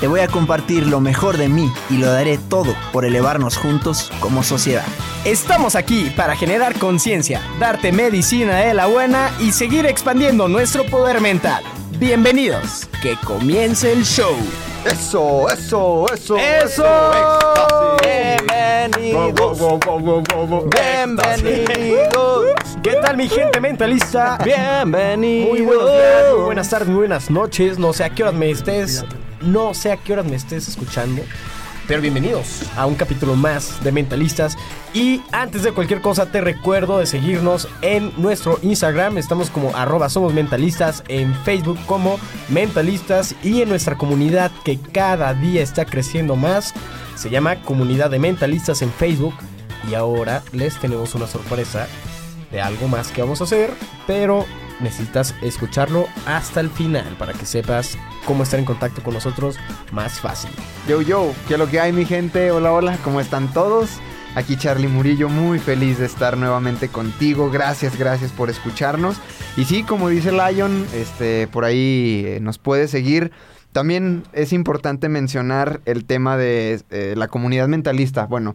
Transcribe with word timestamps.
Te 0.00 0.08
voy 0.08 0.20
a 0.20 0.28
compartir 0.28 0.86
lo 0.86 0.98
mejor 0.98 1.36
de 1.36 1.50
mí 1.50 1.70
y 1.90 1.98
lo 1.98 2.10
daré 2.10 2.38
todo 2.38 2.74
por 2.90 3.04
elevarnos 3.04 3.58
juntos 3.58 4.10
como 4.20 4.42
sociedad. 4.42 4.86
Estamos 5.26 5.74
aquí 5.74 6.10
para 6.16 6.34
generar 6.34 6.78
conciencia, 6.78 7.42
darte 7.58 7.92
medicina 7.92 8.60
de 8.60 8.72
la 8.72 8.86
buena 8.86 9.30
y 9.40 9.52
seguir 9.52 9.84
expandiendo 9.84 10.48
nuestro 10.48 10.86
poder 10.86 11.20
mental. 11.20 11.62
Bienvenidos, 11.98 12.88
que 13.02 13.14
comience 13.26 13.92
el 13.92 14.06
show. 14.06 14.34
Eso, 14.86 15.50
eso, 15.50 16.06
eso. 16.14 16.38
¡Eso! 16.38 17.98
Bienvenidos. 18.02 19.58
Bienvenidos. 20.70 22.44
¿Qué 22.82 22.92
tal 23.02 23.18
mi 23.18 23.28
gente 23.28 23.60
mentalista? 23.60 24.38
Bienvenidos. 24.42 25.50
Muy 25.50 25.60
buenos 25.60 25.92
días, 25.92 26.32
muy 26.34 26.44
buenas 26.46 26.70
tardes, 26.70 26.88
muy 26.88 26.98
buenas 27.00 27.30
noches. 27.30 27.78
No 27.78 27.92
sé 27.92 28.04
a 28.04 28.08
qué 28.08 28.22
horas 28.22 28.34
me 28.34 28.50
estés, 28.50 29.04
no 29.40 29.74
sé 29.74 29.92
a 29.92 29.96
qué 29.96 30.12
horas 30.12 30.26
me 30.26 30.36
estés 30.36 30.68
escuchando. 30.68 31.22
Pero 31.90 32.02
bienvenidos 32.02 32.62
a 32.76 32.86
un 32.86 32.94
capítulo 32.94 33.34
más 33.34 33.82
de 33.82 33.90
Mentalistas. 33.90 34.56
Y 34.94 35.22
antes 35.32 35.64
de 35.64 35.72
cualquier 35.72 36.00
cosa 36.00 36.26
te 36.26 36.40
recuerdo 36.40 36.98
de 36.98 37.06
seguirnos 37.06 37.68
en 37.82 38.12
nuestro 38.16 38.60
Instagram. 38.62 39.18
Estamos 39.18 39.50
como 39.50 39.74
arroba 39.74 40.08
somos 40.08 40.32
mentalistas, 40.32 41.02
en 41.08 41.34
Facebook 41.44 41.78
como 41.86 42.20
mentalistas 42.48 43.34
y 43.42 43.62
en 43.62 43.70
nuestra 43.70 43.96
comunidad 43.96 44.52
que 44.64 44.78
cada 44.78 45.34
día 45.34 45.62
está 45.62 45.84
creciendo 45.84 46.36
más. 46.36 46.74
Se 47.16 47.28
llama 47.28 47.60
Comunidad 47.62 48.08
de 48.08 48.20
Mentalistas 48.20 48.82
en 48.82 48.92
Facebook. 48.92 49.34
Y 49.90 49.94
ahora 49.94 50.44
les 50.52 50.78
tenemos 50.78 51.16
una 51.16 51.26
sorpresa 51.26 51.88
de 52.52 52.60
algo 52.60 52.86
más 52.86 53.10
que 53.10 53.22
vamos 53.22 53.40
a 53.40 53.44
hacer. 53.44 53.72
Pero 54.06 54.46
necesitas 54.80 55.34
escucharlo 55.42 56.06
hasta 56.26 56.60
el 56.60 56.70
final 56.70 57.16
para 57.18 57.32
que 57.32 57.46
sepas 57.46 57.96
cómo 58.24 58.42
estar 58.42 58.58
en 58.58 58.66
contacto 58.66 59.02
con 59.02 59.14
nosotros 59.14 59.56
más 59.92 60.20
fácil. 60.20 60.50
Yo, 60.88 61.02
yo, 61.02 61.32
¿qué 61.48 61.54
es 61.54 61.58
lo 61.58 61.68
que 61.68 61.80
hay, 61.80 61.92
mi 61.92 62.04
gente? 62.04 62.50
Hola, 62.50 62.72
hola, 62.72 62.98
¿cómo 63.04 63.20
están 63.20 63.52
todos? 63.52 63.90
Aquí 64.36 64.56
Charlie 64.56 64.86
Murillo, 64.86 65.28
muy 65.28 65.58
feliz 65.58 65.98
de 65.98 66.06
estar 66.06 66.36
nuevamente 66.36 66.88
contigo. 66.88 67.50
Gracias, 67.50 67.98
gracias 67.98 68.30
por 68.30 68.48
escucharnos. 68.48 69.16
Y 69.56 69.64
sí, 69.64 69.82
como 69.82 70.08
dice 70.08 70.30
Lion, 70.30 70.86
este, 70.94 71.48
por 71.48 71.64
ahí 71.64 72.22
eh, 72.26 72.38
nos 72.40 72.58
puede 72.58 72.86
seguir. 72.86 73.32
También 73.72 74.22
es 74.32 74.52
importante 74.52 75.08
mencionar 75.08 75.80
el 75.84 76.04
tema 76.04 76.36
de 76.36 76.80
eh, 76.90 77.14
la 77.16 77.26
comunidad 77.26 77.66
mentalista. 77.66 78.26
Bueno, 78.26 78.54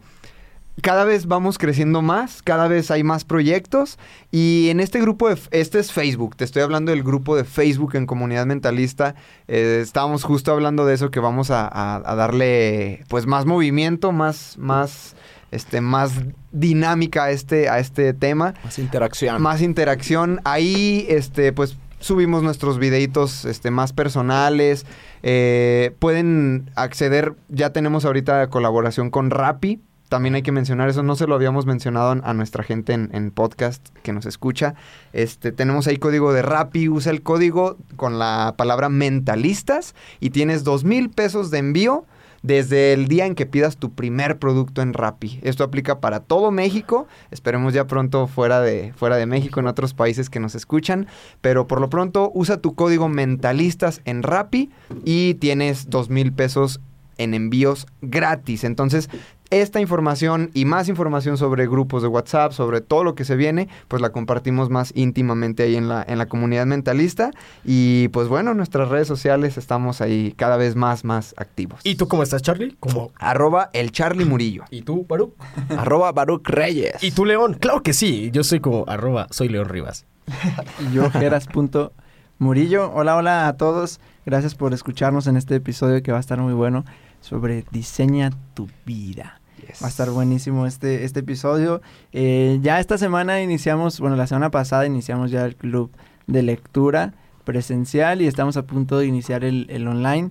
cada 0.81 1.05
vez 1.05 1.25
vamos 1.27 1.57
creciendo 1.57 2.01
más, 2.01 2.41
cada 2.41 2.67
vez 2.67 2.91
hay 2.91 3.03
más 3.03 3.23
proyectos 3.25 3.97
y 4.31 4.67
en 4.69 4.79
este 4.79 4.99
grupo, 4.99 5.29
de, 5.29 5.39
este 5.51 5.79
es 5.79 5.91
Facebook, 5.91 6.35
te 6.35 6.43
estoy 6.43 6.61
hablando 6.61 6.91
del 6.91 7.01
grupo 7.03 7.35
de 7.35 7.43
Facebook 7.45 7.95
en 7.95 8.05
Comunidad 8.05 8.45
Mentalista, 8.45 9.15
eh, 9.47 9.79
estábamos 9.81 10.23
justo 10.23 10.51
hablando 10.51 10.85
de 10.85 10.93
eso 10.95 11.11
que 11.11 11.19
vamos 11.19 11.49
a, 11.51 11.67
a- 11.67 12.01
a 12.05 12.15
darle 12.15 13.03
pues 13.07 13.25
más 13.25 13.45
movimiento, 13.45 14.11
más, 14.11 14.57
más, 14.57 15.15
este, 15.51 15.79
más 15.81 16.11
dinámica 16.51 17.25
a 17.25 17.31
este, 17.31 17.69
a 17.69 17.79
este 17.79 18.13
tema 18.13 18.53
Más 18.63 18.77
interacción. 18.79 19.41
más 19.41 19.61
interacción. 19.61 20.41
Ahí, 20.43 21.05
este, 21.09 21.53
pues 21.53 21.77
subimos 21.99 22.43
nuestros 22.43 22.77
videitos 22.79 23.45
este, 23.45 23.71
más 23.71 23.93
personales. 23.93 24.85
Eh, 25.23 25.95
pueden 25.99 26.69
acceder, 26.75 27.33
ya 27.49 27.71
tenemos 27.71 28.03
ahorita 28.05 28.49
colaboración 28.49 29.09
con 29.09 29.29
Rappi. 29.31 29.79
También 30.15 30.35
hay 30.35 30.43
que 30.43 30.53
mencionar 30.53 30.87
eso, 30.87 31.03
no 31.03 31.17
se 31.17 31.27
lo 31.27 31.35
habíamos 31.35 31.65
mencionado 31.65 32.21
a 32.23 32.33
nuestra 32.33 32.63
gente 32.63 32.93
en, 32.93 33.31
podcast 33.31 33.85
que 34.01 34.13
nos 34.13 34.25
escucha. 34.25 34.73
Este, 35.11 35.51
tenemos 35.51 35.87
ahí 35.87 35.97
código 35.97 36.31
de 36.31 36.41
Rappi, 36.41 36.87
usa 36.87 37.11
el 37.11 37.21
código 37.21 37.75
con 37.97 38.17
la 38.17 38.53
palabra 38.55 38.87
mentalistas 38.87 39.93
y 40.21 40.29
tienes 40.29 40.63
dos 40.63 40.85
mil 40.85 41.09
pesos 41.09 41.51
de 41.51 41.57
envío 41.57 42.05
desde 42.43 42.93
el 42.93 43.09
día 43.09 43.25
en 43.25 43.35
que 43.35 43.45
pidas 43.45 43.75
tu 43.75 43.91
primer 43.91 44.39
producto 44.39 44.81
en 44.81 44.93
Rappi. 44.93 45.41
Esto 45.43 45.65
aplica 45.65 45.99
para 45.99 46.21
todo 46.21 46.49
México. 46.49 47.09
Esperemos 47.29 47.73
ya 47.73 47.85
pronto 47.85 48.27
fuera 48.27 48.61
de, 48.61 48.93
fuera 48.95 49.17
de 49.17 49.25
México, 49.25 49.59
en 49.59 49.67
otros 49.67 49.93
países 49.93 50.29
que 50.29 50.39
nos 50.39 50.55
escuchan. 50.55 51.07
Pero 51.41 51.67
por 51.67 51.81
lo 51.81 51.89
pronto, 51.89 52.31
usa 52.33 52.61
tu 52.61 52.73
código 52.73 53.09
mentalistas 53.09 53.99
en 54.05 54.23
Rappi 54.23 54.71
y 55.03 55.33
tienes 55.33 55.89
dos 55.89 56.09
mil 56.09 56.31
pesos 56.31 56.79
en 57.17 57.33
envíos 57.33 57.87
gratis. 58.01 58.63
Entonces, 58.63 59.09
esta 59.49 59.79
información 59.79 60.51
y 60.53 60.65
más 60.65 60.89
información 60.89 61.37
sobre 61.37 61.67
grupos 61.67 62.01
de 62.01 62.07
WhatsApp, 62.07 62.51
sobre 62.51 62.81
todo 62.81 63.03
lo 63.03 63.15
que 63.15 63.25
se 63.25 63.35
viene, 63.35 63.69
pues 63.87 64.01
la 64.01 64.09
compartimos 64.09 64.69
más 64.69 64.91
íntimamente 64.95 65.63
ahí 65.63 65.75
en 65.75 65.87
la, 65.87 66.03
en 66.07 66.17
la 66.17 66.27
comunidad 66.27 66.65
mentalista. 66.65 67.31
Y 67.63 68.07
pues 68.09 68.27
bueno, 68.27 68.51
en 68.51 68.57
nuestras 68.57 68.89
redes 68.89 69.07
sociales 69.07 69.57
estamos 69.57 70.01
ahí 70.01 70.33
cada 70.37 70.57
vez 70.57 70.75
más, 70.75 71.03
más 71.03 71.33
activos. 71.37 71.81
¿Y 71.83 71.95
tú 71.95 72.07
cómo 72.07 72.23
estás, 72.23 72.41
Charlie? 72.41 72.75
¿Cómo? 72.79 73.11
Arroba 73.17 73.69
el 73.73 73.91
Charlie 73.91 74.25
Murillo. 74.25 74.63
¿Y 74.69 74.81
tú, 74.81 75.05
Baruch? 75.07 75.33
Arroba 75.77 76.11
Baruch 76.11 76.47
Reyes. 76.47 77.03
¿Y 77.03 77.11
tú, 77.11 77.25
León? 77.25 77.55
Claro 77.59 77.83
que 77.83 77.93
sí. 77.93 78.29
Yo 78.31 78.43
soy 78.43 78.59
como 78.59 78.85
arroba 78.87 79.27
soy 79.31 79.49
León 79.49 79.69
Rivas. 79.69 80.05
Y 80.79 80.93
yo, 80.93 81.09
Geras.murillo. 81.11 82.91
Hola, 82.93 83.15
hola 83.15 83.47
a 83.47 83.57
todos. 83.57 83.99
Gracias 84.25 84.55
por 84.55 84.73
escucharnos 84.73 85.27
en 85.27 85.37
este 85.37 85.55
episodio 85.55 86.01
que 86.01 86.11
va 86.11 86.17
a 86.17 86.21
estar 86.21 86.39
muy 86.39 86.53
bueno 86.53 86.83
sobre 87.25 87.65
Diseña 87.71 88.29
tu 88.53 88.67
vida. 88.85 89.41
Va 89.81 89.87
a 89.87 89.89
estar 89.89 90.11
buenísimo 90.11 90.67
este, 90.67 91.05
este 91.05 91.21
episodio. 91.21 91.81
Eh, 92.13 92.59
ya 92.61 92.79
esta 92.79 92.99
semana 92.99 93.41
iniciamos, 93.41 93.99
bueno, 93.99 94.15
la 94.15 94.27
semana 94.27 94.51
pasada 94.51 94.85
iniciamos 94.85 95.31
ya 95.31 95.43
el 95.43 95.55
club 95.55 95.89
de 96.27 96.43
lectura 96.43 97.13
presencial 97.45 98.21
y 98.21 98.27
estamos 98.27 98.57
a 98.57 98.63
punto 98.67 98.99
de 98.99 99.07
iniciar 99.07 99.43
el, 99.43 99.65
el 99.69 99.87
online. 99.87 100.29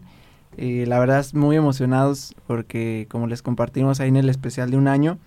Eh, 0.56 0.84
la 0.86 1.00
verdad, 1.00 1.18
es 1.18 1.34
muy 1.34 1.56
emocionados 1.56 2.34
porque 2.46 3.08
como 3.10 3.26
les 3.26 3.42
compartimos 3.42 3.98
ahí 3.98 4.08
en 4.08 4.16
el 4.16 4.28
especial 4.28 4.70
de 4.70 4.76
un 4.76 4.86
año, 4.86 5.18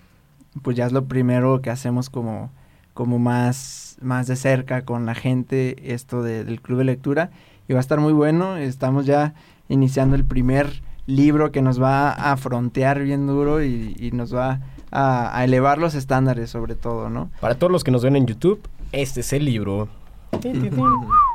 pues 0.61 0.77
ya 0.77 0.85
es 0.85 0.93
lo 0.93 1.05
primero 1.05 1.61
que 1.61 1.69
hacemos 1.69 2.09
como, 2.09 2.49
como 2.93 3.19
más, 3.19 3.97
más 4.01 4.27
de 4.27 4.37
cerca 4.37 4.85
con 4.85 5.05
la 5.05 5.15
gente 5.15 5.93
esto 5.93 6.23
de- 6.23 6.45
del 6.45 6.61
club 6.61 6.77
de 6.77 6.85
lectura 6.85 7.29
y 7.67 7.73
va 7.73 7.79
a 7.79 7.81
estar 7.81 7.99
muy 7.99 8.13
bueno. 8.13 8.55
Estamos 8.55 9.05
ya 9.05 9.33
iniciando 9.67 10.15
el 10.15 10.23
primer 10.23 10.81
libro 11.07 11.51
que 11.51 11.61
nos 11.61 11.81
va 11.81 12.11
a 12.11 12.37
frontear 12.37 13.01
bien 13.01 13.25
duro 13.27 13.63
y, 13.63 13.95
y 13.99 14.11
nos 14.11 14.35
va 14.35 14.59
a, 14.91 15.35
a 15.37 15.43
elevar 15.43 15.79
los 15.79 15.95
estándares 15.95 16.49
sobre 16.51 16.75
todo, 16.75 17.09
¿no? 17.09 17.29
Para 17.41 17.55
todos 17.55 17.71
los 17.71 17.83
que 17.83 17.91
nos 17.91 18.03
ven 18.03 18.15
en 18.15 18.27
YouTube, 18.27 18.61
este 18.91 19.21
es 19.21 19.33
el 19.33 19.45
libro. 19.45 19.87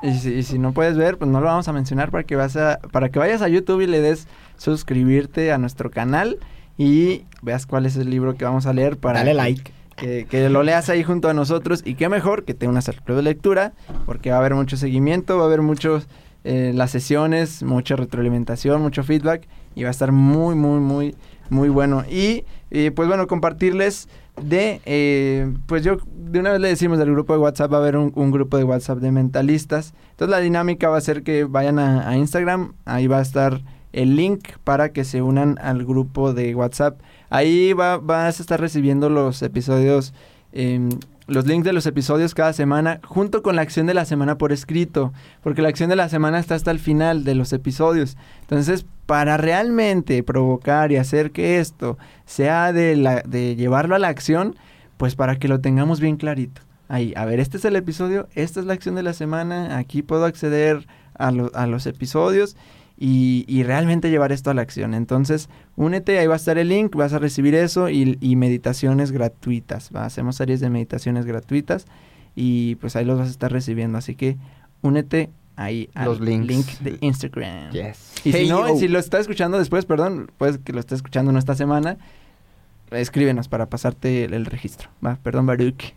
Y 0.03 0.15
si, 0.15 0.33
y 0.35 0.43
si 0.43 0.59
no 0.59 0.73
puedes 0.73 0.97
ver, 0.97 1.17
pues 1.17 1.31
no 1.31 1.41
lo 1.41 1.47
vamos 1.47 1.69
a 1.69 1.73
mencionar 1.73 2.11
para 2.11 2.25
que, 2.25 2.35
vas 2.35 2.57
a, 2.57 2.81
para 2.91 3.09
que 3.11 3.19
vayas 3.21 3.41
a 3.41 3.49
YouTube 3.49 3.81
y 3.83 3.87
le 3.87 4.01
des 4.01 4.27
suscribirte 4.57 5.53
a 5.53 5.59
nuestro 5.59 5.91
canal 5.91 6.39
y 6.77 7.23
veas 7.43 7.67
cuál 7.67 7.87
es 7.87 7.97
el 7.97 8.11
libro 8.11 8.35
que 8.35 8.45
vamos 8.45 8.67
a 8.67 8.73
leer 8.73 8.97
para 8.97 9.21
Dale 9.21 9.31
que- 9.31 9.35
like. 9.37 9.73
que, 9.97 10.27
que 10.29 10.49
lo 10.49 10.63
leas 10.65 10.89
ahí 10.89 11.05
junto 11.05 11.29
a 11.29 11.35
nosotros 11.35 11.83
y 11.85 11.95
qué 11.95 12.09
mejor 12.09 12.45
que 12.45 12.55
tengas 12.55 12.89
el 12.89 13.01
club 13.01 13.19
de 13.19 13.23
lectura 13.23 13.73
porque 14.07 14.31
va 14.31 14.37
a 14.37 14.39
haber 14.41 14.55
mucho 14.57 14.77
seguimiento, 14.77 15.37
va 15.37 15.45
a 15.45 15.47
haber 15.47 15.63
muchos 15.63 16.09
eh, 16.45 16.73
las 16.75 16.91
sesiones, 16.91 17.63
mucha 17.63 17.97
retroalimentación, 17.97 18.83
mucho 18.83 19.05
feedback 19.05 19.47
y 19.75 19.83
va 19.83 19.89
a 19.89 19.93
estar 19.93 20.13
muy, 20.13 20.55
muy, 20.55 20.81
muy, 20.81 21.15
muy 21.51 21.69
bueno. 21.69 22.05
Y 22.11 22.45
eh, 22.71 22.91
pues 22.91 23.09
bueno, 23.09 23.27
compartirles 23.27 24.09
de, 24.41 24.81
eh, 24.87 25.53
pues 25.67 25.85
yo 25.85 25.99
de 26.15 26.41
una 26.41 26.53
vez 26.53 26.61
le 26.61 26.69
decimos 26.69 26.99
del 26.99 27.13
grupo 27.13 27.35
de 27.35 27.39
WhatsApp, 27.39 27.73
va 27.73 27.77
a 27.77 27.81
haber 27.81 27.97
un, 27.97 28.13
un 28.15 28.31
grupo 28.31 28.57
de 28.57 28.65
WhatsApp 28.65 28.99
de 28.99 29.13
mentalistas. 29.13 29.95
Entonces 30.13 30.31
la 30.31 30.41
dinámica 30.41 30.89
va 30.89 30.97
a 30.97 31.01
ser 31.03 31.23
que 31.23 31.45
vayan 31.45 31.79
a, 31.79 32.17
Instagram, 32.17 32.75
ahí 32.85 33.07
va 33.07 33.19
a 33.19 33.23
estar 33.23 33.61
el 33.93 34.17
link 34.17 34.49
para 34.65 34.93
que 34.93 35.05
se 35.05 35.21
unan 35.21 35.59
al 35.61 35.85
grupo 35.85 36.33
de 36.33 36.55
WhatsApp. 36.55 37.01
Ahí 37.29 37.73
va, 37.73 37.99
vas 37.99 38.41
a 38.41 38.43
estar 38.43 38.61
recibiendo 38.61 39.11
los 39.11 39.43
episodios, 39.43 40.15
em, 40.53 40.89
los 41.27 41.47
links 41.47 41.65
de 41.65 41.73
los 41.73 41.87
episodios 41.87 42.35
cada 42.35 42.53
semana, 42.53 43.01
junto 43.05 43.43
con 43.43 43.57
la 43.57 43.63
acción 43.63 43.87
de 43.87 43.95
la 43.95 44.05
semana 44.05 44.39
por 44.39 44.53
escrito, 44.53 45.13
porque 45.43 45.63
la 45.63 45.69
acción 45.69 45.89
de 45.89 45.97
la 45.97 46.09
semana 46.09 46.39
está 46.39 46.55
hasta 46.55 46.71
el 46.71 46.79
final 46.79 47.25
de 47.25 47.35
los 47.35 47.53
episodios. 47.53 48.17
Entonces, 48.43 48.87
para 49.07 49.37
realmente 49.37 50.23
provocar 50.23 50.93
y 50.93 50.97
hacer 50.97 51.31
que 51.31 51.59
esto 51.61 51.99
sea 52.27 52.73
de, 52.73 52.97
la, 52.97 53.23
de 53.27 53.57
llevarlo 53.57 53.95
a 53.95 53.99
la 53.99 54.09
acción, 54.09 54.57
pues 54.97 55.15
para 55.15 55.37
que 55.37 55.49
lo 55.49 55.61
tengamos 55.61 56.01
bien 56.01 56.17
clarito. 56.17 56.63
Ahí, 56.89 57.15
a 57.17 57.25
ver, 57.25 57.41
este 57.41 57.57
es 57.57 57.65
el 57.65 57.77
episodio, 57.77 58.29
esta 58.35 58.61
es 58.61 58.67
la 58.67 58.75
acción 58.75 58.95
de 58.95 59.03
la 59.03 59.13
semana, 59.15 59.79
aquí 59.79 60.03
puedo 60.03 60.25
acceder 60.25 60.87
a, 61.15 61.31
lo- 61.31 61.51
a 61.55 61.67
los 61.67 61.87
episodios 61.87 62.57
y, 63.05 63.45
y 63.49 63.65
realmente 63.65 64.11
llevar 64.11 64.31
esto 64.31 64.51
a 64.51 64.55
la 64.55 64.63
acción. 64.63 64.95
Entonces, 64.95 65.49
únete, 65.75 66.21
ahí 66.21 66.29
va 66.29 66.35
a 66.35 66.37
estar 66.37 66.57
el 66.57 66.69
link, 66.69 66.95
vas 66.95 67.13
a 67.13 67.19
recibir 67.19 67.53
eso 67.57 67.89
y, 67.89 68.17
y 68.21 68.37
meditaciones 68.37 69.11
gratuitas. 69.11 69.91
¿va? 69.95 70.05
Hacemos 70.05 70.37
series 70.37 70.61
de 70.61 70.71
meditaciones 70.71 71.27
gratuitas 71.27 71.87
y 72.37 72.77
pues 72.77 72.95
ahí 72.95 73.05
los 73.05 73.19
vas 73.19 73.27
a 73.27 73.31
estar 73.33 73.51
recibiendo. 73.51 73.99
Así 73.99 74.15
que 74.15 74.37
únete 74.83 75.31
ahí 75.57 75.91
al 75.95 76.05
Los 76.05 76.21
links. 76.21 76.47
link 76.47 76.67
de 76.79 76.99
Instagram. 77.01 77.73
Yes. 77.73 78.13
Y 78.25 78.31
Hey, 78.31 78.45
si 78.45 78.49
no, 78.49 78.69
yo. 78.69 78.77
si 78.79 78.87
lo 78.87 79.01
está 79.01 79.19
escuchando 79.19 79.59
después, 79.59 79.85
perdón, 79.85 80.31
pues 80.39 80.59
que 80.59 80.73
lo 80.73 80.79
esté 80.79 80.95
escuchando 80.95 81.33
no 81.33 81.41
esta 81.41 81.57
semana, 81.57 81.97
escríbenos 82.93 83.49
para 83.49 83.67
pasarte 83.67 84.25
el, 84.27 84.35
el 84.35 84.47
registro. 84.47 84.91
Va, 85.05 85.17
perdón, 85.23 85.47
Baruch. 85.47 85.93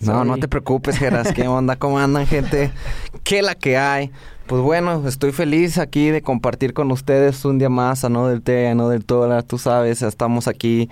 No, 0.00 0.24
no 0.26 0.36
te 0.36 0.48
preocupes, 0.48 0.98
Geras. 0.98 1.32
¿Qué 1.32 1.48
onda? 1.48 1.76
¿Cómo 1.76 1.98
andan, 1.98 2.26
gente? 2.26 2.70
¿Qué 3.24 3.40
la 3.40 3.54
que 3.54 3.78
hay? 3.78 4.10
Pues 4.46 4.62
bueno, 4.62 5.06
estoy 5.08 5.32
feliz 5.32 5.76
aquí 5.76 6.10
de 6.10 6.22
compartir 6.22 6.72
con 6.72 6.92
ustedes 6.92 7.44
un 7.44 7.58
día 7.58 7.68
más 7.68 8.04
a 8.04 8.08
No 8.08 8.28
del 8.28 8.42
Té, 8.42 8.68
a 8.68 8.74
No 8.76 8.88
del 8.88 9.04
Tola. 9.04 9.42
Tú 9.42 9.58
sabes, 9.58 10.02
estamos 10.02 10.46
aquí 10.46 10.88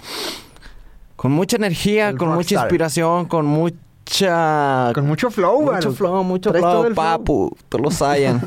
con 1.15 1.31
mucha 1.31 1.56
energía, 1.56 2.09
El 2.09 2.19
con 2.19 2.31
mucha 2.31 2.56
inspiración, 2.56 3.27
con 3.27 3.47
mucha... 3.47 4.91
Con 4.93 5.06
mucho 5.06 5.31
flow, 5.31 5.62
mucho 5.62 5.93
flow, 5.93 6.25
mucho 6.25 6.53
flow, 6.53 6.93
papu, 6.95 7.56
todos 7.69 7.83
los 7.83 8.03
hayan. 8.03 8.43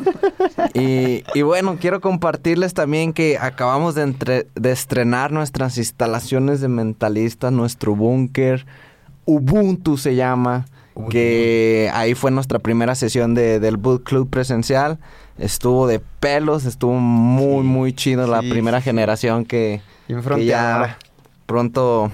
y, 0.74 1.24
y 1.34 1.42
bueno, 1.42 1.78
quiero 1.80 2.02
compartirles 2.02 2.74
también 2.74 3.14
que 3.14 3.38
acabamos 3.40 3.96
de, 3.96 4.04
entre- 4.04 4.48
de 4.56 4.72
estrenar 4.74 5.32
nuestras 5.32 5.78
instalaciones 5.78 6.60
de 6.60 6.68
mentalistas, 6.68 7.52
nuestro 7.54 7.96
búnker, 7.96 8.66
Ubuntu 9.26 9.98
se 9.98 10.16
llama, 10.16 10.66
que 11.10 11.90
ahí 11.94 12.16
fue 12.16 12.32
nuestra 12.32 12.60
primera 12.60 12.96
sesión 12.96 13.34
de, 13.34 13.60
del 13.60 13.78
Boot 13.78 14.04
Club 14.04 14.30
presencial. 14.30 15.00
Estuvo 15.38 15.88
de 15.88 16.00
pelos, 16.20 16.66
estuvo 16.66 16.94
muy, 16.94 17.64
Sí, 17.64 17.68
muy 17.68 17.94
chido 17.94 18.28
la 18.28 18.40
primera 18.40 18.80
sí. 18.80 18.86
generación 18.86 19.46
que, 19.46 19.82
ya 20.44 20.98
pronto 21.46 22.12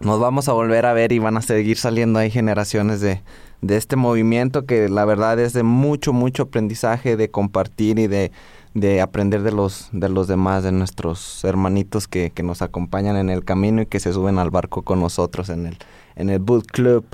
nos 0.00 0.20
vamos 0.20 0.48
a 0.48 0.52
volver 0.52 0.86
a 0.86 0.92
ver 0.92 1.12
y 1.12 1.18
van 1.18 1.36
a 1.36 1.42
seguir 1.42 1.76
saliendo 1.76 2.18
ahí 2.18 2.30
generaciones 2.30 3.00
de, 3.00 3.20
de 3.62 3.76
este 3.76 3.96
movimiento 3.96 4.64
que 4.64 4.88
la 4.88 5.04
verdad 5.04 5.38
es 5.38 5.52
de 5.52 5.62
mucho, 5.62 6.12
mucho 6.12 6.44
aprendizaje, 6.44 7.16
de 7.16 7.30
compartir 7.30 7.98
y 7.98 8.06
de, 8.06 8.32
de 8.74 9.00
aprender 9.00 9.42
de 9.42 9.52
los, 9.52 9.88
de 9.92 10.08
los 10.08 10.28
demás, 10.28 10.62
de 10.62 10.72
nuestros 10.72 11.44
hermanitos 11.44 12.08
que, 12.08 12.30
que 12.30 12.42
nos 12.42 12.62
acompañan 12.62 13.16
en 13.16 13.28
el 13.30 13.44
camino 13.44 13.82
y 13.82 13.86
que 13.86 14.00
se 14.00 14.12
suben 14.12 14.38
al 14.38 14.50
barco 14.50 14.82
con 14.82 15.00
nosotros 15.00 15.48
en 15.50 15.66
el, 15.66 15.78
en 16.16 16.30
el 16.30 16.38
Boot 16.38 16.66
Club. 16.66 17.04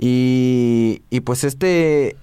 Y, 0.00 1.02
y 1.10 1.20
pues 1.20 1.42
este, 1.44 2.16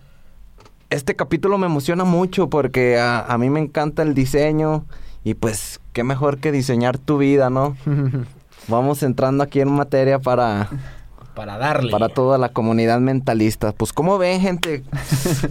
este 0.89 1.15
capítulo 1.15 1.57
me 1.57 1.65
emociona 1.65 2.05
mucho 2.05 2.49
porque 2.49 2.97
a, 2.97 3.19
a 3.19 3.37
mí 3.37 3.49
me 3.49 3.59
encanta 3.59 4.01
el 4.01 4.13
diseño 4.13 4.85
y 5.25 5.33
pues 5.33 5.81
qué 5.91 6.03
mejor 6.05 6.37
que 6.37 6.51
diseñar 6.53 6.97
tu 6.97 7.17
vida, 7.17 7.49
¿no? 7.49 7.75
Vamos 8.69 9.03
entrando 9.03 9.43
aquí 9.43 9.59
en 9.59 9.71
materia 9.71 10.19
para, 10.19 10.69
Para 11.35 11.57
darle. 11.57 11.91
para 11.91 12.07
toda 12.09 12.37
la 12.37 12.49
comunidad 12.49 12.99
mentalista. 13.01 13.73
Pues 13.73 13.91
cómo 13.93 14.17
ven, 14.17 14.39
gente, 14.41 14.83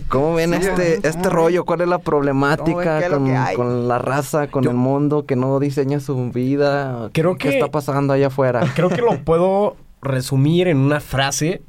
cómo 0.08 0.32
ven 0.34 0.50
Sí, 0.60 0.66
este, 0.66 0.72
¿cómo 0.96 1.08
este 1.08 1.18
ven? 1.28 1.30
rollo, 1.30 1.64
cuál 1.66 1.82
es 1.82 1.88
la 1.88 1.98
problemática 1.98 2.98
¿Qué 3.00 3.04
es 3.04 3.10
lo 3.10 3.18
con, 3.18 3.34
con 3.54 3.86
la 3.88 3.98
raza, 3.98 4.46
con 4.48 4.64
Yo- 4.64 4.70
el 4.70 4.76
mundo 4.76 5.26
que 5.26 5.36
no 5.36 5.60
diseña 5.60 6.00
su 6.00 6.30
vida. 6.32 7.10
Creo 7.12 7.36
¿Qué 7.36 7.50
que- 7.50 7.58
está 7.58 7.70
pasando 7.70 8.14
allá 8.14 8.28
afuera? 8.28 8.62
Creo 8.74 8.88
que 8.88 9.02
lo 9.02 9.22
puedo 9.22 9.76
resumir 10.02 10.66
en 10.68 10.78
una 10.78 11.00
frase. 11.00 11.62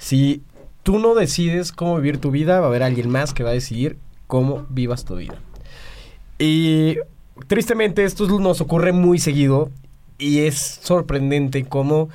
Si 0.00 0.42
tú 0.82 0.98
no 0.98 1.14
decides 1.14 1.72
cómo 1.72 1.96
vivir 1.96 2.18
tu 2.18 2.30
vida, 2.30 2.58
va 2.58 2.66
a 2.66 2.68
haber 2.70 2.82
alguien 2.82 3.10
más 3.10 3.34
que 3.34 3.42
va 3.42 3.50
a 3.50 3.52
decidir 3.52 3.98
cómo 4.26 4.66
vivas 4.70 5.04
tu 5.04 5.16
vida. 5.16 5.34
Y 6.38 6.96
tristemente 7.48 8.04
esto 8.04 8.26
nos 8.38 8.62
ocurre 8.62 8.92
muy 8.92 9.18
seguido 9.18 9.70
y 10.18 10.40
es 10.40 10.56
sorprendente 10.56 11.66
cómo, 11.66 12.08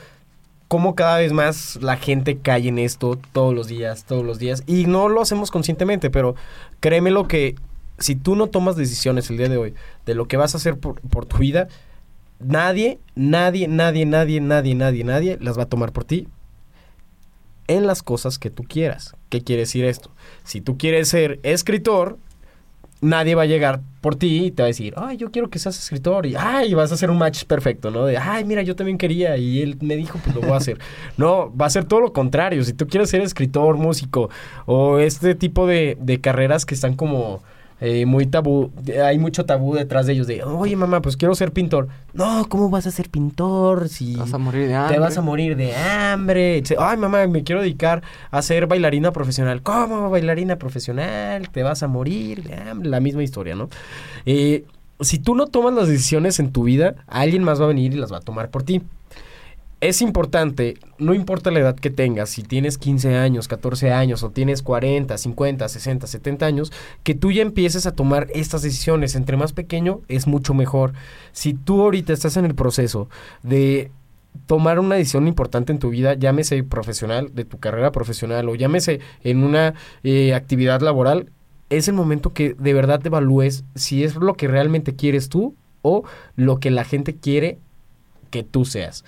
cómo 0.68 0.96
cada 0.96 1.20
vez 1.20 1.32
más 1.32 1.78
la 1.80 1.96
gente 1.98 2.40
cae 2.40 2.70
en 2.70 2.80
esto 2.80 3.20
todos 3.32 3.54
los 3.54 3.68
días, 3.68 4.04
todos 4.06 4.26
los 4.26 4.40
días. 4.40 4.64
Y 4.66 4.88
no 4.88 5.08
lo 5.08 5.22
hacemos 5.22 5.52
conscientemente, 5.52 6.10
pero 6.10 6.34
créeme 6.80 7.12
lo 7.12 7.28
que 7.28 7.54
si 8.00 8.16
tú 8.16 8.36
no 8.36 8.48
tomas 8.48 8.76
decisiones 8.76 9.30
el 9.30 9.38
día 9.38 9.48
de 9.48 9.58
hoy 9.58 9.76
de 10.08 10.16
lo 10.16 10.28
que 10.28 10.38
vas 10.38 10.56
a 10.56 10.58
hacer 10.58 10.80
por, 10.80 11.00
por 11.02 11.28
tu 11.28 11.38
vida, 11.38 11.68
nadie, 12.40 12.98
nadie, 13.14 13.68
nadie, 13.68 14.08
nadie, 14.08 14.42
nadie, 14.42 14.74
nadie, 14.74 15.04
nadie 15.04 15.38
las 15.40 15.56
va 15.56 15.64
a 15.64 15.70
tomar 15.70 15.92
por 15.92 16.04
ti 16.04 16.28
en 17.68 17.88
las 17.88 18.04
cosas 18.04 18.40
que 18.40 18.50
tú 18.50 18.64
quieras. 18.64 19.16
¿Qué 19.30 19.42
quiere 19.42 19.62
decir 19.62 19.86
esto? 19.86 20.12
Si 20.44 20.62
tú 20.62 20.78
quieres 20.78 21.10
ser 21.10 21.40
escritor, 21.44 22.18
nadie 23.02 23.36
va 23.36 23.44
a 23.44 23.48
llegar 23.48 23.82
por 24.02 24.16
ti 24.16 24.46
y 24.46 24.52
te 24.52 24.62
va 24.62 24.66
a 24.66 24.68
decir, 24.68 24.94
ay, 24.98 25.18
yo 25.18 25.32
quiero 25.32 25.50
que 25.50 25.60
seas 25.60 25.78
escritor. 25.78 26.26
Y, 26.26 26.36
ay, 26.38 26.74
vas 26.74 26.92
a 26.92 26.96
hacer 26.96 27.10
un 27.10 27.18
match 27.18 27.46
perfecto, 27.46 27.92
¿no? 27.92 28.06
De, 28.06 28.18
ay, 28.18 28.46
mira, 28.46 28.62
yo 28.62 28.76
también 28.76 28.98
quería 28.98 29.38
y 29.38 29.62
él 29.62 29.78
me 29.82 29.96
dijo, 29.96 30.20
pues 30.24 30.36
lo 30.36 30.42
voy 30.42 30.52
a 30.52 30.58
hacer. 30.58 30.80
no, 31.18 31.56
va 31.56 31.66
a 31.66 31.70
ser 31.70 31.86
todo 31.86 32.02
lo 32.02 32.14
contrario. 32.14 32.64
Si 32.64 32.74
tú 32.74 32.88
quieres 32.88 33.10
ser 33.10 33.22
escritor, 33.22 33.78
músico 33.78 34.30
o 34.66 35.00
este 35.00 35.36
tipo 35.36 35.68
de, 35.68 35.98
de 36.00 36.22
carreras 36.22 36.66
que 36.66 36.76
están 36.76 36.96
como 36.96 37.42
eh, 37.82 38.06
muy 38.06 38.26
tabú, 38.26 38.72
hay 39.04 39.20
mucho 39.20 39.46
tabú 39.46 39.76
detrás 39.76 40.06
de 40.06 40.14
ellos 40.14 40.28
de, 40.28 40.44
oye, 40.44 40.76
mamá, 40.76 41.02
pues 41.02 41.18
quiero 41.18 41.36
ser 41.36 41.52
pintor. 41.52 41.90
No, 42.14 42.46
¿cómo 42.48 42.70
vas 42.70 42.88
a 42.88 42.92
ser 42.92 43.10
pintor 43.10 43.90
si 43.90 44.16
Vas 44.16 44.34
a 44.34 44.38
morir 44.38 44.68
de 44.68 44.76
hambre. 44.76 44.96
te 44.96 45.00
vas 45.00 45.18
a 45.18 45.22
morir 45.22 45.58
de 45.58 45.76
hambre. 45.76 46.64
Ay, 46.80 46.98
mamá, 46.98 47.28
me 47.28 47.44
quiero 47.44 47.62
dedicar 47.62 48.02
a 48.32 48.42
ser 48.42 48.68
bailarina 48.68 49.12
profesional. 49.12 49.62
¿Cómo 49.62 50.10
bailarina 50.10 50.56
profesional? 50.58 51.50
Te 51.50 51.64
vas 51.64 51.84
a 51.84 51.88
morir 51.88 52.44
de 52.44 52.56
hambre. 52.56 52.90
La 52.90 53.02
misma 53.02 53.24
historia, 53.24 53.56
¿no? 53.56 53.70
Eh, 54.26 54.64
si 55.02 55.20
tú 55.20 55.36
no 55.36 55.48
tomas 55.48 55.74
las 55.74 55.90
decisiones 55.90 56.40
en 56.40 56.52
tu 56.52 56.64
vida, 56.64 56.96
alguien 57.08 57.44
más 57.44 57.60
va 57.60 57.66
a 57.66 57.68
venir 57.68 57.94
y 57.94 57.98
las 57.98 58.12
va 58.14 58.18
a 58.18 58.22
tomar 58.22 58.50
por 58.50 58.64
ti. 58.64 58.82
Es 59.86 60.02
importante, 60.02 60.80
no 60.98 61.14
importa 61.14 61.52
la 61.52 61.60
edad 61.60 61.76
que 61.76 61.92
tengas, 61.92 62.32
si 62.32 62.42
tienes 62.42 62.80
15 62.80 63.18
años, 63.18 63.48
14 63.48 63.92
años 63.92 64.24
o 64.24 64.32
tienes 64.32 64.64
40, 64.64 65.16
50, 65.16 65.70
60, 65.70 66.08
70 66.08 66.44
años, 66.44 66.72
que 67.04 67.14
tú 67.14 67.32
ya 67.32 67.44
empieces 67.44 67.86
a 67.86 67.92
tomar 67.92 68.28
estas 68.34 68.64
decisiones. 68.64 69.14
Entre 69.14 69.38
más 69.38 69.54
pequeño 69.54 70.02
es 70.08 70.26
mucho 70.26 70.56
mejor. 70.56 70.94
Si 71.34 71.54
tú 71.54 71.84
ahorita 71.84 72.14
estás 72.14 72.36
en 72.36 72.46
el 72.46 72.56
proceso 72.56 73.10
de 73.44 73.92
tomar 74.48 74.80
una 74.80 74.96
decisión 74.96 75.28
importante 75.28 75.72
en 75.72 75.78
tu 75.78 75.92
vida, 75.92 76.16
llámese 76.16 76.64
profesional, 76.64 77.36
de 77.36 77.46
tu 77.46 77.60
carrera 77.60 77.92
profesional 77.92 78.50
o 78.50 78.56
llámese 78.56 79.02
en 79.24 79.44
una 79.44 79.76
eh, 80.02 80.34
actividad 80.34 80.82
laboral, 80.82 81.30
es 81.70 81.88
el 81.88 81.94
momento 81.94 82.34
que 82.34 82.56
de 82.58 82.74
verdad 82.74 83.02
te 83.02 83.10
evalúes 83.10 83.66
si 83.76 84.04
es 84.04 84.16
lo 84.16 84.34
que 84.34 84.48
realmente 84.48 84.96
quieres 84.96 85.30
tú 85.30 85.54
o 85.84 86.06
lo 86.36 86.60
que 86.60 86.72
la 86.72 86.86
gente 86.86 87.16
quiere 87.16 87.60
que 88.32 88.42
tú 88.42 88.66
seas. 88.66 89.06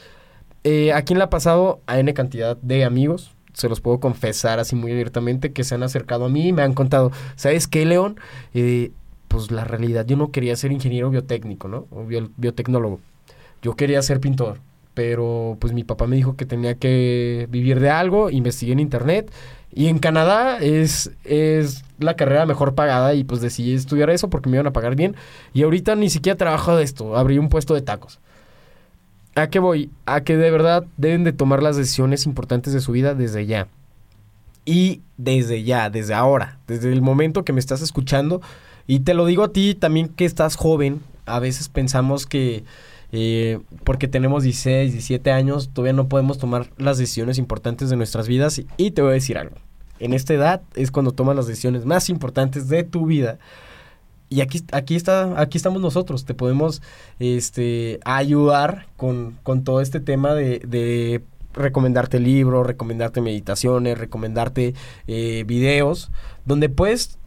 Eh, 0.70 0.92
aquí 0.92 1.14
en 1.14 1.20
la 1.20 1.30
pasado 1.30 1.80
a 1.88 1.98
N 1.98 2.14
cantidad 2.14 2.58
de 2.58 2.84
amigos, 2.84 3.32
se 3.54 3.70
los 3.70 3.80
puedo 3.80 4.02
confesar 4.02 4.60
así 4.60 4.76
muy 4.76 4.92
abiertamente, 4.92 5.54
que 5.54 5.64
se 5.64 5.76
han 5.76 5.82
acercado 5.82 6.26
a 6.26 6.30
mí 6.30 6.50
y 6.50 6.52
me 6.52 6.62
han 6.62 6.74
contado, 6.74 7.14
¿sabes 7.38 7.70
qué, 7.70 7.86
León? 7.86 8.20
Eh, 8.54 8.92
pues 9.30 9.50
la 9.50 9.64
realidad, 9.64 10.06
yo 10.06 10.18
no 10.18 10.30
quería 10.32 10.58
ser 10.58 10.74
ingeniero 10.74 11.10
biotécnico, 11.10 11.70
¿no? 11.70 11.88
O 11.90 12.04
bio- 12.04 12.32
biotecnólogo. 12.36 13.00
Yo 13.62 13.78
quería 13.78 14.02
ser 14.02 14.20
pintor, 14.20 14.60
pero 14.94 15.56
pues 15.62 15.72
mi 15.72 15.86
papá 15.86 16.06
me 16.06 16.18
dijo 16.18 16.36
que 16.36 16.46
tenía 16.46 16.76
que 16.76 17.48
vivir 17.50 17.80
de 17.80 17.90
algo, 17.90 18.30
investigué 18.30 18.74
en 18.74 18.82
internet 18.82 19.32
y 19.74 19.88
en 19.88 20.00
Canadá 20.00 20.58
es, 20.60 21.12
es 21.24 21.86
la 22.00 22.16
carrera 22.18 22.46
mejor 22.46 22.76
pagada 22.76 23.14
y 23.14 23.24
pues 23.24 23.40
decidí 23.40 23.74
estudiar 23.74 24.10
eso 24.10 24.30
porque 24.30 24.50
me 24.50 24.58
iban 24.58 24.68
a 24.68 24.74
pagar 24.74 24.96
bien 24.98 25.16
y 25.54 25.64
ahorita 25.64 25.96
ni 25.96 26.10
siquiera 26.10 26.36
trabajo 26.36 26.76
de 26.76 26.84
esto, 26.84 27.16
abrí 27.16 27.38
un 27.38 27.48
puesto 27.48 27.74
de 27.74 27.84
tacos. 27.84 28.20
¿A 29.38 29.52
qué 29.52 29.60
voy? 29.60 29.92
A 30.08 30.22
que 30.22 30.36
de 30.36 30.50
verdad 30.50 30.86
deben 30.98 31.24
de 31.24 31.32
tomar 31.32 31.62
las 31.62 31.78
decisiones 31.78 32.26
importantes 32.26 32.74
de 32.74 32.82
su 32.82 32.92
vida 32.92 33.14
desde 33.14 33.46
ya. 33.46 33.68
Y 34.66 35.02
desde 35.18 35.64
ya, 35.64 35.92
desde 35.92 36.16
ahora, 36.16 36.58
desde 36.68 36.92
el 36.92 37.04
momento 37.04 37.46
que 37.46 37.54
me 37.54 37.60
estás 37.60 37.84
escuchando. 37.84 38.42
Y 38.88 39.02
te 39.02 39.14
lo 39.14 39.28
digo 39.28 39.44
a 39.44 39.54
ti 39.54 39.76
también 39.76 40.10
que 40.10 40.26
estás 40.26 40.56
joven. 40.56 41.02
A 41.28 41.40
veces 41.40 41.70
pensamos 41.70 42.26
que 42.26 42.64
eh, 43.12 43.60
porque 43.84 44.08
tenemos 44.08 44.42
16, 44.42 44.92
17 44.92 45.32
años, 45.32 45.70
todavía 45.72 45.94
no 45.94 46.08
podemos 46.08 46.40
tomar 46.40 46.72
las 46.78 46.98
decisiones 46.98 47.38
importantes 47.38 47.92
de 47.92 47.96
nuestras 47.96 48.28
vidas. 48.28 48.60
Y, 48.78 48.92
te 48.92 49.04
voy 49.04 49.12
a 49.12 49.14
decir 49.14 49.38
algo. 49.38 49.56
En 50.00 50.14
esta 50.14 50.34
edad 50.34 50.62
es 50.74 50.90
cuando 50.90 51.12
tomas 51.12 51.36
las 51.36 51.46
decisiones 51.46 51.86
más 51.86 52.10
importantes 52.10 52.70
de 52.70 52.84
tu 52.84 53.06
vida. 53.06 53.38
Y 54.30 54.42
aquí, 54.42 54.64
aquí, 54.72 54.96
está, 54.96 55.40
aquí 55.40 55.58
estamos 55.58 55.82
nosotros, 55.82 56.26
te 56.26 56.34
podemos 56.34 56.82
este, 57.20 58.00
ayudar 58.04 58.88
con, 58.98 59.38
con 59.44 59.64
todo 59.64 59.80
este 59.80 60.00
tema 60.00 60.34
de, 60.34 60.60
de 60.60 61.24
recomendarte 61.54 62.20
libros, 62.20 62.66
recomendarte 62.66 63.22
meditaciones, 63.22 63.98
recomendarte 63.98 64.74
eh, 65.08 65.44
videos, 65.46 66.12
donde 66.46 66.70
puedes 66.70 67.18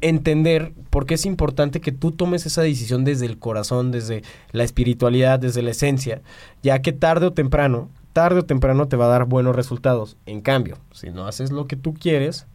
entender 0.00 0.72
por 0.90 1.06
qué 1.06 1.14
es 1.14 1.26
importante 1.26 1.80
que 1.80 1.92
tú 1.92 2.12
tomes 2.12 2.46
esa 2.46 2.62
decisión 2.62 3.04
desde 3.04 3.26
el 3.26 3.38
corazón, 3.38 3.90
desde 3.90 4.22
la 4.52 4.64
espiritualidad, 4.64 5.40
desde 5.40 5.62
la 5.62 5.70
esencia, 5.70 6.22
ya 6.62 6.80
que 6.80 6.92
tarde 6.92 7.26
o 7.26 7.32
temprano, 7.32 7.90
tarde 8.12 8.40
o 8.40 8.44
temprano 8.44 8.86
te 8.86 8.96
va 8.96 9.06
a 9.06 9.08
dar 9.08 9.24
buenos 9.24 9.56
resultados. 9.56 10.16
En 10.26 10.40
cambio, 10.40 10.78
si 10.92 11.10
no 11.10 11.26
haces 11.26 11.50
lo 11.50 11.66
que 11.66 11.76
tú 11.76 11.94
quieres, 11.94 12.46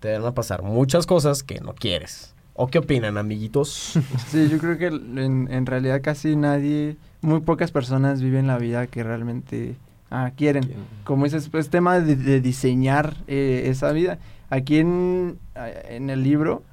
te 0.00 0.12
van 0.12 0.26
a 0.26 0.34
pasar 0.34 0.62
muchas 0.62 1.06
cosas 1.06 1.42
que 1.42 1.60
no 1.60 1.74
quieres. 1.74 2.34
¿O 2.60 2.66
qué 2.66 2.78
opinan, 2.78 3.18
amiguitos? 3.18 3.96
Sí, 4.26 4.48
yo 4.48 4.58
creo 4.58 4.76
que 4.78 4.88
en, 4.88 5.46
en 5.48 5.64
realidad 5.64 6.00
casi 6.02 6.34
nadie, 6.34 6.96
muy 7.20 7.38
pocas 7.38 7.70
personas 7.70 8.20
viven 8.20 8.48
la 8.48 8.58
vida 8.58 8.88
que 8.88 9.04
realmente 9.04 9.76
ah, 10.10 10.32
quieren. 10.36 10.68
Como 11.04 11.22
dices, 11.22 11.48
pues 11.50 11.70
tema 11.70 12.00
de, 12.00 12.16
de 12.16 12.40
diseñar 12.40 13.14
eh, 13.28 13.66
esa 13.66 13.92
vida. 13.92 14.18
Aquí 14.50 14.78
en, 14.78 15.38
en 15.54 16.10
el 16.10 16.24
libro, 16.24 16.64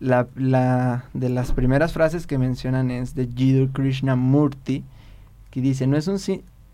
la, 0.00 0.26
la, 0.34 1.04
de 1.14 1.28
las 1.28 1.52
primeras 1.52 1.92
frases 1.92 2.26
que 2.26 2.36
mencionan 2.36 2.90
es 2.90 3.14
de 3.14 3.28
Jiddu 3.28 3.70
Krishnamurti, 3.70 4.82
que 5.52 5.60
dice, 5.60 5.86
no 5.86 5.96
es, 5.96 6.08
un, 6.08 6.18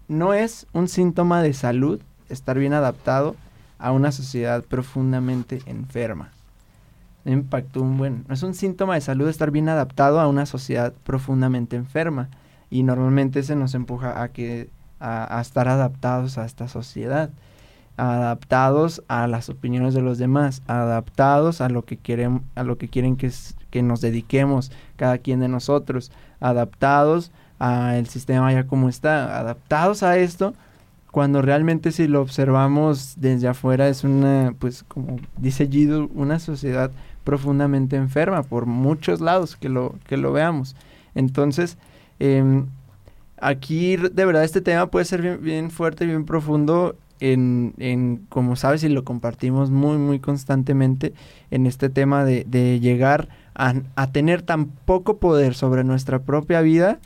no 0.08 0.32
es 0.32 0.66
un 0.72 0.88
síntoma 0.88 1.42
de 1.42 1.52
salud 1.52 2.00
estar 2.30 2.58
bien 2.58 2.72
adaptado 2.72 3.36
a 3.78 3.92
una 3.92 4.10
sociedad 4.10 4.64
profundamente 4.64 5.60
enferma 5.66 6.30
impactó 7.32 7.82
un 7.82 7.96
buen. 7.96 8.24
Es 8.28 8.42
un 8.42 8.54
síntoma 8.54 8.94
de 8.94 9.00
salud 9.00 9.28
estar 9.28 9.50
bien 9.50 9.68
adaptado 9.68 10.20
a 10.20 10.28
una 10.28 10.46
sociedad 10.46 10.92
profundamente 11.04 11.76
enferma 11.76 12.28
y 12.70 12.82
normalmente 12.82 13.42
se 13.42 13.56
nos 13.56 13.74
empuja 13.74 14.22
a 14.22 14.28
que 14.28 14.68
a, 15.00 15.40
estar 15.40 15.68
adaptados 15.68 16.38
a 16.38 16.44
esta 16.44 16.68
sociedad, 16.68 17.30
adaptados 17.96 19.02
a 19.08 19.26
las 19.26 19.48
opiniones 19.48 19.94
de 19.94 20.02
los 20.02 20.18
demás, 20.18 20.62
adaptados 20.66 21.60
a 21.60 21.68
lo 21.68 21.84
que 21.84 21.96
quieren 21.96 22.42
a 22.54 22.64
lo 22.64 22.78
que 22.78 22.88
quieren 22.88 23.16
que, 23.16 23.30
que 23.70 23.82
nos 23.82 24.00
dediquemos 24.00 24.72
cada 24.96 25.18
quien 25.18 25.40
de 25.40 25.48
nosotros, 25.48 26.10
adaptados 26.40 27.32
al 27.58 28.06
sistema 28.06 28.52
ya 28.52 28.66
como 28.66 28.88
está, 28.88 29.38
adaptados 29.38 30.02
a 30.02 30.18
esto 30.18 30.54
cuando 31.14 31.42
realmente 31.42 31.92
si 31.92 32.08
lo 32.08 32.20
observamos 32.20 33.14
desde 33.18 33.46
afuera 33.46 33.86
es 33.86 34.02
una, 34.02 34.52
pues 34.58 34.82
como 34.82 35.18
dice 35.36 35.68
Gido, 35.68 36.08
una 36.12 36.40
sociedad 36.40 36.90
profundamente 37.24 37.96
enferma 37.96 38.42
por 38.42 38.66
muchos 38.66 39.20
lados 39.20 39.56
que 39.56 39.68
lo, 39.68 39.94
que 40.06 40.16
lo 40.16 40.32
veamos. 40.32 40.76
Entonces, 41.14 41.78
em, 42.18 42.66
aquí 43.38 43.96
de 43.96 44.24
verdad 44.24 44.44
este 44.44 44.60
tema 44.60 44.86
puede 44.86 45.04
ser 45.04 45.22
bien, 45.22 45.38
bien 45.42 45.70
fuerte, 45.70 46.06
bien 46.06 46.24
profundo 46.24 46.96
en, 47.20 47.74
en, 47.78 48.26
como 48.28 48.56
sabes, 48.56 48.84
y 48.84 48.88
lo 48.88 49.04
compartimos 49.04 49.70
muy, 49.70 49.96
muy 49.98 50.18
constantemente 50.20 51.14
en 51.50 51.66
este 51.66 51.88
tema 51.88 52.24
de, 52.24 52.44
de 52.44 52.80
llegar 52.80 53.28
a, 53.54 53.74
a, 53.96 54.12
tener 54.12 54.42
tan 54.42 54.66
poco 54.66 55.18
poder 55.18 55.54
sobre 55.54 55.84
nuestra 55.84 56.20
propia 56.20 56.60
vida 56.60 56.98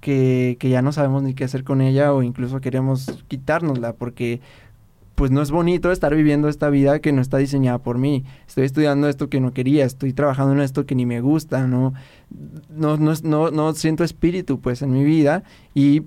que, 0.00 0.56
que, 0.60 0.68
ya 0.68 0.82
no 0.82 0.92
sabemos 0.92 1.22
ni 1.22 1.34
qué 1.34 1.44
hacer 1.44 1.64
con 1.64 1.80
ella 1.80 2.12
o 2.12 2.22
incluso 2.22 2.60
queremos 2.60 3.24
quitárnosla 3.26 3.94
porque 3.94 4.40
pues 5.14 5.30
no 5.30 5.42
es 5.42 5.50
bonito 5.50 5.92
estar 5.92 6.14
viviendo 6.14 6.48
esta 6.48 6.70
vida 6.70 6.98
que 6.98 7.12
no 7.12 7.22
está 7.22 7.38
diseñada 7.38 7.78
por 7.78 7.98
mí. 7.98 8.24
Estoy 8.46 8.64
estudiando 8.64 9.08
esto 9.08 9.28
que 9.28 9.40
no 9.40 9.52
quería, 9.52 9.84
estoy 9.84 10.12
trabajando 10.12 10.52
en 10.54 10.60
esto 10.60 10.86
que 10.86 10.94
ni 10.94 11.06
me 11.06 11.20
gusta, 11.20 11.66
no, 11.66 11.94
no, 12.68 12.96
no, 12.96 13.12
no, 13.22 13.50
no 13.50 13.74
siento 13.74 14.04
espíritu 14.04 14.60
pues 14.60 14.82
en 14.82 14.92
mi 14.92 15.04
vida 15.04 15.44
y 15.72 16.02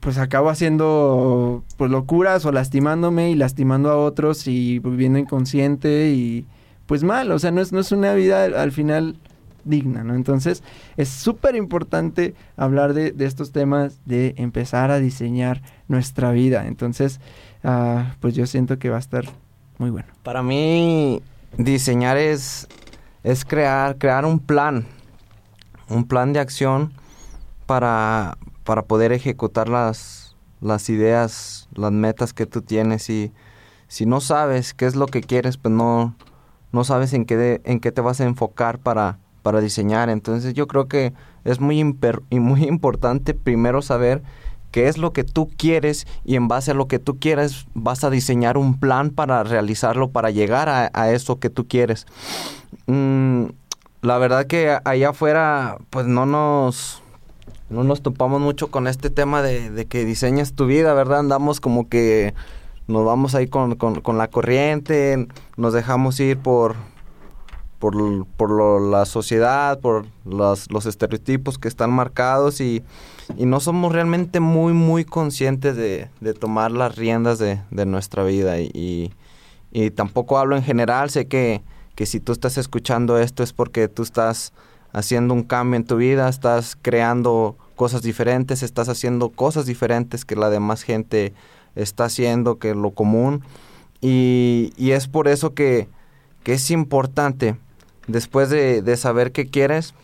pues 0.00 0.18
acabo 0.18 0.48
haciendo 0.48 1.64
pues 1.76 1.90
locuras 1.90 2.44
o 2.44 2.52
lastimándome 2.52 3.30
y 3.30 3.34
lastimando 3.34 3.90
a 3.90 3.96
otros 3.96 4.46
y 4.46 4.78
viviendo 4.78 5.18
inconsciente 5.18 6.10
y 6.10 6.46
pues 6.86 7.04
mal, 7.04 7.30
o 7.32 7.38
sea, 7.38 7.50
no 7.50 7.60
es, 7.60 7.72
no 7.72 7.80
es 7.80 7.92
una 7.92 8.14
vida 8.14 8.44
al 8.44 8.72
final 8.72 9.16
digna, 9.64 10.02
¿no? 10.02 10.14
Entonces 10.14 10.62
es 10.96 11.08
súper 11.08 11.56
importante 11.56 12.34
hablar 12.56 12.94
de, 12.94 13.12
de 13.12 13.26
estos 13.26 13.52
temas, 13.52 14.00
de 14.06 14.34
empezar 14.38 14.90
a 14.90 14.98
diseñar 14.98 15.60
nuestra 15.88 16.32
vida. 16.32 16.66
Entonces, 16.66 17.20
Ah, 17.64 18.14
pues 18.20 18.34
yo 18.34 18.46
siento 18.46 18.78
que 18.78 18.90
va 18.90 18.96
a 18.96 19.00
estar 19.00 19.24
muy 19.78 19.90
bueno. 19.90 20.08
Para 20.22 20.42
mí, 20.42 21.22
diseñar 21.56 22.16
es, 22.16 22.68
es 23.22 23.44
crear, 23.44 23.98
crear 23.98 24.24
un 24.24 24.38
plan, 24.38 24.86
un 25.88 26.06
plan 26.06 26.32
de 26.32 26.40
acción 26.40 26.92
para, 27.66 28.38
para 28.64 28.82
poder 28.82 29.12
ejecutar 29.12 29.68
las, 29.68 30.36
las 30.60 30.88
ideas, 30.88 31.68
las 31.74 31.92
metas 31.92 32.32
que 32.32 32.46
tú 32.46 32.62
tienes 32.62 33.08
y 33.10 33.32
si 33.88 34.04
no 34.04 34.20
sabes 34.20 34.74
qué 34.74 34.86
es 34.86 34.96
lo 34.96 35.06
que 35.06 35.22
quieres, 35.22 35.56
pues 35.56 35.74
no, 35.74 36.14
no 36.72 36.84
sabes 36.84 37.12
en 37.14 37.24
qué, 37.24 37.60
en 37.64 37.80
qué 37.80 37.90
te 37.90 38.00
vas 38.00 38.20
a 38.20 38.24
enfocar 38.24 38.78
para, 38.78 39.18
para 39.42 39.60
diseñar. 39.60 40.10
Entonces 40.10 40.54
yo 40.54 40.66
creo 40.66 40.88
que 40.88 41.14
es 41.44 41.60
muy, 41.60 41.82
muy 41.84 42.64
importante 42.68 43.34
primero 43.34 43.82
saber 43.82 44.22
qué 44.70 44.88
es 44.88 44.98
lo 44.98 45.12
que 45.12 45.24
tú 45.24 45.48
quieres 45.56 46.06
y 46.24 46.36
en 46.36 46.48
base 46.48 46.70
a 46.70 46.74
lo 46.74 46.88
que 46.88 46.98
tú 46.98 47.18
quieres 47.18 47.66
vas 47.74 48.04
a 48.04 48.10
diseñar 48.10 48.58
un 48.58 48.78
plan 48.78 49.10
para 49.10 49.42
realizarlo, 49.44 50.10
para 50.10 50.30
llegar 50.30 50.68
a, 50.68 51.10
eso 51.12 51.38
que 51.38 51.50
tú 51.50 51.66
quieres. 51.66 52.06
Mm, 52.86 53.46
la 54.02 54.18
verdad 54.18 54.46
que 54.46 54.78
allá 54.84 55.10
afuera 55.10 55.78
pues 55.90 56.06
no 56.06 56.26
nos, 56.26 57.02
no 57.70 57.84
nos 57.84 58.02
topamos 58.02 58.40
mucho 58.40 58.70
con 58.70 58.86
este 58.86 59.10
tema 59.10 59.42
de, 59.42 59.86
que 59.86 60.04
diseñas 60.04 60.54
tu 60.54 60.66
vida, 60.66 60.94
¿verdad? 60.94 61.20
Andamos 61.20 61.60
como 61.60 61.88
que 61.88 62.34
nos 62.86 63.04
vamos 63.04 63.34
ahí 63.34 63.48
con, 63.48 63.74
con 63.76 64.18
la 64.18 64.28
corriente, 64.28 65.28
nos 65.56 65.72
dejamos 65.72 66.18
ir 66.20 66.38
por, 66.38 66.76
por, 67.78 68.26
por 68.26 68.82
la 68.82 69.04
sociedad, 69.06 69.78
por 69.78 70.06
los, 70.24 70.70
los, 70.70 70.86
estereotipos 70.86 71.58
que 71.58 71.68
están 71.68 71.90
marcados 71.90 72.60
y, 72.60 72.82
y, 73.36 73.46
no 73.46 73.60
somos 73.60 73.92
realmente 73.92 74.40
muy, 74.40 74.72
muy 74.72 75.04
conscientes 75.04 75.76
de, 75.76 76.08
de 76.20 76.34
tomar 76.34 76.72
las 76.72 76.96
riendas 76.96 77.38
de, 77.38 77.60
de 77.70 77.86
nuestra 77.86 78.24
vida. 78.24 78.58
Y, 78.60 79.12
y, 79.70 79.90
tampoco 79.90 80.38
hablo 80.38 80.56
en 80.56 80.64
general, 80.64 81.10
sé 81.10 81.28
que, 81.28 81.62
que 81.94 82.06
si 82.06 82.18
tú 82.20 82.32
estás 82.32 82.58
escuchando 82.58 83.18
esto 83.18 83.42
es 83.42 83.52
porque 83.52 83.86
tú 83.86 84.02
estás 84.02 84.52
haciendo 84.92 85.34
un 85.34 85.44
cambio 85.44 85.76
en 85.76 85.84
tu 85.84 85.96
vida, 85.96 86.28
estás 86.28 86.76
creando 86.80 87.56
cosas 87.76 88.02
diferentes, 88.02 88.64
estás 88.64 88.88
haciendo 88.88 89.28
cosas 89.28 89.66
diferentes 89.66 90.24
que 90.24 90.34
la 90.34 90.50
demás 90.50 90.82
gente 90.82 91.32
está 91.76 92.06
haciendo, 92.06 92.58
que 92.58 92.74
lo 92.74 92.90
común. 92.90 93.42
Y, 94.00 94.72
y 94.76 94.92
es 94.92 95.06
por 95.06 95.28
eso 95.28 95.54
que, 95.54 95.88
que 96.42 96.54
es 96.54 96.70
importante 96.72 97.56
después 98.08 98.50
de, 98.50 98.96
saber 98.96 99.30
qué 99.30 99.46
quieres, 99.46 99.94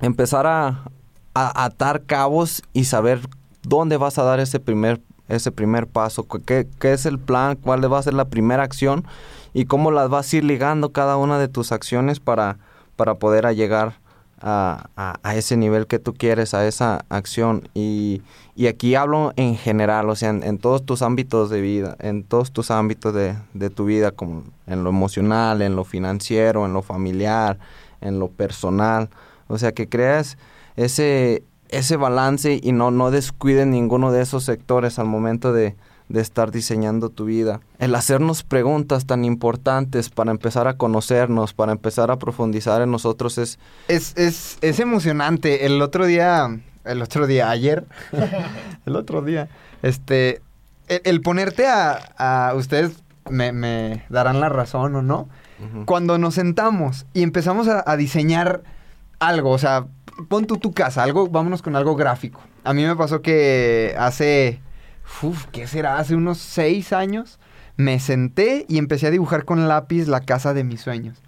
empezar 0.00 0.46
a, 0.46 0.90
atar 1.34 2.04
cabos 2.04 2.62
y 2.72 2.84
saber 2.84 3.20
dónde 3.62 3.96
vas 3.96 4.18
a 4.18 4.24
dar 4.24 4.40
ese 4.40 4.60
primer, 4.60 5.00
ese 5.28 5.52
primer 5.52 5.86
paso, 5.86 6.26
qué, 6.44 6.66
es 6.80 7.06
el 7.06 7.18
plan, 7.18 7.56
cuál 7.56 7.92
va 7.92 7.98
a 7.98 8.02
ser 8.02 8.14
la 8.14 8.26
primera 8.26 8.62
acción 8.62 9.04
y 9.52 9.64
cómo 9.64 9.90
las 9.90 10.08
vas 10.08 10.32
a 10.32 10.36
ir 10.36 10.44
ligando 10.44 10.92
cada 10.92 11.16
una 11.16 11.38
de 11.38 11.48
tus 11.48 11.72
acciones 11.72 12.20
para, 12.20 12.58
para 12.96 13.14
poder 13.16 13.46
llegar 13.54 14.03
a, 14.46 15.32
ese 15.34 15.56
nivel 15.56 15.86
que 15.86 15.98
tú 15.98 16.12
quieres, 16.12 16.52
a 16.52 16.66
esa 16.66 17.04
acción. 17.08 17.68
Y, 17.72 18.22
y 18.54 18.66
aquí 18.66 18.94
hablo 18.94 19.32
en 19.36 19.56
general, 19.56 20.10
o 20.10 20.16
sea, 20.16 20.30
en, 20.30 20.58
todos 20.58 20.84
tus 20.84 21.00
ámbitos 21.02 21.48
de 21.48 21.60
vida, 21.60 21.96
en 22.00 22.24
todos 22.24 22.52
tus 22.52 22.70
ámbitos 22.70 23.14
de, 23.14 23.36
de, 23.54 23.70
tu 23.70 23.86
vida, 23.86 24.10
como 24.10 24.44
en 24.66 24.84
lo 24.84 24.90
emocional, 24.90 25.62
en 25.62 25.76
lo 25.76 25.84
financiero, 25.84 26.66
en 26.66 26.74
lo 26.74 26.82
familiar, 26.82 27.58
en 28.00 28.18
lo 28.18 28.28
personal. 28.28 29.08
O 29.48 29.56
sea, 29.58 29.72
que 29.72 29.88
creas 29.88 30.36
ese, 30.76 31.42
ese 31.70 31.96
balance 31.96 32.60
y 32.62 32.72
no, 32.72 32.90
no 32.90 33.10
descuides 33.10 33.66
ninguno 33.66 34.12
de 34.12 34.22
esos 34.22 34.44
sectores 34.44 34.98
al 34.98 35.06
momento 35.06 35.52
de, 35.54 35.74
de 36.08 36.20
estar 36.20 36.50
diseñando 36.50 37.08
tu 37.08 37.24
vida. 37.24 37.60
El 37.78 37.94
hacernos 37.94 38.42
preguntas 38.42 39.06
tan 39.06 39.24
importantes 39.24 40.10
para 40.10 40.30
empezar 40.30 40.68
a 40.68 40.76
conocernos, 40.76 41.54
para 41.54 41.72
empezar 41.72 42.10
a 42.10 42.18
profundizar 42.18 42.82
en 42.82 42.90
nosotros 42.90 43.38
es... 43.38 43.58
Es, 43.88 44.14
es, 44.16 44.58
es 44.60 44.80
emocionante. 44.80 45.66
El 45.66 45.80
otro 45.82 46.06
día 46.06 46.48
el 46.84 47.00
otro 47.00 47.26
día, 47.26 47.48
ayer, 47.48 47.86
el 48.86 48.96
otro 48.96 49.22
día, 49.22 49.48
este, 49.82 50.42
el, 50.88 51.00
el 51.04 51.20
ponerte 51.22 51.66
a, 51.66 51.98
a- 52.18 52.54
ustedes 52.54 53.02
me, 53.30 53.52
me 53.52 54.04
darán 54.10 54.38
la 54.40 54.50
razón 54.50 54.94
o 54.96 55.00
no, 55.02 55.28
cuando 55.86 56.18
nos 56.18 56.34
sentamos 56.34 57.06
y 57.14 57.22
empezamos 57.22 57.68
a, 57.68 57.82
a 57.90 57.96
diseñar 57.96 58.64
algo, 59.18 59.50
o 59.50 59.56
sea, 59.58 59.86
pon 60.28 60.44
tú 60.44 60.58
tu 60.58 60.72
casa, 60.72 61.02
algo, 61.02 61.26
vámonos 61.28 61.62
con 61.62 61.74
algo 61.74 61.96
gráfico. 61.96 62.42
A 62.64 62.74
mí 62.74 62.84
me 62.84 62.94
pasó 62.96 63.22
que 63.22 63.94
hace, 63.98 64.60
uf, 65.22 65.46
¿qué 65.52 65.66
será? 65.66 65.98
Hace 65.98 66.14
unos 66.14 66.38
seis 66.38 66.92
años 66.92 67.38
me 67.76 67.98
senté 68.00 68.66
y 68.68 68.78
empecé 68.78 69.06
a 69.06 69.10
dibujar 69.10 69.44
con 69.44 69.68
lápiz 69.68 70.06
la 70.06 70.20
casa 70.20 70.54
de 70.54 70.64
mis 70.64 70.80
sueños. 70.80 71.18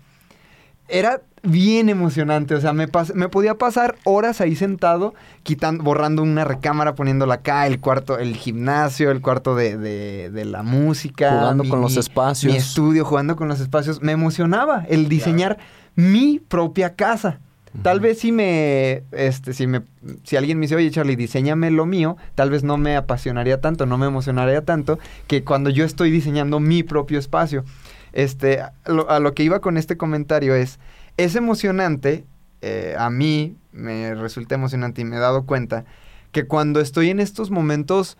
Era 0.88 1.20
bien 1.42 1.88
emocionante, 1.88 2.54
o 2.54 2.60
sea, 2.60 2.72
me, 2.72 2.88
pas- 2.88 3.12
me 3.14 3.28
podía 3.28 3.54
pasar 3.56 3.96
horas 4.04 4.40
ahí 4.40 4.54
sentado, 4.54 5.14
quitando, 5.42 5.82
borrando 5.82 6.22
una 6.22 6.44
recámara, 6.44 6.94
poniéndola 6.94 7.34
acá, 7.34 7.66
el 7.66 7.80
cuarto, 7.80 8.18
el 8.18 8.36
gimnasio, 8.36 9.10
el 9.10 9.20
cuarto 9.20 9.56
de, 9.56 9.76
de- 9.76 10.30
de 10.30 10.44
la 10.44 10.62
música. 10.62 11.30
Jugando 11.40 11.64
con 11.68 11.80
los 11.80 11.96
espacios. 11.96 12.52
Mi 12.52 12.56
estudio, 12.58 13.04
jugando 13.04 13.34
con 13.34 13.48
los 13.48 13.58
espacios. 13.60 14.00
Me 14.00 14.12
emocionaba 14.12 14.84
el 14.88 15.08
diseñar 15.08 15.58
mi 15.96 16.38
propia 16.38 16.94
casa. 16.94 17.40
Tal 17.82 18.00
vez 18.00 18.20
si 18.20 18.32
me, 18.32 19.02
este, 19.12 19.52
si 19.52 19.66
me, 19.66 19.82
si 20.24 20.36
alguien 20.36 20.58
me 20.58 20.66
dice, 20.66 20.76
oye 20.76 20.90
Charlie, 20.90 21.16
diseñame 21.16 21.70
lo 21.70 21.86
mío, 21.86 22.16
tal 22.34 22.50
vez 22.50 22.64
no 22.64 22.76
me 22.76 22.96
apasionaría 22.96 23.60
tanto, 23.60 23.86
no 23.86 23.98
me 23.98 24.06
emocionaría 24.06 24.64
tanto 24.64 24.98
que 25.26 25.44
cuando 25.44 25.70
yo 25.70 25.84
estoy 25.84 26.10
diseñando 26.10 26.60
mi 26.60 26.82
propio 26.82 27.18
espacio. 27.18 27.64
Este, 28.12 28.60
a 28.60 28.72
lo, 28.86 29.10
a 29.10 29.20
lo 29.20 29.34
que 29.34 29.42
iba 29.42 29.60
con 29.60 29.76
este 29.76 29.96
comentario 29.96 30.54
es, 30.54 30.78
es 31.16 31.36
emocionante, 31.36 32.24
eh, 32.62 32.94
a 32.98 33.10
mí 33.10 33.56
me 33.72 34.14
resulta 34.14 34.54
emocionante 34.54 35.02
y 35.02 35.04
me 35.04 35.16
he 35.16 35.20
dado 35.20 35.44
cuenta 35.44 35.84
que 36.32 36.46
cuando 36.46 36.80
estoy 36.80 37.10
en 37.10 37.20
estos 37.20 37.50
momentos 37.50 38.16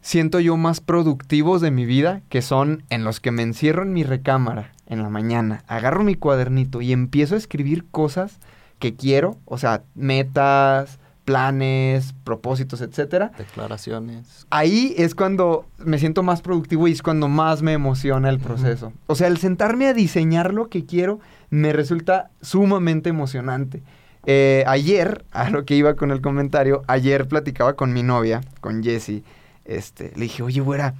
siento 0.00 0.38
yo 0.38 0.56
más 0.58 0.80
productivos 0.80 1.62
de 1.62 1.70
mi 1.70 1.86
vida, 1.86 2.20
que 2.28 2.42
son 2.42 2.84
en 2.90 3.04
los 3.04 3.20
que 3.20 3.30
me 3.30 3.42
encierro 3.42 3.82
en 3.82 3.94
mi 3.94 4.04
recámara 4.04 4.72
en 4.86 5.02
la 5.02 5.08
mañana, 5.08 5.64
agarro 5.66 6.04
mi 6.04 6.14
cuadernito 6.14 6.82
y 6.82 6.92
empiezo 6.92 7.34
a 7.34 7.38
escribir 7.38 7.86
cosas 7.90 8.38
que 8.78 8.94
quiero, 8.94 9.36
o 9.44 9.58
sea, 9.58 9.82
metas, 9.94 10.98
planes, 11.24 12.14
propósitos, 12.24 12.80
etcétera. 12.80 13.32
Declaraciones. 13.38 14.46
Ahí 14.50 14.94
es 14.98 15.14
cuando 15.14 15.66
me 15.78 15.98
siento 15.98 16.22
más 16.22 16.42
productivo 16.42 16.86
y 16.86 16.92
es 16.92 17.02
cuando 17.02 17.28
más 17.28 17.62
me 17.62 17.72
emociona 17.72 18.28
el 18.28 18.38
proceso. 18.38 18.92
O 19.06 19.14
sea, 19.14 19.28
el 19.28 19.38
sentarme 19.38 19.86
a 19.86 19.94
diseñar 19.94 20.52
lo 20.52 20.68
que 20.68 20.84
quiero 20.84 21.20
me 21.50 21.72
resulta 21.72 22.30
sumamente 22.42 23.08
emocionante. 23.08 23.82
Eh, 24.26 24.64
ayer, 24.66 25.24
a 25.32 25.50
lo 25.50 25.64
que 25.64 25.76
iba 25.76 25.94
con 25.94 26.10
el 26.10 26.20
comentario, 26.20 26.82
ayer 26.86 27.26
platicaba 27.26 27.74
con 27.74 27.92
mi 27.92 28.02
novia, 28.02 28.42
con 28.60 28.82
Jessie. 28.82 29.24
Este, 29.64 30.12
le 30.14 30.24
dije, 30.24 30.42
oye, 30.42 30.60
güera, 30.60 30.94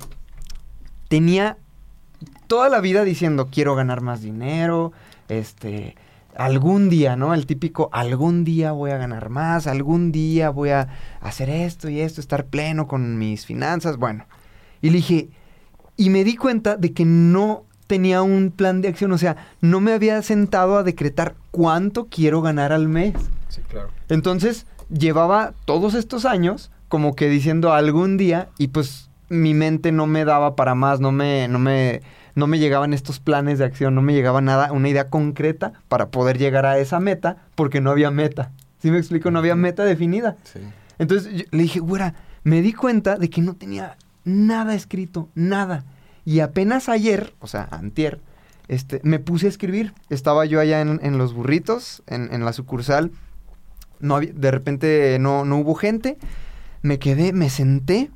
tenía 1.09 1.59
toda 2.47 2.71
la 2.71 2.81
vida 2.81 3.05
diciendo, 3.05 3.49
quiero 3.53 3.75
ganar 3.75 4.01
más 4.01 4.23
dinero, 4.23 4.93
este, 5.29 5.97
algún 6.37 6.89
día, 6.89 7.17
¿no? 7.17 7.35
El 7.35 7.47
típico, 7.47 7.89
algún 7.93 8.45
día 8.45 8.73
voy 8.73 8.91
a 8.91 8.97
ganar 8.97 9.29
más, 9.29 9.67
algún 9.67 10.13
día 10.13 10.51
voy 10.51 10.71
a 10.71 10.89
hacer 11.21 11.51
esto 11.51 11.89
y 11.89 12.01
esto, 12.01 12.21
estar 12.21 12.47
pleno 12.47 12.87
con 12.87 13.19
mis 13.19 13.47
finanzas, 13.47 13.97
bueno. 13.97 14.27
Y 14.83 14.91
le 14.91 14.97
dije, 14.97 15.29
y 15.97 16.11
me 16.11 16.25
di 16.25 16.37
cuenta 16.37 16.77
de 16.77 16.93
que 16.93 17.05
no 17.05 17.65
tenía 17.87 18.23
un 18.23 18.51
plan 18.51 18.81
de 18.81 18.89
acción, 18.89 19.13
o 19.13 19.19
sea, 19.19 19.37
no 19.61 19.81
me 19.81 19.93
había 19.93 20.21
sentado 20.23 20.77
a 20.77 20.83
decretar 20.83 21.35
cuánto 21.51 22.07
quiero 22.07 22.43
ganar 22.43 22.73
al 22.73 22.89
mes. 22.89 23.15
Sí, 23.49 23.61
claro. 23.69 23.91
Entonces, 24.09 24.67
llevaba 24.89 25.55
todos 25.65 25.95
estos 25.95 26.25
años 26.25 26.71
como 26.89 27.15
que 27.15 27.29
diciendo 27.29 27.73
algún 27.73 28.17
día 28.17 28.49
y 28.59 28.69
pues 28.69 29.11
mi 29.29 29.55
mente 29.55 29.93
no 29.93 30.07
me 30.07 30.25
daba 30.25 30.55
para 30.55 30.75
más, 30.75 31.01
no 31.01 31.13
me, 31.13 31.49
no 31.49 31.59
me, 31.59 32.03
no 32.35 32.47
me 32.47 32.59
llegaban 32.59 32.93
estos 32.93 33.21
planes 33.21 33.59
de 33.59 33.65
acción, 33.65 33.95
no 33.95 34.03
me 34.03 34.13
llegaba 34.15 34.41
nada, 34.41 34.73
una 34.73 34.89
idea 34.89 35.09
concreta 35.09 35.73
para 35.89 36.09
poder 36.11 36.39
llegar 36.39 36.67
a 36.67 36.79
esa 36.79 37.01
meta 37.01 37.37
porque 37.55 37.81
no 37.81 37.91
había 37.91 38.11
meta. 38.11 38.53
¿Sí 38.81 38.91
me 38.91 38.99
explico? 38.99 39.31
No 39.31 39.39
había 39.39 39.55
meta 39.57 39.85
definida. 39.85 40.37
Sí. 40.45 40.61
Entonces 40.99 41.33
yo 41.33 41.45
le 41.51 41.63
dije, 41.63 41.81
güera, 41.81 42.15
me 42.43 42.61
di 42.63 42.73
cuenta 42.73 43.17
de 43.17 43.31
que 43.31 43.41
no 43.41 43.55
tenía 43.55 43.97
nada 44.25 44.75
escrito, 44.75 45.29
nada. 45.35 45.85
Y 46.25 46.41
apenas 46.41 46.89
ayer, 46.89 47.35
o 47.41 47.47
sea, 47.47 47.69
antier, 47.71 48.21
este, 48.69 49.01
me 49.03 49.19
puse 49.19 49.47
a 49.47 49.49
escribir. 49.51 49.93
Estaba 50.11 50.45
yo 50.47 50.61
allá 50.61 50.81
en, 50.81 50.99
en 51.03 51.19
Los 51.19 51.35
Burritos, 51.35 52.03
en, 52.07 52.33
en 52.33 52.45
la 52.45 52.53
sucursal. 52.53 53.11
No 54.01 54.17
había- 54.17 54.33
de 54.35 54.51
repente 54.51 55.19
no, 55.21 55.45
no 55.45 55.59
hubo 55.59 55.75
gente. 55.75 56.19
Me 56.83 56.99
quedé, 56.99 57.33
me 57.33 57.49
senté 57.51 58.11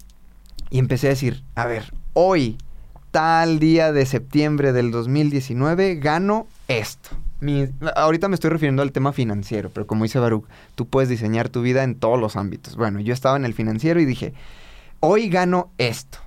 y 0.71 0.79
empecé 0.79 1.07
a 1.07 1.11
decir, 1.11 1.45
a 1.55 1.67
ver, 1.67 1.93
hoy, 2.13 2.59
tal 3.19 3.59
día 3.59 3.91
de 3.91 4.07
septiembre 4.07 4.73
del 4.73 4.93
2019, 4.93 5.97
gano 5.97 6.47
esto. 6.69 7.11
Mi- 7.41 7.67
ahorita 7.97 8.29
me 8.29 8.35
estoy 8.37 8.51
refiriendo 8.51 8.81
al 8.81 8.93
tema 8.93 9.13
financiero, 9.13 9.71
pero 9.75 9.89
como 9.89 10.05
dice 10.05 10.21
Baruch, 10.21 10.45
tú 10.77 10.87
puedes 10.87 11.09
diseñar 11.09 11.49
tu 11.49 11.61
vida 11.61 11.83
en 11.83 11.97
todos 11.97 12.21
los 12.21 12.37
ámbitos. 12.37 12.77
Bueno, 12.77 13.01
yo 13.01 13.13
estaba 13.13 13.37
en 13.37 13.45
el 13.45 13.55
financiero 13.55 13.99
y 14.01 14.05
dije, 14.05 14.35
hoy 15.01 15.29
gano 15.31 15.73
esto. 15.79 16.19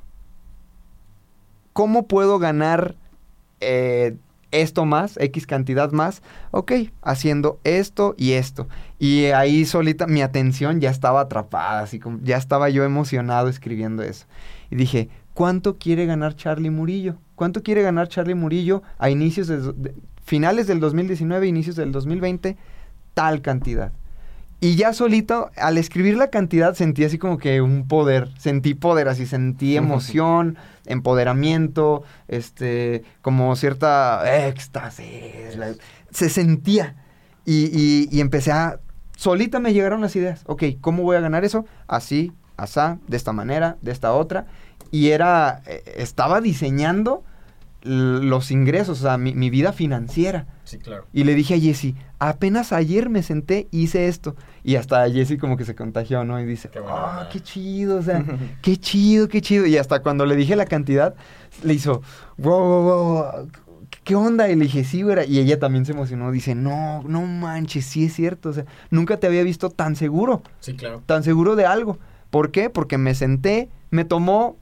¿Cómo 1.72 2.08
puedo 2.08 2.40
ganar 2.40 2.96
eh, 3.62 4.18
esto 4.52 4.84
más, 4.84 5.16
X 5.16 5.48
cantidad 5.48 5.94
más? 5.94 6.22
Ok, 6.52 6.74
haciendo 7.02 7.58
esto 7.64 8.16
y 8.18 8.34
esto. 8.34 8.68
Y 9.00 9.28
ahí 9.28 9.64
solita 9.64 10.08
mi 10.08 10.22
atención 10.22 10.82
ya 10.82 10.90
estaba 10.90 11.22
atrapada, 11.22 11.80
así 11.84 12.00
como 12.00 12.20
ya 12.22 12.36
estaba 12.36 12.68
yo 12.70 12.84
emocionado 12.84 13.48
escribiendo 13.48 14.04
eso. 14.04 14.26
Y 14.70 14.76
dije, 14.76 15.08
¿cuánto 15.34 15.78
quiere 15.78 16.06
ganar 16.06 16.36
Charlie 16.36 16.70
Murillo? 16.70 17.18
¿Cuánto 17.36 17.64
quiere 17.64 17.82
ganar 17.82 18.08
Charlie 18.08 18.36
Murillo 18.36 18.84
a 19.00 19.10
inicios 19.10 19.48
de, 19.48 19.60
de- 19.74 19.96
finales 20.24 20.68
del 20.68 20.80
2019, 20.80 21.48
inicios 21.48 21.76
del 21.76 21.92
2020? 21.92 22.58
Tal 23.14 23.42
cantidad. 23.42 23.92
Y 24.64 24.76
ya 24.76 24.94
solito, 24.94 25.50
al 25.58 25.80
escribir 25.80 26.16
la 26.18 26.30
cantidad, 26.30 26.76
sentí 26.76 27.04
así 27.04 27.18
como 27.18 27.40
que 27.40 27.62
un 27.62 27.88
poder. 27.88 28.30
Sentí 28.38 28.76
poder, 28.76 29.08
así 29.08 29.26
sentí 29.26 29.76
emoción, 29.76 30.56
empoderamiento, 30.86 32.04
este, 32.28 33.04
como 33.22 33.56
cierta 33.56 34.46
éxtasis. 34.48 35.56
la- 35.58 35.74
se 36.12 36.30
sentía. 36.30 36.96
Y, 37.46 37.66
y- 37.74 38.08
y 38.12 38.22
empecé 38.22 38.52
a. 38.52 38.80
Solita 39.18 39.60
me 39.60 39.74
llegaron 39.74 40.02
las 40.02 40.16
ideas. 40.16 40.44
Ok, 40.46 40.64
¿cómo 40.80 41.04
voy 41.04 41.16
a 41.16 41.22
ganar 41.22 41.44
eso? 41.46 41.66
Así, 41.88 42.32
asá, 42.62 43.00
de 43.08 43.18
esta 43.18 43.34
manera, 43.34 43.78
de 43.82 43.92
esta 43.92 44.14
otra. 44.14 44.46
Y 44.92 45.10
era. 45.10 45.62
eh, 45.66 45.84
Estaba 45.98 46.42
diseñando 46.42 47.24
los 47.84 48.52
ingresos, 48.52 49.00
o 49.00 49.02
sea, 49.04 49.18
mi, 49.18 49.34
mi 49.34 49.50
vida 49.50 49.74
financiera. 49.74 50.46
Sí, 50.66 50.78
claro. 50.78 51.08
Y 51.14 51.24
le 51.24 51.34
dije 51.34 51.56
a 51.56 51.60
Jesse, 51.60 51.96
apenas 52.20 52.74
ayer 52.74 53.10
me 53.10 53.24
senté, 53.24 53.68
hice 53.72 54.08
esto. 54.08 54.36
Y 54.64 54.76
hasta 54.76 55.10
Jesse 55.10 55.40
como 55.40 55.58
que 55.58 55.66
se 55.66 55.74
contagió, 55.74 56.24
¿no? 56.24 56.40
Y 56.40 56.46
dice, 56.46 56.70
Qué 56.70 56.80
onda". 56.80 57.28
qué 57.32 57.40
chido, 57.40 57.98
o 57.98 58.02
sea, 58.04 58.24
qué 58.62 58.78
chido, 58.78 59.28
qué 59.28 59.42
chido. 59.42 59.66
Y 59.66 59.78
hasta 59.78 60.02
cuando 60.04 60.28
le 60.28 60.36
dije 60.36 60.56
la 60.56 60.66
cantidad, 60.66 61.16
le 61.64 61.74
hizo, 61.74 62.04
wow, 62.38 62.60
wow, 62.60 62.84
wow, 62.84 63.50
¿qué 64.04 64.16
onda? 64.16 64.48
Y 64.50 64.56
le 64.56 64.66
dije, 64.66 64.84
sí, 64.84 65.02
güera. 65.02 65.26
Y 65.26 65.40
ella 65.40 65.58
también 65.58 65.84
se 65.88 65.94
emocionó, 65.94 66.30
dice, 66.32 66.54
no, 66.54 67.02
no 67.08 67.24
manches, 67.24 67.84
sí 67.86 68.06
es 68.06 68.14
cierto. 68.14 68.50
O 68.50 68.54
sea, 68.54 68.66
nunca 68.92 69.18
te 69.18 69.26
había 69.26 69.42
visto 69.42 69.72
tan 69.72 69.96
seguro, 69.96 70.44
Sí, 70.60 70.76
claro. 70.76 71.02
tan 71.08 71.24
seguro 71.24 71.56
de 71.56 71.66
algo. 71.66 71.98
¿Por 72.32 72.52
qué? 72.52 72.70
Porque 72.70 72.98
me 72.98 73.14
senté, 73.14 73.70
me 73.92 74.06
tomó, 74.06 74.58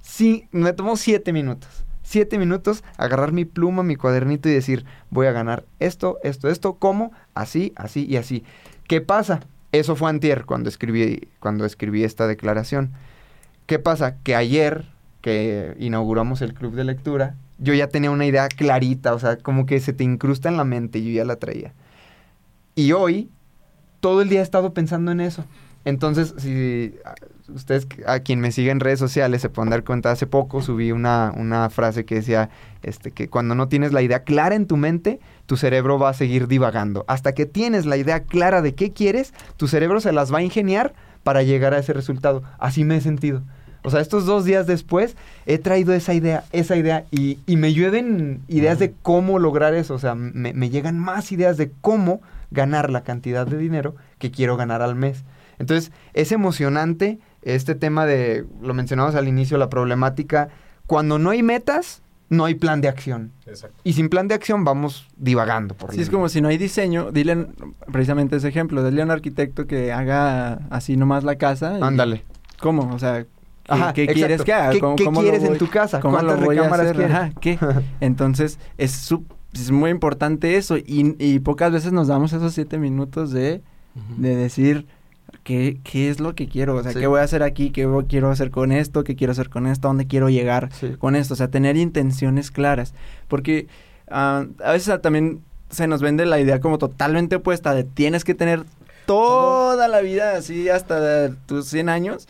sí, 0.00 0.48
me 0.50 0.72
tomó 0.72 0.96
siete 0.96 1.32
minutos. 1.34 1.84
Siete 2.02 2.38
minutos, 2.38 2.82
agarrar 2.96 3.32
mi 3.32 3.44
pluma, 3.44 3.82
mi 3.82 3.96
cuadernito 3.96 4.48
y 4.48 4.52
decir, 4.52 4.86
voy 5.10 5.26
a 5.26 5.32
ganar 5.32 5.66
esto, 5.78 6.18
esto, 6.22 6.48
esto, 6.48 6.74
¿cómo? 6.74 7.12
Así, 7.34 7.74
así 7.76 8.06
y 8.06 8.16
así. 8.16 8.44
¿Qué 8.86 9.02
pasa? 9.02 9.40
Eso 9.72 9.94
fue 9.94 10.08
antier 10.08 10.46
cuando 10.46 10.70
escribí, 10.70 11.28
cuando 11.38 11.66
escribí 11.66 12.04
esta 12.04 12.26
declaración. 12.26 12.92
¿Qué 13.66 13.78
pasa? 13.78 14.16
Que 14.22 14.34
ayer, 14.34 14.86
que 15.20 15.76
inauguramos 15.78 16.40
el 16.40 16.54
club 16.54 16.74
de 16.74 16.84
lectura, 16.84 17.34
yo 17.58 17.74
ya 17.74 17.88
tenía 17.88 18.10
una 18.10 18.24
idea 18.24 18.48
clarita, 18.48 19.12
o 19.12 19.18
sea, 19.18 19.36
como 19.36 19.66
que 19.66 19.80
se 19.80 19.92
te 19.92 20.04
incrusta 20.04 20.48
en 20.48 20.56
la 20.56 20.64
mente, 20.64 21.04
yo 21.04 21.10
ya 21.10 21.26
la 21.26 21.36
traía. 21.36 21.74
Y 22.74 22.92
hoy, 22.92 23.28
todo 24.00 24.22
el 24.22 24.30
día 24.30 24.40
he 24.40 24.42
estado 24.42 24.72
pensando 24.72 25.10
en 25.10 25.20
eso. 25.20 25.44
Entonces, 25.88 26.34
si 26.36 26.94
a- 27.04 27.14
ustedes, 27.52 27.86
a 28.06 28.20
quien 28.20 28.40
me 28.40 28.52
sigue 28.52 28.70
en 28.70 28.78
redes 28.80 28.98
sociales, 28.98 29.40
se 29.40 29.48
pueden 29.48 29.70
dar 29.70 29.82
cuenta, 29.84 30.10
hace 30.10 30.26
poco 30.26 30.60
subí 30.60 30.92
una, 30.92 31.32
una 31.34 31.70
frase 31.70 32.04
que 32.04 32.16
decía 32.16 32.50
este, 32.82 33.10
que 33.10 33.28
cuando 33.28 33.54
no 33.54 33.68
tienes 33.68 33.92
la 33.92 34.02
idea 34.02 34.22
clara 34.22 34.54
en 34.54 34.66
tu 34.66 34.76
mente, 34.76 35.18
tu 35.46 35.56
cerebro 35.56 35.98
va 35.98 36.10
a 36.10 36.14
seguir 36.14 36.46
divagando. 36.46 37.04
Hasta 37.08 37.32
que 37.32 37.46
tienes 37.46 37.86
la 37.86 37.96
idea 37.96 38.24
clara 38.24 38.60
de 38.60 38.74
qué 38.74 38.92
quieres, 38.92 39.32
tu 39.56 39.66
cerebro 39.66 40.00
se 40.00 40.12
las 40.12 40.32
va 40.32 40.38
a 40.38 40.42
ingeniar 40.42 40.92
para 41.22 41.42
llegar 41.42 41.72
a 41.72 41.78
ese 41.78 41.94
resultado. 41.94 42.42
Así 42.58 42.84
me 42.84 42.96
he 42.96 43.00
sentido. 43.00 43.42
O 43.82 43.90
sea, 43.90 44.00
estos 44.00 44.26
dos 44.26 44.44
días 44.44 44.66
después 44.66 45.16
he 45.46 45.56
traído 45.56 45.94
esa 45.94 46.12
idea, 46.12 46.44
esa 46.52 46.76
idea, 46.76 47.06
y, 47.10 47.38
y 47.46 47.56
me 47.56 47.72
llueven 47.72 48.42
ideas 48.48 48.78
de 48.78 48.92
cómo 49.02 49.38
lograr 49.38 49.72
eso. 49.72 49.94
O 49.94 49.98
sea, 49.98 50.14
me, 50.14 50.52
me 50.52 50.68
llegan 50.68 50.98
más 50.98 51.32
ideas 51.32 51.56
de 51.56 51.70
cómo 51.80 52.20
ganar 52.50 52.90
la 52.90 53.02
cantidad 53.04 53.46
de 53.46 53.56
dinero 53.56 53.94
que 54.18 54.30
quiero 54.30 54.56
ganar 54.58 54.82
al 54.82 54.94
mes. 54.94 55.24
Entonces, 55.58 55.92
es 56.14 56.32
emocionante 56.32 57.18
este 57.42 57.74
tema 57.74 58.06
de, 58.06 58.44
lo 58.60 58.74
mencionamos 58.74 59.14
al 59.14 59.28
inicio, 59.28 59.58
la 59.58 59.68
problemática, 59.70 60.48
cuando 60.86 61.18
no 61.18 61.30
hay 61.30 61.42
metas, 61.42 62.02
no 62.30 62.44
hay 62.44 62.54
plan 62.54 62.80
de 62.80 62.88
acción. 62.88 63.32
Exacto. 63.46 63.76
Y 63.84 63.94
sin 63.94 64.08
plan 64.10 64.28
de 64.28 64.34
acción 64.34 64.62
vamos 64.64 65.08
divagando 65.16 65.74
por 65.74 65.92
Sí, 65.94 66.00
es 66.00 66.10
como 66.10 66.28
si 66.28 66.40
no 66.40 66.48
hay 66.48 66.58
diseño, 66.58 67.10
dile 67.10 67.46
precisamente 67.90 68.36
ese 68.36 68.48
ejemplo, 68.48 68.84
dile 68.84 69.02
a 69.02 69.04
un 69.06 69.10
arquitecto 69.10 69.66
que 69.66 69.92
haga 69.92 70.60
así 70.70 70.96
nomás 70.96 71.24
la 71.24 71.36
casa. 71.36 71.78
y- 71.78 71.82
Ándale. 71.82 72.24
¿Cómo? 72.60 72.92
O 72.94 72.98
sea, 72.98 73.22
¿qué, 73.22 73.28
Ajá, 73.68 73.92
qué 73.94 74.02
exacto. 74.02 74.18
quieres 74.18 74.42
que 74.42 74.52
haga? 74.52 74.70
¿Qué- 74.72 74.80
¿Cómo- 74.80 74.96
qué 74.96 75.04
cómo 75.04 75.22
lo 75.22 75.30
quieres 75.30 75.48
en 75.48 75.56
tu 75.58 75.68
casa? 75.70 76.00
¿Cómo 76.00 76.16
¿Cuántas 76.16 76.38
lo 76.40 76.44
voy 76.46 76.56
a 76.58 76.62
recámaras 76.62 76.86
hacer? 76.86 76.96
quieres? 76.96 77.14
Ajá, 77.16 77.30
¿qué? 77.40 77.58
Entonces, 78.00 78.58
es, 78.76 78.90
su- 78.92 79.24
es 79.54 79.70
muy 79.70 79.90
importante 79.90 80.56
eso 80.56 80.76
y, 80.76 81.16
y 81.18 81.38
pocas 81.38 81.72
veces 81.72 81.92
nos 81.92 82.08
damos 82.08 82.32
esos 82.34 82.52
siete 82.52 82.78
minutos 82.78 83.30
de, 83.30 83.62
de 84.18 84.36
decir 84.36 84.86
qué, 85.48 85.78
qué 85.82 86.10
es 86.10 86.20
lo 86.20 86.34
que 86.34 86.46
quiero, 86.46 86.74
o 86.76 86.82
sea, 86.82 86.92
Sí. 86.92 86.98
qué 87.00 87.06
voy 87.06 87.20
a 87.20 87.22
hacer 87.22 87.42
aquí, 87.42 87.70
qué 87.70 87.88
quiero 88.06 88.30
hacer 88.30 88.50
con 88.50 88.70
esto, 88.70 89.02
qué 89.02 89.16
quiero 89.16 89.30
hacer 89.30 89.48
con 89.48 89.66
esto, 89.66 89.88
a 89.88 89.90
dónde 89.90 90.06
quiero 90.06 90.28
llegar 90.28 90.68
Sí. 90.78 90.94
con 90.98 91.16
esto, 91.16 91.32
o 91.32 91.36
sea, 91.38 91.48
tener 91.48 91.76
intenciones 91.78 92.50
claras, 92.50 92.92
porque 93.28 93.66
ah, 94.10 94.44
a 94.62 94.72
veces 94.72 94.90
ah, 94.90 95.00
también 95.00 95.40
se 95.70 95.86
nos 95.86 96.02
vende 96.02 96.26
la 96.26 96.38
idea 96.38 96.60
como 96.60 96.76
totalmente 96.76 97.36
opuesta 97.36 97.74
de 97.74 97.84
tienes 97.84 98.24
que 98.24 98.34
tener 98.34 98.64
toda 99.06 99.88
la 99.88 100.00
vida 100.02 100.36
así 100.36 100.68
hasta 100.68 101.30
tus 101.46 101.66
100 101.68 101.88
años, 101.88 102.28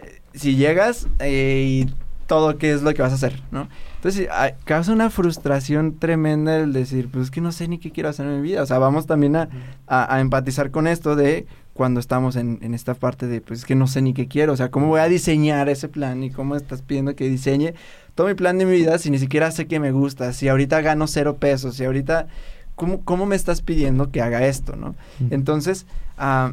eh, 0.00 0.20
si 0.34 0.56
llegas 0.56 1.08
eh, 1.20 1.64
y 1.66 1.94
todo 2.26 2.58
qué 2.58 2.72
es 2.72 2.82
lo 2.82 2.92
que 2.92 3.00
vas 3.00 3.12
a 3.12 3.14
hacer, 3.14 3.40
¿no? 3.50 3.68
Entonces 3.96 4.28
ah, 4.30 4.50
causa 4.64 4.92
una 4.92 5.08
frustración 5.10 5.98
tremenda 5.98 6.56
el 6.58 6.72
decir, 6.74 7.08
pues 7.10 7.24
es 7.24 7.30
que 7.30 7.40
no 7.40 7.50
sé 7.52 7.66
ni 7.66 7.78
qué 7.78 7.90
quiero 7.90 8.10
hacer 8.10 8.26
en 8.26 8.36
mi 8.36 8.42
vida, 8.42 8.62
o 8.62 8.66
sea, 8.66 8.78
vamos 8.78 9.06
también 9.06 9.34
a, 9.36 9.48
a- 9.86 10.14
a 10.14 10.20
empatizar 10.20 10.70
con 10.70 10.86
esto 10.86 11.16
de 11.16 11.46
cuando 11.78 12.00
estamos 12.00 12.34
en, 12.34 12.58
en 12.62 12.74
esta 12.74 12.94
parte 12.94 13.28
de, 13.28 13.40
pues 13.40 13.60
es 13.60 13.64
que 13.64 13.76
no 13.76 13.86
sé 13.86 14.02
ni 14.02 14.12
qué 14.12 14.26
quiero, 14.26 14.52
o 14.52 14.56
sea, 14.56 14.68
¿cómo 14.68 14.88
voy 14.88 14.98
a 14.98 15.08
diseñar 15.08 15.68
ese 15.68 15.88
plan 15.88 16.24
y 16.24 16.30
cómo 16.32 16.56
estás 16.56 16.82
pidiendo 16.82 17.14
que 17.14 17.28
diseñe 17.28 17.72
todo 18.16 18.26
mi 18.26 18.34
plan 18.34 18.58
de 18.58 18.66
mi 18.66 18.72
vida 18.72 18.98
si 18.98 19.12
ni 19.12 19.18
siquiera 19.20 19.52
sé 19.52 19.68
que 19.68 19.78
me 19.78 19.92
gusta, 19.92 20.32
si 20.32 20.48
ahorita 20.48 20.80
gano 20.80 21.06
cero 21.06 21.36
pesos, 21.36 21.76
si 21.76 21.84
ahorita, 21.84 22.26
¿cómo, 22.74 23.04
cómo 23.04 23.26
me 23.26 23.36
estás 23.36 23.62
pidiendo 23.62 24.10
que 24.10 24.20
haga 24.20 24.44
esto, 24.44 24.74
no? 24.74 24.96
Entonces, 25.30 25.86
ah, 26.16 26.52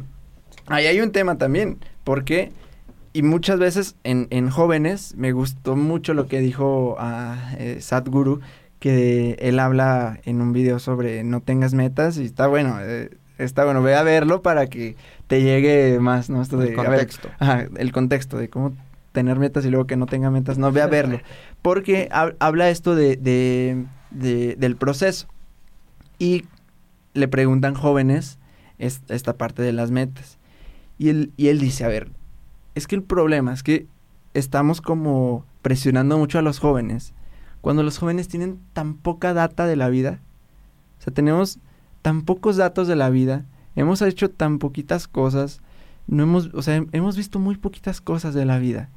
ahí 0.68 0.86
hay 0.86 1.00
un 1.00 1.10
tema 1.10 1.38
también, 1.38 1.78
porque, 2.04 2.52
y 3.12 3.22
muchas 3.22 3.58
veces 3.58 3.96
en, 4.04 4.28
en 4.30 4.48
jóvenes, 4.48 5.16
me 5.16 5.32
gustó 5.32 5.74
mucho 5.74 6.14
lo 6.14 6.28
que 6.28 6.38
dijo 6.38 6.94
ah, 7.00 7.52
eh, 7.58 7.78
Sadhguru, 7.80 8.42
que 8.78 9.36
él 9.40 9.58
habla 9.58 10.20
en 10.24 10.40
un 10.40 10.52
video 10.52 10.78
sobre 10.78 11.24
no 11.24 11.40
tengas 11.40 11.74
metas, 11.74 12.16
y 12.16 12.26
está 12.26 12.46
bueno, 12.46 12.76
eh, 12.80 13.10
está 13.38 13.64
bueno, 13.64 13.82
ve 13.82 13.94
a 13.94 14.02
verlo 14.02 14.42
para 14.42 14.66
que 14.66 14.96
te 15.26 15.42
llegue 15.42 15.98
más, 16.00 16.30
¿no? 16.30 16.40
Esto 16.42 16.56
de, 16.56 16.68
El 16.70 16.76
ver, 16.76 16.86
contexto. 16.86 17.28
Ajá, 17.38 17.66
el 17.76 17.92
contexto 17.92 18.36
de 18.38 18.48
cómo 18.48 18.74
tener 19.12 19.38
metas 19.38 19.64
y 19.64 19.70
luego 19.70 19.86
que 19.86 19.96
no 19.96 20.06
tenga 20.06 20.30
metas, 20.30 20.58
no, 20.58 20.70
ve 20.72 20.82
a 20.82 20.86
verlo. 20.86 21.20
Porque 21.62 22.08
hab- 22.10 22.36
habla 22.38 22.68
esto 22.70 22.94
de, 22.94 23.16
de- 23.16 23.84
de- 24.10 24.56
del 24.56 24.76
proceso. 24.76 25.26
Y 26.18 26.44
le 27.14 27.28
preguntan 27.28 27.74
jóvenes 27.74 28.38
es- 28.78 29.02
esta 29.08 29.34
parte 29.36 29.62
de 29.62 29.72
las 29.72 29.90
metas. 29.90 30.38
Y 30.98 31.08
él, 31.08 31.32
y 31.36 31.48
él 31.48 31.58
dice, 31.58 31.84
a 31.84 31.88
ver, 31.88 32.10
es 32.74 32.86
que 32.86 32.94
el 32.94 33.02
problema 33.02 33.52
es 33.52 33.62
que 33.62 33.86
estamos 34.34 34.80
como 34.80 35.44
presionando 35.62 36.18
mucho 36.18 36.38
a 36.38 36.42
los 36.42 36.58
jóvenes. 36.58 37.12
Cuando 37.62 37.82
los 37.82 37.98
jóvenes 37.98 38.28
tienen 38.28 38.60
tan 38.74 38.94
poca 38.94 39.32
data 39.34 39.66
de 39.66 39.76
la 39.76 39.88
vida. 39.88 40.20
O 41.00 41.02
sea, 41.02 41.12
tenemos 41.12 41.58
tan 42.02 42.22
pocos 42.22 42.56
datos 42.56 42.86
de 42.86 42.96
la 42.96 43.10
vida. 43.10 43.44
Hemos 43.76 44.02
hecho 44.02 44.30
tan 44.30 44.58
poquitas 44.58 45.06
cosas. 45.06 45.60
No 46.06 46.22
hemos, 46.22 46.50
o 46.54 46.62
sea, 46.62 46.84
hemos 46.92 47.16
visto 47.16 47.38
muy 47.38 47.56
poquitas 47.56 48.00
cosas 48.00 48.34
de 48.34 48.44
la 48.44 48.58
vida. 48.58 48.88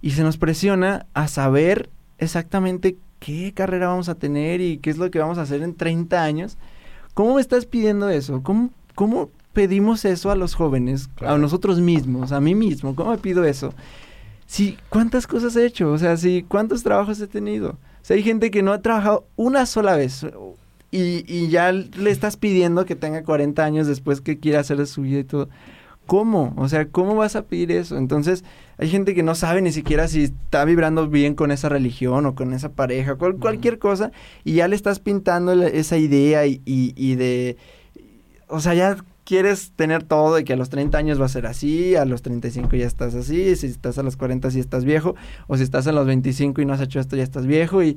Y 0.00 0.12
se 0.12 0.22
nos 0.22 0.38
presiona 0.38 1.06
a 1.12 1.28
saber 1.28 1.90
exactamente 2.18 2.96
qué 3.18 3.52
carrera 3.54 3.88
vamos 3.88 4.08
a 4.08 4.14
tener 4.14 4.60
y 4.60 4.78
qué 4.78 4.90
es 4.90 4.98
lo 4.98 5.10
que 5.10 5.18
vamos 5.18 5.38
a 5.38 5.42
hacer 5.42 5.62
en 5.62 5.74
30 5.74 6.22
años. 6.22 6.56
¿Cómo 7.12 7.34
me 7.34 7.40
estás 7.40 7.66
pidiendo 7.66 8.08
eso? 8.08 8.42
¿Cómo, 8.42 8.70
cómo 8.94 9.30
pedimos 9.52 10.04
eso 10.04 10.30
a 10.30 10.36
los 10.36 10.54
jóvenes, 10.54 11.10
a 11.20 11.36
nosotros 11.36 11.80
mismos, 11.80 12.32
a 12.32 12.40
mí 12.40 12.54
mismo? 12.54 12.94
¿Cómo 12.94 13.10
me 13.10 13.18
pido 13.18 13.44
eso? 13.44 13.74
Sí, 14.46 14.78
¿cuántas 14.88 15.26
cosas 15.26 15.54
he 15.56 15.66
hecho? 15.66 15.92
O 15.92 15.98
sea, 15.98 16.16
sí, 16.16 16.44
¿cuántos 16.46 16.82
trabajos 16.82 17.20
he 17.20 17.26
tenido? 17.26 17.70
O 17.70 18.04
sea, 18.04 18.16
hay 18.16 18.22
gente 18.22 18.50
que 18.50 18.62
no 18.62 18.72
ha 18.72 18.80
trabajado 18.80 19.26
una 19.36 19.66
sola 19.66 19.96
vez 19.96 20.24
y, 20.90 21.24
y 21.32 21.48
ya 21.48 21.72
le 21.72 22.10
estás 22.10 22.36
pidiendo 22.36 22.84
que 22.84 22.96
tenga 22.96 23.22
40 23.22 23.64
años 23.64 23.86
después 23.86 24.20
que 24.20 24.38
quiera 24.38 24.60
hacer 24.60 24.76
de 24.78 24.86
su 24.86 25.02
vida 25.02 25.20
y 25.20 25.24
todo. 25.24 25.48
¿Cómo? 26.06 26.54
O 26.56 26.68
sea, 26.68 26.86
¿cómo 26.88 27.14
vas 27.14 27.36
a 27.36 27.42
pedir 27.44 27.70
eso? 27.70 27.96
Entonces, 27.96 28.42
hay 28.78 28.88
gente 28.88 29.14
que 29.14 29.22
no 29.22 29.36
sabe 29.36 29.62
ni 29.62 29.70
siquiera 29.70 30.08
si 30.08 30.24
está 30.24 30.64
vibrando 30.64 31.06
bien 31.08 31.34
con 31.36 31.52
esa 31.52 31.68
religión 31.68 32.26
o 32.26 32.34
con 32.34 32.52
esa 32.52 32.70
pareja, 32.72 33.14
cual- 33.14 33.36
cualquier 33.36 33.78
cosa, 33.78 34.10
y 34.42 34.54
ya 34.54 34.66
le 34.66 34.74
estás 34.74 34.98
pintando 34.98 35.54
la- 35.54 35.68
esa 35.68 35.98
idea 35.98 36.46
y, 36.46 36.60
y- 36.64 36.94
y 36.96 37.14
de... 37.14 37.56
O 38.48 38.58
sea, 38.58 38.74
ya 38.74 38.96
quieres 39.24 39.70
tener 39.76 40.02
todo 40.02 40.40
y 40.40 40.44
que 40.44 40.54
a 40.54 40.56
los 40.56 40.70
30 40.70 40.98
años 40.98 41.20
va 41.20 41.26
a 41.26 41.28
ser 41.28 41.46
así, 41.46 41.94
a 41.94 42.04
los 42.04 42.22
35 42.22 42.74
ya 42.74 42.86
estás 42.88 43.14
así, 43.14 43.54
si 43.54 43.68
estás 43.68 43.96
a 43.98 44.02
los 44.02 44.16
40 44.16 44.50
sí 44.50 44.58
estás 44.58 44.84
viejo, 44.84 45.14
o 45.46 45.56
si 45.56 45.62
estás 45.62 45.86
a 45.86 45.92
los 45.92 46.04
25 46.06 46.60
y 46.60 46.64
no 46.64 46.72
has 46.72 46.80
hecho 46.80 46.98
esto 46.98 47.14
ya 47.14 47.22
estás 47.22 47.46
viejo, 47.46 47.84
y 47.84 47.96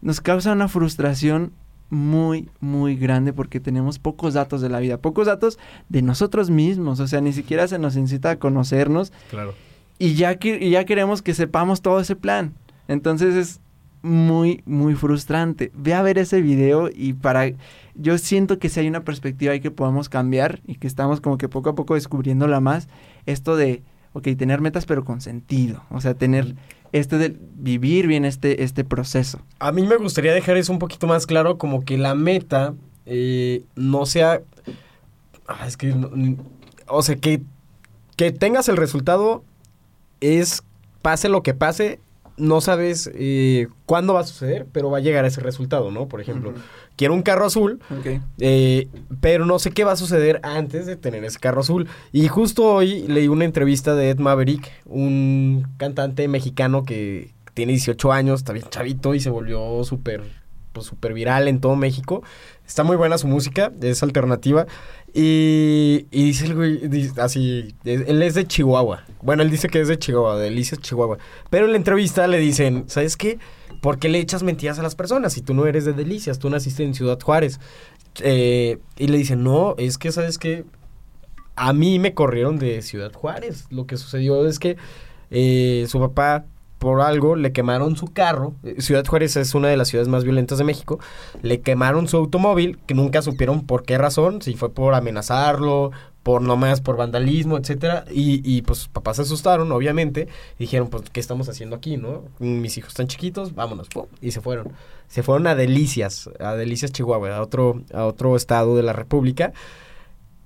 nos 0.00 0.20
causa 0.20 0.52
una 0.52 0.68
frustración 0.68 1.50
muy, 1.94 2.48
muy 2.60 2.96
grande 2.96 3.32
porque 3.32 3.60
tenemos 3.60 3.98
pocos 3.98 4.34
datos 4.34 4.60
de 4.60 4.68
la 4.68 4.80
vida, 4.80 4.98
pocos 4.98 5.26
datos 5.26 5.58
de 5.88 6.02
nosotros 6.02 6.50
mismos, 6.50 7.00
o 7.00 7.06
sea, 7.06 7.20
ni 7.20 7.32
siquiera 7.32 7.66
se 7.68 7.78
nos 7.78 7.96
incita 7.96 8.30
a 8.30 8.36
conocernos 8.38 9.12
Claro. 9.30 9.54
y 9.98 10.14
ya, 10.14 10.36
que, 10.36 10.58
y 10.62 10.70
ya 10.70 10.84
queremos 10.84 11.22
que 11.22 11.34
sepamos 11.34 11.80
todo 11.80 12.00
ese 12.00 12.16
plan. 12.16 12.54
Entonces 12.88 13.34
es 13.34 13.60
muy, 14.02 14.62
muy 14.66 14.94
frustrante. 14.94 15.72
Ve 15.74 15.94
a 15.94 16.02
ver 16.02 16.18
ese 16.18 16.42
video 16.42 16.90
y 16.94 17.14
para... 17.14 17.50
Yo 17.94 18.18
siento 18.18 18.58
que 18.58 18.68
si 18.68 18.80
hay 18.80 18.88
una 18.88 19.04
perspectiva 19.04 19.52
ahí 19.52 19.60
que 19.60 19.70
podamos 19.70 20.08
cambiar 20.08 20.60
y 20.66 20.74
que 20.74 20.86
estamos 20.86 21.20
como 21.20 21.38
que 21.38 21.48
poco 21.48 21.70
a 21.70 21.74
poco 21.74 21.94
descubriéndola 21.94 22.60
más, 22.60 22.88
esto 23.24 23.56
de, 23.56 23.82
ok, 24.14 24.28
tener 24.38 24.60
metas 24.62 24.86
pero 24.86 25.04
con 25.04 25.20
sentido, 25.20 25.82
o 25.90 26.00
sea, 26.00 26.14
tener 26.14 26.54
este 26.92 27.18
de 27.18 27.36
vivir 27.56 28.06
bien 28.06 28.24
este, 28.24 28.62
este 28.64 28.84
proceso. 28.84 29.40
A 29.58 29.70
mí 29.72 29.82
me 29.82 29.96
gustaría 29.96 30.32
dejar 30.32 30.56
eso 30.56 30.72
un 30.72 30.78
poquito 30.78 31.06
más 31.06 31.26
claro, 31.26 31.58
como 31.58 31.84
que 31.84 31.98
la 31.98 32.14
meta 32.14 32.74
eh, 33.04 33.64
no 33.76 34.06
sea... 34.06 34.40
Ah, 35.46 35.66
es 35.66 35.76
que... 35.76 35.88
no- 35.88 36.10
o 36.86 37.02
sea, 37.02 37.16
que, 37.16 37.42
que 38.16 38.30
tengas 38.30 38.68
el 38.68 38.76
resultado 38.76 39.42
es, 40.20 40.62
pase 41.02 41.28
lo 41.28 41.42
que 41.42 41.54
pase, 41.54 41.98
no 42.36 42.60
sabes 42.60 43.10
eh, 43.14 43.68
cuándo 43.86 44.14
va 44.14 44.20
a 44.20 44.24
suceder, 44.24 44.66
pero 44.72 44.90
va 44.90 44.98
a 44.98 45.00
llegar 45.00 45.24
a 45.24 45.28
ese 45.28 45.40
resultado, 45.40 45.90
¿no? 45.90 46.08
Por 46.08 46.20
ejemplo, 46.20 46.54
quiero 46.96 47.14
un 47.14 47.22
carro 47.22 47.46
azul, 47.46 47.80
eh, 48.38 48.88
pero 49.20 49.46
no 49.46 49.58
sé 49.58 49.70
qué 49.70 49.84
va 49.84 49.92
a 49.92 49.96
suceder 49.96 50.40
antes 50.42 50.86
de 50.86 50.96
tener 50.96 51.24
ese 51.24 51.38
carro 51.38 51.60
azul. 51.60 51.88
Y 52.12 52.28
justo 52.28 52.64
hoy 52.64 53.06
leí 53.08 53.28
una 53.28 53.44
entrevista 53.44 53.94
de 53.94 54.10
Ed 54.10 54.18
Maverick, 54.18 54.70
un 54.86 55.66
cantante 55.76 56.26
mexicano 56.28 56.84
que 56.84 57.32
tiene 57.54 57.72
18 57.72 58.12
años, 58.12 58.40
está 58.40 58.52
bien 58.52 58.66
chavito 58.68 59.14
y 59.14 59.20
se 59.20 59.30
volvió 59.30 59.84
súper 59.84 60.43
pues, 60.74 60.86
súper 60.86 61.14
viral 61.14 61.48
en 61.48 61.60
todo 61.60 61.76
México. 61.76 62.22
Está 62.66 62.82
muy 62.82 62.96
buena 62.96 63.16
su 63.16 63.26
música, 63.26 63.72
es 63.80 64.02
alternativa. 64.02 64.66
Y, 65.14 66.06
y 66.10 66.24
dice 66.24 66.46
el 66.46 66.54
güey, 66.54 67.10
así, 67.18 67.74
él 67.84 68.20
es 68.20 68.34
de 68.34 68.46
Chihuahua. 68.46 69.04
Bueno, 69.22 69.42
él 69.42 69.50
dice 69.50 69.68
que 69.68 69.80
es 69.80 69.88
de 69.88 69.98
Chihuahua, 69.98 70.36
de 70.36 70.44
Delicias, 70.44 70.80
Chihuahua. 70.80 71.18
Pero 71.48 71.66
en 71.66 71.70
la 71.70 71.78
entrevista 71.78 72.26
le 72.26 72.38
dicen, 72.38 72.84
¿sabes 72.88 73.16
qué? 73.16 73.38
¿Por 73.80 73.98
qué 73.98 74.08
le 74.08 74.18
echas 74.18 74.42
mentiras 74.42 74.78
a 74.78 74.82
las 74.82 74.94
personas 74.94 75.32
si 75.34 75.42
tú 75.42 75.54
no 75.54 75.66
eres 75.66 75.84
de 75.84 75.92
Delicias? 75.92 76.38
Tú 76.38 76.50
naciste 76.50 76.84
en 76.84 76.94
Ciudad 76.94 77.20
Juárez. 77.20 77.60
Eh, 78.20 78.78
y 78.96 79.06
le 79.06 79.18
dicen, 79.18 79.44
no, 79.44 79.74
es 79.78 79.98
que, 79.98 80.10
¿sabes 80.10 80.38
qué? 80.38 80.64
A 81.54 81.72
mí 81.72 81.98
me 81.98 82.14
corrieron 82.14 82.58
de 82.58 82.82
Ciudad 82.82 83.12
Juárez. 83.12 83.66
Lo 83.70 83.86
que 83.86 83.96
sucedió 83.96 84.46
es 84.46 84.58
que 84.58 84.76
eh, 85.30 85.86
su 85.88 86.00
papá, 86.00 86.46
por 86.84 87.00
algo, 87.00 87.34
le 87.34 87.52
quemaron 87.52 87.96
su 87.96 88.06
carro. 88.08 88.54
Eh, 88.62 88.76
Ciudad 88.80 89.04
Juárez 89.06 89.36
es 89.36 89.54
una 89.54 89.68
de 89.68 89.76
las 89.76 89.88
ciudades 89.88 90.08
más 90.08 90.22
violentas 90.22 90.58
de 90.58 90.64
México. 90.64 91.00
Le 91.42 91.60
quemaron 91.62 92.06
su 92.08 92.18
automóvil, 92.18 92.78
que 92.86 92.94
nunca 92.94 93.22
supieron 93.22 93.66
por 93.66 93.84
qué 93.84 93.96
razón, 93.96 94.42
si 94.42 94.54
fue 94.54 94.70
por 94.70 94.94
amenazarlo, 94.94 95.92
por 96.22 96.42
nomás 96.42 96.82
por 96.82 96.96
vandalismo, 96.96 97.56
etcétera. 97.56 98.04
Y, 98.10 98.42
y 98.44 98.62
pues 98.62 98.88
papás 98.88 99.16
se 99.16 99.22
asustaron, 99.22 99.72
obviamente. 99.72 100.28
Y 100.58 100.64
dijeron, 100.64 100.88
pues, 100.88 101.04
¿qué 101.10 101.20
estamos 101.20 101.48
haciendo 101.48 101.74
aquí, 101.74 101.96
no? 101.96 102.24
Mis 102.38 102.76
hijos 102.76 102.90
están 102.90 103.06
chiquitos, 103.06 103.54
vámonos. 103.54 103.88
y 104.20 104.30
se 104.32 104.42
fueron. 104.42 104.72
Se 105.08 105.22
fueron 105.22 105.46
a 105.46 105.54
Delicias, 105.54 106.28
a 106.38 106.54
Delicias, 106.54 106.92
Chihuahua, 106.92 107.36
a 107.36 107.42
otro, 107.42 107.82
a 107.94 108.04
otro 108.04 108.36
estado 108.36 108.76
de 108.76 108.82
la 108.82 108.92
República. 108.92 109.54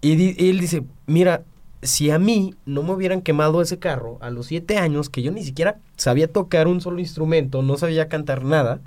Y 0.01 0.13
él 0.49 0.61
dice, 0.61 0.85
mira, 1.07 1.43
si 1.83 2.11
a 2.11 2.19
mí 2.19 2.55
no 2.67 2.83
me 2.83 2.93
hubieran 2.93 3.23
quemado 3.23 3.63
ese 3.63 3.79
carro 3.79 4.19
a 4.21 4.31
los 4.31 4.47
siete 4.47 4.79
años, 4.79 5.09
que 5.09 5.23
yo 5.23 5.31
ni 5.31 5.45
siquiera 5.45 5.79
sabía 5.97 6.27
tocar 6.33 6.67
un 6.69 6.81
solo 6.81 6.99
instrumento, 6.99 7.63
no 7.63 7.77
sabía 7.77 8.09
cantar 8.09 8.45
nada, 8.45 8.81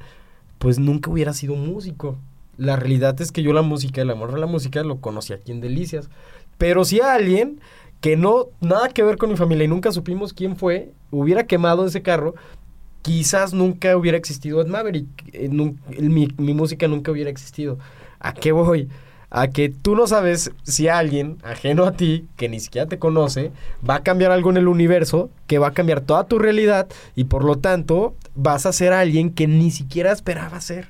pues 0.57 0.77
nunca 0.79 1.09
hubiera 1.09 1.33
sido 1.33 1.55
músico. 1.55 2.17
La 2.57 2.75
realidad 2.75 3.19
es 3.21 3.31
que 3.31 3.43
yo 3.43 3.53
la 3.53 3.61
música, 3.61 4.01
el 4.01 4.09
amor 4.11 4.33
a 4.35 4.37
la 4.37 4.45
música, 4.45 4.83
lo 4.83 4.97
conocí 4.97 5.33
aquí 5.33 5.51
en 5.51 5.61
Delicias. 5.61 6.09
Pero 6.57 6.85
si 6.85 6.99
a 7.01 7.13
alguien 7.13 7.59
que 8.01 8.17
no, 8.17 8.47
nada 8.59 8.89
que 8.89 9.03
ver 9.03 9.17
con 9.17 9.29
mi 9.29 9.37
familia 9.37 9.65
y 9.65 9.67
nunca 9.67 9.91
supimos 9.91 10.33
quién 10.33 10.55
fue, 10.57 10.91
hubiera 11.11 11.45
quemado 11.47 11.85
ese 11.85 12.01
carro, 12.01 12.35
quizás 13.01 13.53
nunca 13.53 13.95
hubiera 13.97 14.17
existido 14.17 14.61
Ed 14.61 14.67
Maverick, 14.67 15.07
eh, 15.33 15.49
nun- 15.49 15.79
mi, 15.99 16.27
mi 16.37 16.53
música 16.53 16.87
nunca 16.87 17.11
hubiera 17.11 17.29
existido. 17.29 17.79
¿A 18.19 18.33
qué 18.33 18.51
voy? 18.51 18.89
A 19.33 19.47
que 19.47 19.69
tú 19.69 19.95
no 19.95 20.07
sabes 20.07 20.51
si 20.63 20.89
alguien 20.89 21.37
ajeno 21.43 21.85
a 21.85 21.93
ti, 21.93 22.25
que 22.35 22.49
ni 22.49 22.59
siquiera 22.59 22.87
te 22.87 22.99
conoce, 22.99 23.51
va 23.89 23.95
a 23.95 24.03
cambiar 24.03 24.31
algo 24.31 24.49
en 24.51 24.57
el 24.57 24.67
universo, 24.67 25.29
que 25.47 25.57
va 25.57 25.67
a 25.67 25.73
cambiar 25.73 26.01
toda 26.01 26.25
tu 26.25 26.37
realidad 26.37 26.87
y 27.15 27.23
por 27.23 27.45
lo 27.45 27.55
tanto 27.57 28.13
vas 28.35 28.65
a 28.65 28.73
ser 28.73 28.91
alguien 28.91 29.29
que 29.31 29.47
ni 29.47 29.71
siquiera 29.71 30.11
esperaba 30.11 30.59
ser. 30.59 30.89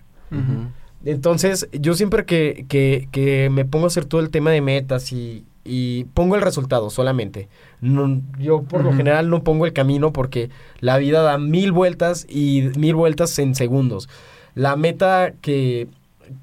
Entonces, 1.06 1.68
yo 1.72 1.94
siempre 1.94 2.26
que, 2.26 2.66
que- 2.68 3.08
que 3.12 3.50
me 3.52 3.66
pongo 3.66 3.86
a 3.86 3.88
hacer 3.88 4.06
todo 4.06 4.22
el 4.22 4.30
tema 4.30 4.52
de 4.52 4.62
metas 4.62 5.12
y, 5.12 5.46
y 5.64 6.06
pongo 6.14 6.36
el 6.36 6.42
resultado 6.42 6.90
solamente. 6.90 7.48
No, 7.80 8.22
yo 8.40 8.64
por 8.64 8.84
lo 8.84 8.94
general 8.94 9.30
no 9.30 9.44
pongo 9.44 9.66
el 9.66 9.74
camino 9.74 10.14
porque 10.14 10.50
la 10.80 10.98
vida 10.98 11.22
da 11.22 11.38
mil 11.38 11.72
vueltas 11.72 12.26
y 12.30 12.70
mil 12.78 12.96
vueltas 12.96 13.38
en 13.40 13.56
segundos. 13.56 14.10
La 14.54 14.76
meta 14.76 15.34
que, 15.42 15.88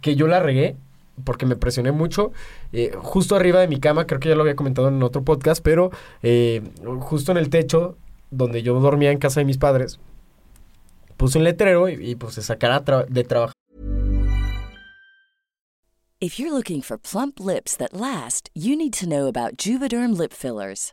que 0.01 0.17
yo 0.17 0.27
la 0.27 0.41
regué, 0.41 0.77
porque 1.25 1.47
me 1.47 1.57
presioné 1.57 1.93
mucho, 1.93 2.33
eh, 2.73 2.93
justo 2.97 3.37
arriba 3.37 3.61
de 3.61 3.69
mi 3.69 3.81
cama, 3.81 4.07
creo 4.07 4.21
que 4.21 4.29
ya 4.29 4.35
lo 4.35 4.43
había 4.43 4.57
comentado 4.57 4.89
en 4.89 5.03
otro 5.03 5.23
podcast, 5.23 5.63
pero 5.63 5.91
eh, 6.23 6.63
justo 7.01 7.33
en 7.33 7.39
el 7.39 7.51
techo 7.51 7.97
donde 8.31 8.63
yo 8.63 8.79
dormía 8.81 9.11
en 9.11 9.19
casa 9.19 9.41
de 9.41 9.47
mis 9.47 9.59
padres, 9.59 9.99
puse 11.17 11.39
un 11.39 11.45
letrero 11.45 11.89
y, 11.89 12.15
pues 12.15 12.35
se 12.35 12.43
sacara 12.43 12.85
tra- 12.85 13.07
de 13.07 13.25
trabajar. 13.25 13.53
If 16.21 16.39
you're 16.39 16.53
looking 16.53 16.83
for 16.83 16.99
plump 16.99 17.39
lips 17.39 17.77
that 17.77 17.93
last, 17.93 18.51
you 18.53 18.75
need 18.77 18.93
to 18.95 19.07
know 19.07 19.29
about 19.29 19.57
Juvederm 19.57 20.19
lip 20.19 20.33
fillers. 20.33 20.93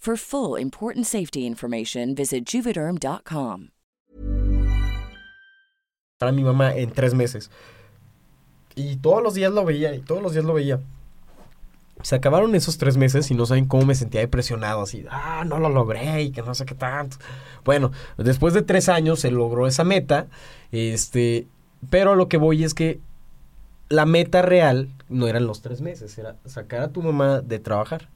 For 0.00 0.16
full 0.16 0.58
important 0.58 1.06
safety 1.06 1.46
information, 1.46 2.14
visit 2.14 2.46
juvederm.com. 2.46 3.68
a 6.20 6.32
mi 6.32 6.42
mamá 6.42 6.74
en 6.74 6.90
tres 6.90 7.12
meses. 7.12 7.50
Y 8.74 8.96
todos 8.96 9.22
los 9.22 9.34
días 9.34 9.52
lo 9.52 9.62
veía, 9.66 9.94
y 9.94 10.00
todos 10.00 10.22
los 10.22 10.32
días 10.32 10.46
lo 10.46 10.54
veía. 10.54 10.80
Se 12.02 12.14
acabaron 12.14 12.54
esos 12.54 12.78
tres 12.78 12.96
meses 12.96 13.30
y 13.30 13.34
no 13.34 13.44
saben 13.44 13.66
cómo 13.66 13.84
me 13.84 13.94
sentía 13.94 14.22
depresionado, 14.22 14.80
así, 14.80 15.04
ah, 15.10 15.44
no 15.46 15.58
lo 15.58 15.68
logré 15.68 16.22
y 16.22 16.30
que 16.30 16.40
no 16.40 16.54
sé 16.54 16.64
qué 16.64 16.74
tanto. 16.74 17.18
Bueno, 17.66 17.92
después 18.16 18.54
de 18.54 18.62
tres 18.62 18.88
años 18.88 19.20
se 19.20 19.30
logró 19.30 19.66
esa 19.66 19.84
meta, 19.84 20.28
este, 20.72 21.46
pero 21.90 22.14
lo 22.14 22.26
que 22.26 22.38
voy 22.38 22.64
es 22.64 22.72
que 22.72 23.00
la 23.90 24.06
meta 24.06 24.40
real 24.40 24.88
no 25.10 25.28
eran 25.28 25.46
los 25.46 25.60
tres 25.60 25.82
meses, 25.82 26.16
era 26.16 26.36
sacar 26.46 26.80
a 26.80 26.88
tu 26.88 27.02
mamá 27.02 27.42
de 27.42 27.58
trabajar. 27.58 28.08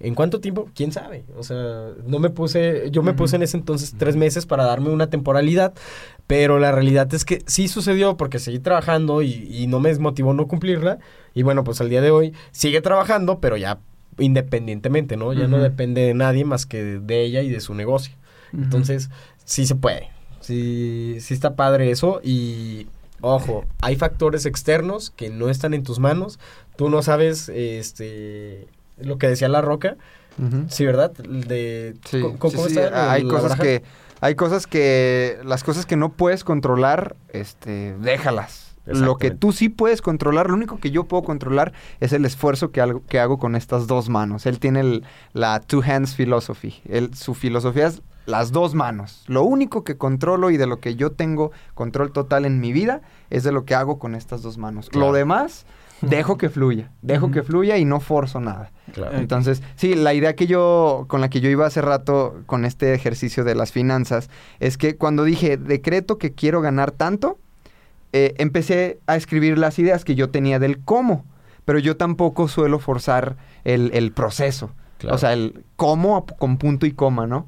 ¿En 0.00 0.14
cuánto 0.14 0.40
tiempo? 0.40 0.68
¿Quién 0.74 0.92
sabe? 0.92 1.24
O 1.36 1.42
sea, 1.42 1.90
no 2.06 2.18
me 2.18 2.30
puse, 2.30 2.90
yo 2.90 3.02
me 3.02 3.12
puse 3.12 3.36
en 3.36 3.42
ese 3.42 3.58
entonces 3.58 3.94
tres 3.98 4.16
meses 4.16 4.46
para 4.46 4.64
darme 4.64 4.88
una 4.88 5.10
temporalidad, 5.10 5.74
pero 6.26 6.58
la 6.58 6.72
realidad 6.72 7.12
es 7.12 7.24
que 7.24 7.42
sí 7.46 7.68
sucedió 7.68 8.16
porque 8.16 8.38
seguí 8.38 8.58
trabajando 8.58 9.20
y, 9.20 9.46
y 9.50 9.66
no 9.66 9.78
me 9.78 9.90
desmotivó 9.90 10.32
no 10.32 10.48
cumplirla. 10.48 10.98
Y 11.34 11.42
bueno, 11.42 11.64
pues 11.64 11.80
al 11.80 11.90
día 11.90 12.00
de 12.00 12.10
hoy 12.10 12.32
sigue 12.50 12.80
trabajando, 12.80 13.40
pero 13.40 13.56
ya 13.56 13.78
independientemente, 14.18 15.16
¿no? 15.16 15.32
Ya 15.32 15.46
no 15.46 15.58
depende 15.58 16.00
de 16.02 16.14
nadie 16.14 16.44
más 16.44 16.66
que 16.66 16.82
de, 16.82 17.00
de 17.00 17.22
ella 17.22 17.42
y 17.42 17.50
de 17.50 17.60
su 17.60 17.74
negocio. 17.74 18.14
Entonces, 18.52 19.10
sí 19.44 19.66
se 19.66 19.74
puede. 19.76 20.08
Sí, 20.40 21.18
sí 21.20 21.34
está 21.34 21.56
padre 21.56 21.90
eso 21.90 22.20
y... 22.24 22.86
Ojo, 23.22 23.66
hay 23.82 23.96
factores 23.96 24.46
externos 24.46 25.10
que 25.10 25.28
no 25.28 25.50
están 25.50 25.74
en 25.74 25.82
tus 25.82 25.98
manos. 25.98 26.38
Tú 26.76 26.88
no 26.88 27.02
sabes, 27.02 27.50
este, 27.50 28.66
lo 29.02 29.18
que 29.18 29.28
decía 29.28 29.48
La 29.48 29.60
Roca. 29.60 29.96
Sí, 30.68 30.86
¿verdad? 30.86 31.10
De, 31.12 31.94
Sí, 32.06 32.20
¿cómo- 32.22 32.32
sí, 32.34 32.38
cómo 32.56 32.68
sí, 32.68 32.78
está 32.78 33.12
hay 33.12 33.22
la 33.24 33.28
cosas 33.28 33.42
baraja? 33.50 33.62
que 33.62 33.82
hay 34.22 34.34
cosas 34.36 34.66
que 34.66 35.38
las 35.44 35.62
cosas 35.64 35.84
que 35.84 35.96
no 35.96 36.12
puedes 36.12 36.44
controlar, 36.44 37.16
este, 37.30 37.94
déjalas. 37.98 38.68
Lo 38.86 39.16
que 39.18 39.30
tú 39.30 39.52
sí 39.52 39.68
puedes 39.68 40.00
controlar, 40.00 40.48
lo 40.48 40.54
único 40.54 40.78
que 40.78 40.90
yo 40.90 41.04
puedo 41.04 41.22
controlar 41.22 41.72
es 42.00 42.12
el 42.14 42.24
esfuerzo 42.24 42.70
que, 42.72 42.80
algo, 42.80 43.02
que 43.06 43.20
hago 43.20 43.38
con 43.38 43.54
estas 43.54 43.86
dos 43.86 44.08
manos. 44.08 44.46
Él 44.46 44.58
tiene 44.58 44.80
el- 44.80 45.04
la 45.34 45.60
two 45.60 45.82
hands 45.84 46.14
philosophy. 46.16 46.80
Él, 46.88 47.14
su 47.14 47.34
filosofía 47.34 47.86
es 47.88 48.00
las 48.26 48.50
dos 48.50 48.74
manos. 48.74 49.24
Lo 49.26 49.42
único 49.42 49.84
que 49.84 49.96
controlo 49.98 50.50
y 50.50 50.56
de 50.56 50.66
lo 50.66 50.80
que 50.80 50.96
yo 50.96 51.12
tengo 51.12 51.52
control 51.74 52.12
total 52.12 52.46
en 52.46 52.58
mi 52.60 52.72
vida 52.72 53.02
es 53.28 53.44
de 53.44 53.52
lo 53.52 53.64
que 53.64 53.74
hago 53.74 53.98
con 53.98 54.14
estas 54.14 54.40
dos 54.42 54.56
manos. 54.56 54.88
Claro. 54.88 55.08
Lo 55.08 55.12
demás 55.12 55.66
dejo 56.00 56.38
que 56.38 56.48
fluya, 56.48 56.90
dejo 57.02 57.30
que 57.30 57.42
fluya 57.42 57.76
y 57.76 57.84
no 57.84 58.00
forzo 58.00 58.40
nada. 58.40 58.72
Claro. 58.92 59.16
Entonces, 59.16 59.62
sí, 59.76 59.94
la 59.94 60.14
idea 60.14 60.34
que 60.34 60.46
yo, 60.46 61.04
con 61.08 61.20
la 61.20 61.28
que 61.30 61.40
yo 61.40 61.48
iba 61.48 61.66
hace 61.66 61.80
rato 61.80 62.42
con 62.46 62.64
este 62.64 62.94
ejercicio 62.94 63.44
de 63.44 63.54
las 63.54 63.72
finanzas, 63.72 64.30
es 64.58 64.76
que 64.76 64.96
cuando 64.96 65.24
dije, 65.24 65.56
decreto 65.56 66.18
que 66.18 66.32
quiero 66.32 66.60
ganar 66.60 66.90
tanto, 66.90 67.38
eh, 68.12 68.34
empecé 68.38 68.98
a 69.06 69.16
escribir 69.16 69.58
las 69.58 69.78
ideas 69.78 70.04
que 70.04 70.14
yo 70.14 70.30
tenía 70.30 70.58
del 70.58 70.80
cómo, 70.80 71.24
pero 71.64 71.78
yo 71.78 71.96
tampoco 71.96 72.48
suelo 72.48 72.78
forzar 72.78 73.36
el, 73.64 73.90
el 73.94 74.12
proceso. 74.12 74.70
Claro. 74.98 75.16
O 75.16 75.18
sea, 75.18 75.32
el 75.32 75.64
cómo 75.76 76.26
con 76.26 76.58
punto 76.58 76.86
y 76.86 76.92
coma, 76.92 77.26
¿no? 77.26 77.46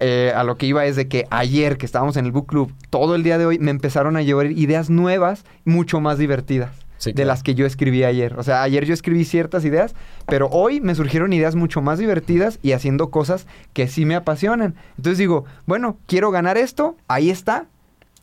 Eh, 0.00 0.32
a 0.34 0.44
lo 0.44 0.56
que 0.56 0.66
iba 0.66 0.84
es 0.86 0.94
de 0.96 1.08
que 1.08 1.26
ayer 1.30 1.76
que 1.76 1.84
estábamos 1.84 2.16
en 2.16 2.24
el 2.24 2.32
book 2.32 2.46
club, 2.46 2.72
todo 2.88 3.16
el 3.16 3.24
día 3.24 3.36
de 3.36 3.46
hoy 3.46 3.58
me 3.58 3.70
empezaron 3.72 4.16
a 4.16 4.22
llevar 4.22 4.46
ideas 4.52 4.90
nuevas, 4.90 5.44
mucho 5.64 6.00
más 6.00 6.18
divertidas 6.18 6.87
Sí, 6.98 7.10
de 7.10 7.14
claro. 7.14 7.28
las 7.28 7.42
que 7.42 7.54
yo 7.54 7.64
escribí 7.64 8.04
ayer. 8.04 8.34
O 8.38 8.42
sea, 8.42 8.62
ayer 8.62 8.84
yo 8.84 8.92
escribí 8.92 9.24
ciertas 9.24 9.64
ideas, 9.64 9.94
pero 10.26 10.48
hoy 10.48 10.80
me 10.80 10.94
surgieron 10.94 11.32
ideas 11.32 11.54
mucho 11.54 11.80
más 11.80 11.98
divertidas 11.98 12.58
y 12.62 12.72
haciendo 12.72 13.10
cosas 13.10 13.46
que 13.72 13.88
sí 13.88 14.04
me 14.04 14.14
apasionan. 14.16 14.74
Entonces 14.96 15.18
digo, 15.18 15.44
bueno, 15.66 15.96
quiero 16.06 16.30
ganar 16.30 16.58
esto, 16.58 16.96
ahí 17.08 17.30
está. 17.30 17.66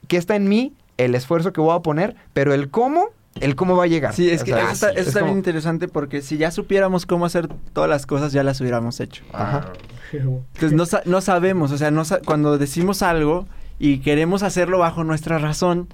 ¿Qué 0.07 0.17
está 0.17 0.35
en 0.35 0.47
mí? 0.49 0.73
El 0.97 1.15
esfuerzo 1.15 1.51
que 1.53 1.61
voy 1.61 1.75
a 1.75 1.79
poner, 1.79 2.15
pero 2.33 2.53
el 2.53 2.69
cómo, 2.69 3.07
el 3.41 3.55
cómo 3.55 3.75
va 3.75 3.85
a 3.85 3.87
llegar. 3.87 4.13
Sí, 4.13 4.29
es 4.29 4.41
O 4.41 4.45
que 4.45 4.51
sea, 4.51 4.61
eso 4.63 4.71
está, 4.71 4.89
eso 4.91 4.99
es 5.01 5.07
está 5.07 5.19
como- 5.21 5.31
bien 5.31 5.39
interesante 5.39 5.87
porque 5.87 6.21
si 6.21 6.37
ya 6.37 6.51
supiéramos 6.51 7.05
cómo 7.05 7.25
hacer 7.25 7.47
todas 7.73 7.89
las 7.89 8.05
cosas, 8.05 8.31
ya 8.33 8.43
las 8.43 8.61
hubiéramos 8.61 8.99
hecho. 8.99 9.23
Ajá. 9.33 9.71
Entonces 10.13 10.71
no, 10.73 10.85
no 11.05 11.21
sabemos, 11.21 11.71
o 11.71 11.77
sea, 11.77 11.91
no 11.91 12.03
cuando 12.25 12.57
decimos 12.57 13.01
algo 13.01 13.47
y 13.79 13.99
queremos 13.99 14.43
hacerlo 14.43 14.79
bajo 14.79 15.03
nuestra 15.03 15.37
razón, 15.37 15.87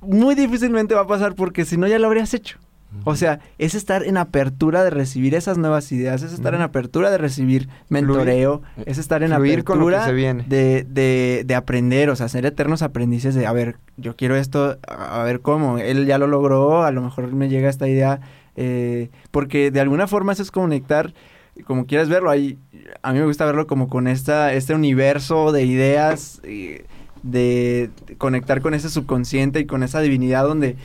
muy 0.00 0.34
difícilmente 0.34 0.94
va 0.94 1.02
a 1.02 1.06
pasar 1.06 1.34
porque 1.34 1.64
si 1.64 1.76
no 1.76 1.86
ya 1.86 1.98
lo 1.98 2.06
habrías 2.06 2.34
hecho. 2.34 2.58
O 3.04 3.14
sea, 3.14 3.38
es 3.58 3.76
estar 3.76 4.02
en 4.02 4.16
apertura 4.16 4.82
de 4.82 4.90
recibir 4.90 5.36
esas 5.36 5.56
nuevas 5.58 5.92
ideas, 5.92 6.22
es 6.22 6.32
estar 6.32 6.54
en 6.54 6.60
apertura 6.60 7.08
de 7.10 7.18
recibir 7.18 7.68
mentoreo, 7.88 8.62
es 8.84 8.98
estar 8.98 9.22
en 9.22 9.32
apertura. 9.32 10.10
De, 10.48 10.84
de, 10.88 11.44
de 11.46 11.54
aprender, 11.54 12.10
o 12.10 12.16
sea, 12.16 12.28
ser 12.28 12.46
eternos 12.46 12.82
aprendices 12.82 13.36
de, 13.36 13.46
a 13.46 13.52
ver, 13.52 13.76
yo 13.96 14.16
quiero 14.16 14.34
esto, 14.34 14.76
a 14.88 15.20
a 15.20 15.24
ver 15.24 15.40
cómo, 15.40 15.78
él 15.78 16.04
ya 16.06 16.18
lo 16.18 16.26
logró, 16.26 16.82
a 16.82 16.90
lo 16.90 17.00
mejor 17.00 17.32
me 17.32 17.48
llega 17.48 17.70
esta 17.70 17.88
idea, 17.88 18.20
eh, 18.56 19.10
porque 19.30 19.70
de 19.70 19.80
alguna 19.80 20.08
forma 20.08 20.32
eso 20.32 20.42
es 20.42 20.50
conectar, 20.50 21.14
como 21.64 21.86
quieras 21.86 22.08
verlo, 22.08 22.28
ahí, 22.28 22.58
a 23.02 23.12
mí 23.12 23.20
me 23.20 23.26
gusta 23.26 23.44
verlo 23.44 23.68
como 23.68 23.88
con 23.88 24.08
esta, 24.08 24.52
este 24.52 24.74
universo 24.74 25.52
de 25.52 25.64
ideas, 25.64 26.40
eh, 26.42 26.86
de 27.22 27.90
conectar 28.18 28.60
con 28.60 28.74
ese 28.74 28.90
subconsciente 28.90 29.60
y 29.60 29.66
con 29.66 29.82
esa 29.82 30.00
divinidad 30.00 30.44
donde 30.44 30.76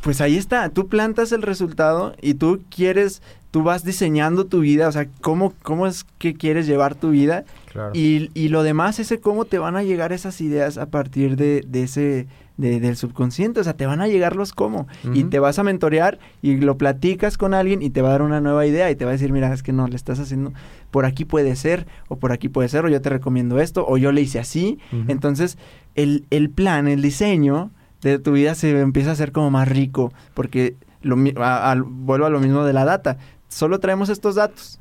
pues 0.00 0.20
ahí 0.22 0.36
está, 0.36 0.70
tú 0.70 0.88
plantas 0.88 1.30
el 1.32 1.42
resultado 1.42 2.14
y 2.22 2.34
tú 2.34 2.62
quieres, 2.74 3.20
tú 3.50 3.62
vas 3.62 3.84
diseñando 3.84 4.46
tu 4.46 4.60
vida, 4.60 4.88
o 4.88 4.92
sea, 4.92 5.08
cómo, 5.20 5.52
cómo 5.62 5.86
es 5.86 6.06
que 6.18 6.32
quieres 6.34 6.66
llevar 6.66 6.94
tu 6.94 7.10
vida 7.10 7.44
Claro. 7.70 7.92
y, 7.94 8.30
y 8.34 8.48
lo 8.48 8.62
demás 8.62 8.98
es 8.98 9.12
el 9.12 9.20
cómo 9.20 9.44
te 9.44 9.58
van 9.58 9.76
a 9.76 9.82
llegar 9.82 10.12
esas 10.12 10.40
ideas 10.40 10.78
a 10.78 10.86
partir 10.86 11.36
de, 11.36 11.62
de 11.68 11.82
ese, 11.84 12.26
de- 12.60 12.78
del 12.80 12.96
subconsciente, 12.96 13.60
o 13.60 13.64
sea, 13.64 13.74
te 13.74 13.86
van 13.86 14.00
a 14.00 14.06
llegar 14.08 14.36
los 14.36 14.52
cómo 14.52 14.86
y 15.14 15.24
te 15.24 15.38
vas 15.38 15.58
a 15.58 15.64
mentorear 15.64 16.18
y 16.42 16.56
lo 16.58 16.76
platicas 16.78 17.36
con 17.38 17.54
alguien 17.54 17.82
y 17.82 17.90
te 17.90 18.02
va 18.02 18.08
a 18.08 18.12
dar 18.12 18.22
una 18.22 18.40
nueva 18.40 18.66
idea 18.66 18.90
y 18.90 18.96
te 18.96 19.04
va 19.04 19.10
a 19.10 19.12
decir, 19.12 19.32
mira, 19.32 19.52
es 19.52 19.62
que 19.62 19.72
no, 19.72 19.88
le 19.88 19.96
estás 19.96 20.18
haciendo, 20.20 20.52
por 20.90 21.04
aquí 21.06 21.24
puede 21.24 21.56
ser, 21.56 21.86
o 22.08 22.16
por 22.16 22.32
aquí 22.32 22.48
puede 22.48 22.68
ser, 22.68 22.84
o 22.84 22.88
yo 22.88 23.00
te 23.00 23.08
recomiendo 23.08 23.58
esto, 23.60 23.84
o 23.88 23.96
yo 23.98 24.12
le 24.12 24.20
hice 24.20 24.38
así, 24.38 24.78
entonces 25.08 25.58
el, 25.94 26.26
el 26.30 26.50
plan, 26.50 26.86
el 26.88 27.02
diseño 27.02 27.70
de 28.02 28.18
tu 28.18 28.32
vida 28.32 28.54
se 28.54 28.78
empieza 28.80 29.10
a 29.10 29.12
hacer 29.14 29.32
como 29.32 29.50
más 29.50 29.68
rico, 29.68 30.12
porque 30.34 30.76
lo, 31.02 31.16
mi- 31.16 31.34
a- 31.36 31.70
al- 31.70 31.82
vuelvo 31.82 32.26
a 32.26 32.30
lo 32.30 32.40
mismo 32.40 32.64
de 32.64 32.72
la 32.72 32.84
data, 32.84 33.16
solo 33.48 33.80
traemos 33.80 34.08
estos 34.08 34.34
datos. 34.36 34.80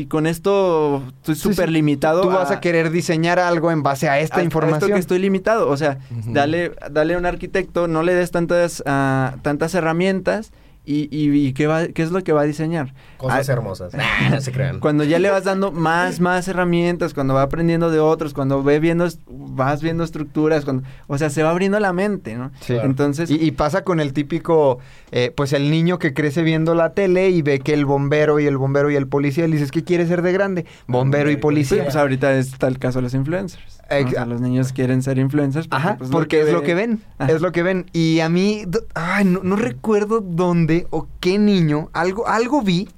Y 0.00 0.06
con 0.06 0.26
esto 0.26 1.02
estoy 1.18 1.34
súper 1.34 1.66
sí. 1.68 1.74
limitado. 1.74 2.22
Tú 2.22 2.28
vas 2.28 2.50
a 2.50 2.58
querer 2.60 2.90
diseñar 2.90 3.38
algo 3.38 3.70
en 3.70 3.82
base 3.82 4.08
a 4.08 4.18
esta 4.18 4.36
a- 4.36 4.40
a 4.40 4.44
información. 4.44 4.76
esto 4.84 4.94
que 4.94 4.98
estoy 4.98 5.18
limitado. 5.18 5.68
O 5.68 5.76
sea, 5.76 5.98
dale, 6.26 6.72
dale 6.90 7.14
a 7.14 7.18
un 7.18 7.26
arquitecto, 7.26 7.86
no 7.86 8.02
le 8.02 8.14
des 8.14 8.30
tantas, 8.30 8.82
ah, 8.86 9.34
tantas 9.42 9.74
herramientas 9.74 10.52
y, 10.90 11.08
y, 11.10 11.46
y 11.46 11.52
¿qué, 11.52 11.66
va, 11.66 11.86
qué 11.88 12.02
es 12.02 12.10
lo 12.10 12.22
que 12.24 12.32
va 12.32 12.40
a 12.42 12.44
diseñar. 12.44 12.94
Cosas 13.16 13.48
Ah, 13.48 13.52
hermosas. 13.52 13.92
Ah, 13.98 14.28
no 14.30 14.40
se 14.40 14.50
crean. 14.52 14.80
Cuando 14.80 15.04
ya 15.04 15.18
le 15.18 15.30
vas 15.30 15.44
dando 15.44 15.72
más, 15.72 16.20
más 16.20 16.48
herramientas, 16.48 17.14
cuando 17.14 17.34
va 17.34 17.42
aprendiendo 17.42 17.90
de 17.90 17.98
otros, 18.00 18.34
cuando 18.34 18.62
ve 18.62 18.80
viendo, 18.80 19.04
est- 19.06 19.20
vas 19.28 19.82
viendo 19.82 20.04
estructuras, 20.04 20.64
cuando, 20.64 20.82
o 21.06 21.18
sea, 21.18 21.30
se 21.30 21.42
va 21.42 21.50
abriendo 21.50 21.78
la 21.80 21.92
mente, 21.92 22.34
¿no? 22.36 22.50
Sí. 22.60 22.74
Claro. 22.74 22.86
Entonces, 22.88 23.30
Y, 23.30 23.34
y 23.36 23.50
pasa 23.52 23.84
con 23.84 24.00
el 24.00 24.12
típico, 24.12 24.78
eh, 25.12 25.32
pues 25.36 25.52
el 25.52 25.70
niño 25.70 25.98
que 25.98 26.12
crece 26.14 26.42
viendo 26.42 26.74
la 26.74 26.92
tele 26.94 27.30
y 27.30 27.42
ve 27.42 27.60
que 27.60 27.72
el 27.74 27.84
bombero 27.84 28.40
y 28.40 28.46
el 28.46 28.56
bombero 28.56 28.90
y 28.90 28.96
el 28.96 29.06
policía, 29.06 29.46
le 29.46 29.54
dices, 29.56 29.70
¿qué 29.70 29.84
quiere 29.84 30.06
ser 30.06 30.22
de 30.22 30.32
grande? 30.32 30.66
Bombero 30.86 31.30
y 31.30 31.34
sí, 31.34 31.40
policía. 31.40 31.82
pues 31.84 31.96
ahorita 31.96 32.32
está 32.34 32.66
el 32.68 32.78
caso 32.78 32.98
de 32.98 33.02
los 33.02 33.14
influencers. 33.14 33.79
¿No? 33.90 34.06
O 34.08 34.10
sea, 34.10 34.26
los 34.26 34.40
niños 34.40 34.72
quieren 34.72 35.02
ser 35.02 35.18
influencers 35.18 35.68
porque, 35.68 35.82
Ajá, 35.86 35.96
pues, 35.98 36.10
porque 36.10 36.40
es 36.42 36.52
lo 36.52 36.62
que 36.62 36.74
ven, 36.74 37.02
Ajá. 37.18 37.32
es 37.32 37.40
lo 37.40 37.52
que 37.52 37.62
ven. 37.62 37.86
Y 37.92 38.20
a 38.20 38.28
mí, 38.28 38.64
d- 38.66 38.80
ay, 38.94 39.24
no, 39.24 39.40
no 39.42 39.56
recuerdo 39.56 40.20
dónde 40.20 40.86
o 40.90 41.06
qué 41.20 41.38
niño, 41.38 41.88
algo, 41.92 42.26
algo 42.28 42.62
vi, 42.62 42.88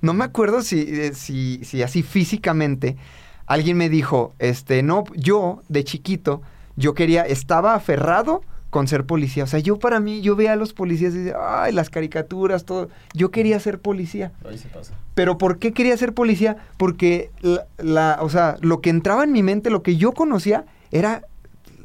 no 0.00 0.14
me 0.14 0.24
acuerdo 0.24 0.62
si, 0.62 0.80
eh, 0.80 1.12
si, 1.14 1.64
si 1.64 1.82
así 1.82 2.02
físicamente, 2.02 2.96
alguien 3.46 3.76
me 3.76 3.88
dijo, 3.88 4.34
este, 4.38 4.82
no, 4.82 5.04
yo 5.14 5.62
de 5.68 5.84
chiquito, 5.84 6.42
yo 6.76 6.94
quería, 6.94 7.22
estaba 7.22 7.74
aferrado 7.74 8.42
con 8.72 8.88
ser 8.88 9.04
policía. 9.04 9.44
O 9.44 9.46
sea, 9.46 9.60
yo 9.60 9.78
para 9.78 10.00
mí, 10.00 10.22
yo 10.22 10.34
veía 10.34 10.54
a 10.54 10.56
los 10.56 10.72
policías 10.72 11.12
y 11.12 11.18
decía, 11.18 11.36
ay, 11.38 11.72
las 11.74 11.90
caricaturas, 11.90 12.64
todo. 12.64 12.88
Yo 13.12 13.30
quería 13.30 13.60
ser 13.60 13.78
policía. 13.78 14.32
Ahí 14.48 14.56
se 14.56 14.68
pasa. 14.68 14.94
Pero 15.14 15.36
¿por 15.36 15.58
qué 15.58 15.72
quería 15.72 15.94
ser 15.98 16.14
policía? 16.14 16.56
Porque 16.78 17.30
la, 17.42 17.66
la- 17.76 18.18
o 18.22 18.30
sea, 18.30 18.56
lo 18.62 18.80
que 18.80 18.88
entraba 18.88 19.24
en 19.24 19.32
mi 19.32 19.42
mente, 19.42 19.68
lo 19.68 19.82
que 19.82 19.96
yo 19.98 20.12
conocía, 20.12 20.64
era 20.90 21.22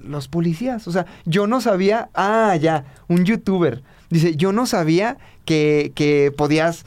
los 0.02 0.30
policías. 0.30 0.88
O 0.88 0.94
sea, 0.94 1.06
yo 1.26 1.46
no 1.46 1.60
sabía, 1.60 2.10
ah, 2.14 2.56
ya, 2.56 2.86
un 3.10 3.26
youtuber. 3.26 3.84
Dice, 4.10 4.38
yo 4.38 4.54
no 4.54 4.66
sabía 4.66 5.18
que, 5.44 5.92
que 5.94 6.32
podías 6.38 6.86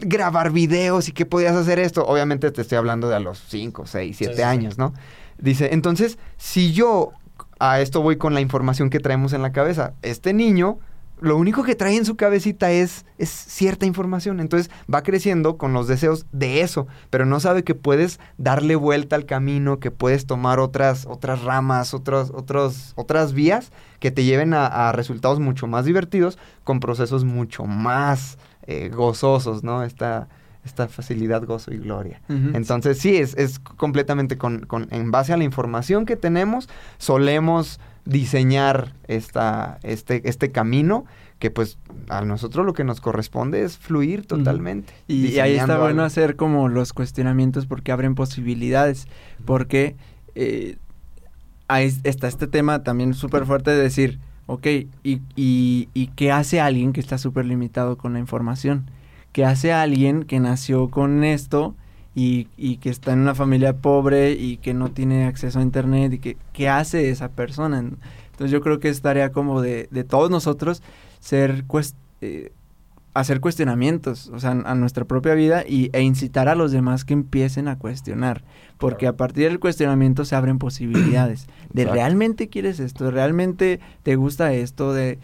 grabar 0.00 0.52
videos 0.52 1.10
y 1.10 1.12
que 1.12 1.26
podías 1.26 1.54
hacer 1.54 1.78
esto. 1.78 2.06
Obviamente 2.06 2.50
te 2.50 2.62
estoy 2.62 2.78
hablando 2.78 3.10
de 3.10 3.16
a 3.16 3.20
los 3.20 3.44
5, 3.48 3.86
6, 3.86 4.16
7 4.16 4.32
Sí, 4.32 4.36
sí, 4.36 4.42
sí. 4.42 4.42
años, 4.42 4.78
¿no? 4.78 4.94
Dice, 5.38 5.68
entonces, 5.74 6.16
si 6.38 6.72
yo, 6.72 7.12
a 7.58 7.80
esto 7.80 8.02
voy 8.02 8.16
con 8.16 8.34
la 8.34 8.40
información 8.40 8.90
que 8.90 9.00
traemos 9.00 9.32
en 9.32 9.42
la 9.42 9.52
cabeza, 9.52 9.94
este 10.02 10.32
niño, 10.32 10.78
lo 11.20 11.36
único 11.36 11.62
que 11.62 11.74
trae 11.74 11.96
en 11.96 12.04
su 12.04 12.16
cabecita 12.16 12.70
es, 12.70 13.06
es 13.18 13.30
cierta 13.30 13.86
información. 13.86 14.40
Entonces 14.40 14.70
va 14.92 15.02
creciendo 15.02 15.56
con 15.56 15.72
los 15.72 15.86
deseos 15.86 16.26
de 16.32 16.60
eso, 16.60 16.86
pero 17.08 17.24
no 17.24 17.40
sabe 17.40 17.64
que 17.64 17.74
puedes 17.74 18.18
darle 18.36 18.76
vuelta 18.76 19.16
al 19.16 19.24
camino, 19.24 19.78
que 19.78 19.90
puedes 19.90 20.26
tomar 20.26 20.58
otras, 20.60 21.06
otras 21.06 21.42
ramas, 21.42 21.94
otros, 21.94 22.30
otros, 22.34 22.92
otras 22.96 23.32
vías 23.32 23.70
que 24.00 24.10
te 24.10 24.24
lleven 24.24 24.54
a, 24.54 24.66
a 24.66 24.92
resultados 24.92 25.40
mucho 25.40 25.66
más 25.66 25.84
divertidos, 25.84 26.36
con 26.64 26.80
procesos 26.80 27.24
mucho 27.24 27.64
más 27.64 28.36
eh, 28.66 28.88
gozosos, 28.88 29.62
¿no? 29.62 29.82
Esta, 29.82 30.28
esta 30.64 30.88
facilidad, 30.88 31.44
gozo 31.44 31.72
y 31.72 31.78
gloria. 31.78 32.20
Entonces 32.28 32.98
sí, 32.98 33.16
es, 33.16 33.34
es 33.36 33.58
completamente 33.58 34.38
con, 34.38 34.60
con- 34.66 34.88
en 34.90 35.10
base 35.10 35.32
a 35.32 35.36
la 35.36 35.44
información 35.44 36.06
que 36.06 36.16
tenemos, 36.16 36.68
solemos 36.98 37.80
diseñar 38.06 38.92
esta, 39.08 39.78
este, 39.82 40.28
este 40.28 40.50
camino 40.52 41.04
que 41.38 41.50
pues 41.50 41.78
a 42.08 42.22
nosotros 42.24 42.64
lo 42.64 42.72
que 42.72 42.84
nos 42.84 43.00
corresponde 43.00 43.62
es 43.64 43.76
fluir 43.76 44.26
totalmente. 44.26 44.92
Y, 45.08 45.26
y 45.26 45.40
ahí 45.40 45.52
está 45.56 45.74
bueno 45.82 46.02
hacer 46.04 46.36
como 46.36 46.68
los 46.68 46.92
cuestionamientos 46.92 47.66
porque 47.66 47.92
abren 47.92 48.14
posibilidades. 48.14 49.06
Porque 49.44 49.96
eh, 50.34 50.76
ahí 51.68 51.92
está 52.04 52.28
este 52.28 52.46
tema 52.46 52.82
también 52.82 53.12
súper 53.14 53.44
fuerte 53.46 53.70
de 53.72 53.82
decir, 53.82 54.20
ok, 54.46 54.66
¿y, 55.02 55.20
y, 55.36 55.88
y 55.92 56.06
qué 56.14 56.30
hace 56.32 56.60
alguien 56.60 56.92
que 56.92 57.00
está 57.00 57.18
súper 57.18 57.44
limitado 57.46 57.96
con 57.98 58.12
la 58.14 58.18
información? 58.20 58.86
¿Qué 59.34 59.44
hace 59.44 59.72
alguien 59.72 60.22
que 60.22 60.38
nació 60.38 60.90
con 60.90 61.24
esto 61.24 61.74
y, 62.14 62.46
y 62.56 62.76
que 62.76 62.88
está 62.88 63.12
en 63.12 63.18
una 63.18 63.34
familia 63.34 63.76
pobre 63.78 64.30
y 64.30 64.58
que 64.58 64.74
no 64.74 64.92
tiene 64.92 65.26
acceso 65.26 65.58
a 65.58 65.62
internet? 65.62 66.12
y 66.12 66.18
que, 66.20 66.36
¿Qué 66.52 66.68
hace 66.68 67.10
esa 67.10 67.30
persona? 67.30 67.80
Entonces 67.80 68.52
yo 68.52 68.60
creo 68.60 68.78
que 68.78 68.88
es 68.88 69.02
tarea 69.02 69.32
como 69.32 69.60
de, 69.60 69.88
de 69.90 70.04
todos 70.04 70.30
nosotros 70.30 70.84
ser 71.18 71.66
cuest- 71.66 71.96
eh, 72.20 72.52
hacer 73.12 73.40
cuestionamientos, 73.40 74.28
o 74.28 74.38
sea, 74.38 74.52
a 74.52 74.74
nuestra 74.76 75.04
propia 75.04 75.34
vida 75.34 75.64
y, 75.66 75.90
e 75.92 76.02
incitar 76.02 76.48
a 76.48 76.54
los 76.54 76.70
demás 76.70 77.04
que 77.04 77.14
empiecen 77.14 77.66
a 77.66 77.76
cuestionar, 77.76 78.44
porque 78.78 79.08
a 79.08 79.16
partir 79.16 79.48
del 79.48 79.58
cuestionamiento 79.58 80.24
se 80.24 80.36
abren 80.36 80.58
posibilidades. 80.58 81.46
De 81.72 81.82
Exacto. 81.82 81.94
realmente 81.94 82.48
quieres 82.48 82.78
esto, 82.78 83.10
realmente 83.10 83.80
te 84.04 84.14
gusta 84.16 84.52
esto, 84.52 84.92
de, 84.92 85.18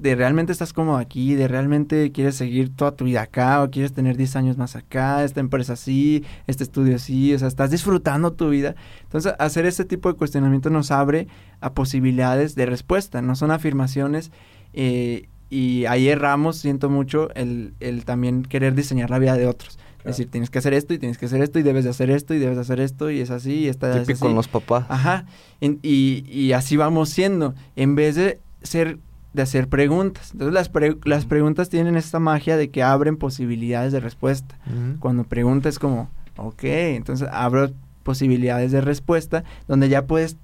de 0.00 0.14
realmente 0.14 0.52
estás 0.52 0.72
cómodo 0.72 0.96
aquí, 0.98 1.34
de 1.34 1.48
realmente 1.48 2.12
quieres 2.12 2.34
seguir 2.34 2.74
toda 2.74 2.92
tu 2.92 3.04
vida 3.04 3.22
acá 3.22 3.62
o 3.62 3.70
quieres 3.70 3.92
tener 3.92 4.16
10 4.16 4.36
años 4.36 4.56
más 4.58 4.76
acá, 4.76 5.24
esta 5.24 5.40
empresa 5.40 5.74
así, 5.74 6.24
este 6.46 6.64
estudio 6.64 6.96
así, 6.96 7.32
o 7.34 7.38
sea, 7.38 7.48
estás 7.48 7.70
disfrutando 7.70 8.32
tu 8.32 8.50
vida. 8.50 8.74
Entonces, 9.04 9.32
hacer 9.38 9.66
ese 9.66 9.84
tipo 9.84 10.10
de 10.10 10.16
cuestionamiento 10.18 10.68
nos 10.70 10.90
abre 10.90 11.28
a 11.60 11.72
posibilidades 11.72 12.54
de 12.54 12.66
respuesta, 12.66 13.22
no 13.22 13.36
son 13.36 13.50
afirmaciones. 13.50 14.30
eh, 14.72 15.28
y 15.50 15.84
ahí 15.84 16.08
erramos, 16.08 16.56
siento 16.56 16.90
mucho, 16.90 17.32
el, 17.34 17.74
el 17.78 18.04
también 18.04 18.42
querer 18.42 18.74
diseñar 18.74 19.10
la 19.10 19.20
vida 19.20 19.36
de 19.36 19.46
otros. 19.46 19.78
Es 20.00 20.04
decir, 20.04 20.28
tienes 20.28 20.50
que 20.50 20.58
hacer 20.58 20.74
esto 20.74 20.92
y 20.94 20.98
tienes 20.98 21.16
que 21.16 21.26
hacer 21.26 21.40
esto 21.42 21.58
y 21.60 21.62
debes 21.62 21.84
de 21.84 21.90
hacer 21.90 22.10
esto 22.10 22.34
y 22.34 22.38
debes 22.38 22.56
de 22.56 22.62
hacer 22.62 22.80
esto 22.80 23.08
y 23.10 23.20
es 23.20 23.30
así 23.30 23.60
y 23.60 23.68
esta 23.68 23.88
es 23.90 24.00
Típico 24.06 24.12
así. 24.16 24.20
con 24.22 24.34
los 24.34 24.48
papás. 24.48 24.84
Ajá. 24.88 25.26
En- 25.60 25.78
y, 25.82 26.24
y 26.28 26.52
así 26.52 26.76
vamos 26.76 27.08
siendo. 27.10 27.54
En 27.76 27.94
vez 27.94 28.16
de 28.16 28.40
ser 28.62 28.98
de 29.34 29.42
hacer 29.42 29.68
preguntas. 29.68 30.30
Entonces 30.32 30.54
las, 30.54 30.68
pre- 30.70 30.96
las 31.04 31.26
preguntas 31.26 31.68
tienen 31.68 31.96
esta 31.96 32.18
magia 32.20 32.56
de 32.56 32.70
que 32.70 32.82
abren 32.82 33.16
posibilidades 33.18 33.92
de 33.92 34.00
respuesta. 34.00 34.56
Cuando 35.00 35.24
preguntas 35.24 35.78
como, 35.78 36.08
ok, 36.36 36.62
entonces 36.64 37.28
abro 37.30 37.70
posibilidades 38.02 38.72
de 38.72 38.80
respuesta 38.80 39.44
donde 39.68 39.88
ya 39.88 40.06
puedes, 40.06 40.36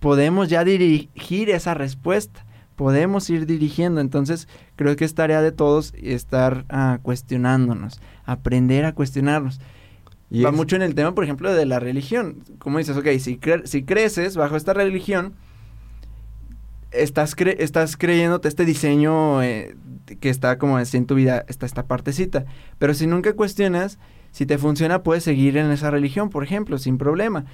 podemos 0.00 0.48
ya 0.48 0.64
dirigir 0.64 1.50
esa 1.50 1.74
respuesta. 1.74 2.44
Podemos 2.74 3.28
ir 3.28 3.44
dirigiendo. 3.46 4.00
Entonces 4.00 4.48
creo 4.76 4.94
que 4.96 5.04
es 5.04 5.14
tarea 5.14 5.42
de 5.42 5.52
todos 5.52 5.92
estar 6.00 6.64
ah, 6.68 6.98
cuestionándonos, 7.02 8.00
aprender 8.24 8.84
a 8.84 8.92
cuestionarnos. 8.94 9.60
Y 10.30 10.42
Va 10.42 10.50
es- 10.50 10.56
mucho 10.56 10.76
en 10.76 10.82
el 10.82 10.94
tema, 10.94 11.14
por 11.14 11.24
ejemplo, 11.24 11.52
de 11.52 11.66
la 11.66 11.80
religión. 11.80 12.44
Como 12.58 12.78
dices, 12.78 12.96
ok, 12.96 13.06
si, 13.18 13.36
cre- 13.38 13.66
si 13.66 13.82
creces 13.82 14.36
bajo 14.36 14.56
esta 14.56 14.72
religión, 14.74 15.34
estás, 16.90 17.36
cre- 17.36 17.56
estás 17.58 17.96
creyéndote 17.96 18.48
este 18.48 18.64
diseño 18.64 19.42
eh, 19.42 19.76
que 20.20 20.30
está 20.30 20.58
como 20.58 20.78
en 20.78 21.06
tu 21.06 21.14
vida, 21.14 21.44
está 21.48 21.66
esta 21.66 21.84
partecita. 21.86 22.44
Pero 22.78 22.94
si 22.94 23.06
nunca 23.06 23.34
cuestionas, 23.34 23.98
si 24.30 24.46
te 24.46 24.58
funciona, 24.58 25.02
puedes 25.02 25.24
seguir 25.24 25.56
en 25.56 25.70
esa 25.70 25.90
religión, 25.90 26.30
por 26.30 26.44
ejemplo, 26.44 26.78
sin 26.78 26.98
problema. 26.98 27.44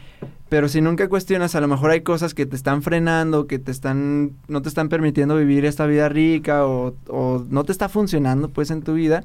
Pero 0.48 0.68
si 0.68 0.80
nunca 0.80 1.08
cuestionas, 1.08 1.54
a 1.54 1.60
lo 1.60 1.68
mejor 1.68 1.90
hay 1.90 2.02
cosas 2.02 2.34
que 2.34 2.46
te 2.46 2.56
están 2.56 2.82
frenando, 2.82 3.46
que 3.46 3.58
te 3.58 3.70
están, 3.70 4.32
no 4.48 4.60
te 4.62 4.68
están 4.68 4.88
permitiendo 4.88 5.36
vivir 5.36 5.64
esta 5.64 5.86
vida 5.86 6.08
rica 6.08 6.66
o, 6.66 6.94
o 7.08 7.44
no 7.48 7.64
te 7.64 7.72
está 7.72 7.88
funcionando 7.88 8.48
pues 8.50 8.70
en 8.70 8.82
tu 8.82 8.94
vida. 8.94 9.24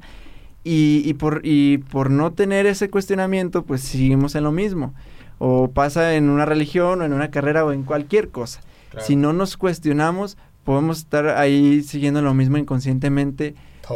Y, 0.62 1.02
y 1.06 1.14
por, 1.14 1.40
y 1.42 1.78
por 1.78 2.10
no 2.10 2.32
tener 2.32 2.66
ese 2.66 2.90
cuestionamiento, 2.90 3.64
pues 3.64 3.80
seguimos 3.80 4.34
en 4.34 4.44
lo 4.44 4.52
mismo. 4.52 4.94
O 5.38 5.70
pasa 5.70 6.14
en 6.14 6.28
una 6.28 6.44
religión 6.44 7.00
o 7.00 7.04
en 7.04 7.12
una 7.14 7.30
carrera 7.30 7.64
o 7.64 7.72
en 7.72 7.82
cualquier 7.82 8.28
cosa. 8.28 8.60
Claro. 8.90 9.06
Si 9.06 9.16
no 9.16 9.32
nos 9.32 9.56
cuestionamos, 9.56 10.36
podemos 10.64 10.98
estar 10.98 11.26
ahí 11.28 11.82
siguiendo 11.82 12.22
lo 12.22 12.34
mismo 12.34 12.58
inconscientemente, 12.58 13.54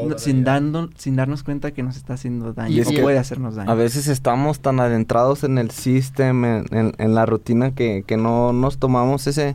no- 0.08 0.18
sin, 0.18 0.42
dando, 0.44 0.90
sin 0.96 1.14
darnos 1.16 1.42
cuenta 1.44 1.70
que 1.72 1.82
nos 1.82 1.96
está 1.96 2.14
haciendo 2.14 2.52
daño 2.52 2.74
Y 2.74 2.80
es 2.80 2.88
o 2.88 2.90
que 2.90 3.02
puede 3.02 3.18
hacernos 3.18 3.54
daño. 3.54 3.70
A 3.70 3.74
veces 3.74 4.08
estamos 4.08 4.60
tan 4.60 4.80
adentrados 4.80 5.44
en 5.44 5.58
el 5.58 5.70
sistema, 5.70 6.58
en, 6.58 6.66
en- 6.76 6.92
en 6.98 7.14
la 7.14 7.26
rutina, 7.26 7.72
que, 7.72 8.02
que 8.06 8.16
no 8.16 8.52
nos 8.52 8.78
tomamos 8.78 9.26
ese, 9.28 9.54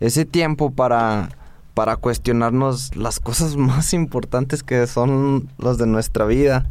ese 0.00 0.24
tiempo 0.24 0.70
para, 0.70 1.28
para 1.74 1.96
cuestionarnos 1.96 2.96
las 2.96 3.20
cosas 3.20 3.56
más 3.56 3.92
importantes 3.92 4.62
que 4.62 4.86
son 4.86 5.48
las 5.58 5.76
de 5.78 5.86
nuestra 5.86 6.24
vida. 6.24 6.66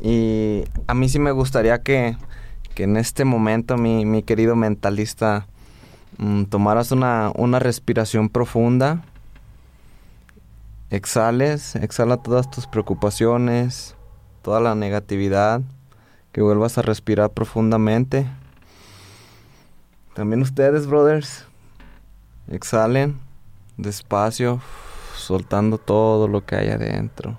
Y 0.00 0.64
a 0.86 0.94
mí 0.94 1.08
sí 1.08 1.18
me 1.18 1.32
gustaría 1.32 1.82
que, 1.82 2.16
que 2.74 2.84
en 2.84 2.96
este 2.96 3.24
momento, 3.24 3.76
mi, 3.76 4.06
mi 4.06 4.22
querido 4.22 4.54
mentalista, 4.56 5.46
mm, 6.18 6.44
tomaras 6.44 6.92
una, 6.92 7.32
una 7.34 7.58
respiración 7.58 8.28
profunda. 8.28 9.02
Exhales, 10.90 11.74
exhala 11.76 12.18
todas 12.18 12.50
tus 12.50 12.66
preocupaciones, 12.66 13.94
toda 14.42 14.60
la 14.60 14.74
negatividad, 14.74 15.62
que 16.32 16.42
vuelvas 16.42 16.78
a 16.78 16.82
respirar 16.82 17.30
profundamente. 17.30 18.26
También 20.14 20.42
ustedes, 20.42 20.86
brothers, 20.86 21.46
exhalen 22.48 23.28
despacio, 23.78 24.60
soltando 25.16 25.78
todo 25.78 26.28
lo 26.28 26.44
que 26.44 26.56
hay 26.56 26.68
adentro. 26.68 27.38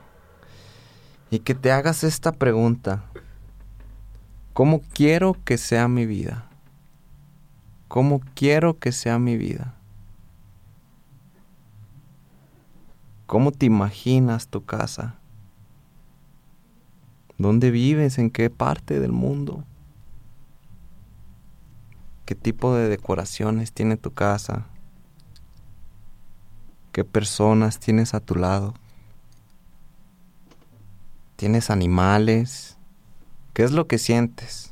Y 1.30 1.40
que 1.40 1.54
te 1.54 1.72
hagas 1.72 2.04
esta 2.04 2.32
pregunta. 2.32 3.04
¿Cómo 4.54 4.82
quiero 4.94 5.38
que 5.46 5.58
sea 5.58 5.88
mi 5.88 6.06
vida? 6.08 6.49
¿Cómo 7.90 8.22
quiero 8.36 8.78
que 8.78 8.92
sea 8.92 9.18
mi 9.18 9.36
vida? 9.36 9.74
¿Cómo 13.26 13.52
te 13.52 13.66
imaginas 13.66 14.48
tu 14.48 14.64
casa? 14.64 15.16
¿Dónde 17.40 17.72
vives? 17.72 18.20
¿En 18.20 18.30
qué 18.30 18.52
parte 18.52 19.00
del 19.00 19.12
mundo? 19.12 19.64
¿Qué 22.28 22.36
tipo 22.36 22.76
de 22.76 22.90
decoraciones 22.90 23.74
tiene 23.74 23.98
tu 23.98 24.12
casa? 24.12 24.68
¿Qué 26.92 27.04
personas 27.04 27.80
tienes 27.80 28.14
a 28.14 28.20
tu 28.20 28.36
lado? 28.36 28.76
¿Tienes 31.38 31.72
animales? 31.72 32.78
¿Qué 33.56 33.64
es 33.64 33.72
lo 33.72 33.88
que 33.88 33.98
sientes? 33.98 34.69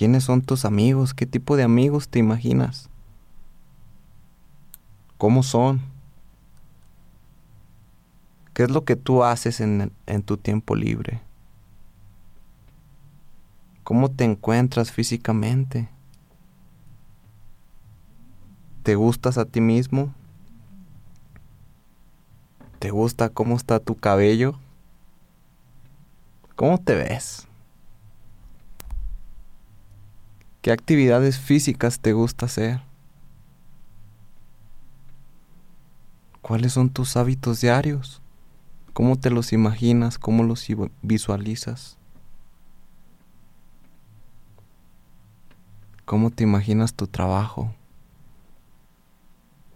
¿Quiénes 0.00 0.24
son 0.24 0.40
tus 0.40 0.64
amigos? 0.64 1.12
¿Qué 1.12 1.26
tipo 1.26 1.58
de 1.58 1.62
amigos 1.62 2.08
te 2.08 2.18
imaginas? 2.18 2.88
¿Cómo 5.18 5.42
son? 5.42 5.82
¿Qué 8.54 8.62
es 8.62 8.70
lo 8.70 8.86
que 8.86 8.96
tú 8.96 9.24
haces 9.24 9.60
en, 9.60 9.92
en 10.06 10.22
tu 10.22 10.38
tiempo 10.38 10.74
libre? 10.74 11.20
¿Cómo 13.84 14.10
te 14.10 14.24
encuentras 14.24 14.90
físicamente? 14.90 15.90
¿Te 18.82 18.94
gustas 18.94 19.36
a 19.36 19.44
ti 19.44 19.60
mismo? 19.60 20.14
¿Te 22.78 22.90
gusta 22.90 23.28
cómo 23.28 23.54
está 23.54 23.78
tu 23.80 23.96
cabello? 23.96 24.58
¿Cómo 26.56 26.78
te 26.78 26.94
ves? 26.94 27.49
¿Qué 30.62 30.72
actividades 30.72 31.38
físicas 31.38 32.00
te 32.00 32.12
gusta 32.12 32.46
hacer? 32.46 32.82
¿Cuáles 36.42 36.72
son 36.72 36.90
tus 36.90 37.16
hábitos 37.16 37.60
diarios? 37.60 38.20
¿Cómo 38.92 39.16
te 39.16 39.30
los 39.30 39.52
imaginas? 39.52 40.18
¿Cómo 40.18 40.42
los 40.42 40.66
visualizas? 41.02 41.96
¿Cómo 46.04 46.30
te 46.30 46.42
imaginas 46.42 46.94
tu 46.94 47.06
trabajo? 47.06 47.72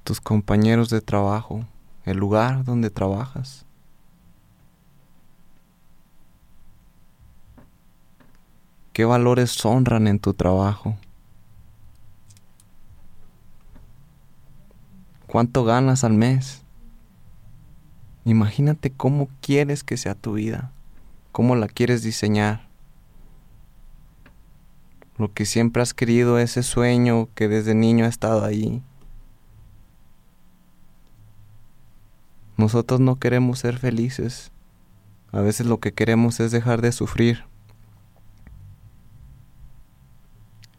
tus 0.04 0.20
compañeros 0.20 0.90
de 0.90 1.00
trabajo, 1.00 1.64
el 2.04 2.18
lugar 2.18 2.62
donde 2.64 2.90
trabajas. 2.90 3.64
¿Qué 8.94 9.04
valores 9.04 9.62
honran 9.66 10.06
en 10.06 10.18
tu 10.18 10.32
trabajo? 10.32 10.96
¿Cuánto 15.26 15.64
ganas 15.64 16.04
al 16.04 16.14
mes? 16.14 16.62
Imagínate 18.24 18.90
cómo 18.90 19.28
quieres 19.42 19.84
que 19.84 19.98
sea 19.98 20.14
tu 20.14 20.32
vida, 20.34 20.72
cómo 21.32 21.56
la 21.56 21.66
quieres 21.66 22.02
diseñar. 22.02 22.66
Lo 25.18 25.34
que 25.34 25.44
siempre 25.44 25.82
has 25.82 25.92
querido, 25.92 26.38
ese 26.38 26.62
sueño 26.62 27.28
que 27.34 27.48
desde 27.48 27.74
niño 27.74 28.06
ha 28.06 28.08
estado 28.08 28.42
ahí, 28.44 28.82
Nosotros 32.56 33.00
no 33.00 33.18
queremos 33.18 33.58
ser 33.58 33.78
felices. 33.78 34.52
A 35.32 35.40
veces 35.40 35.66
lo 35.66 35.80
que 35.80 35.92
queremos 35.92 36.38
es 36.38 36.52
dejar 36.52 36.80
de 36.82 36.92
sufrir. 36.92 37.44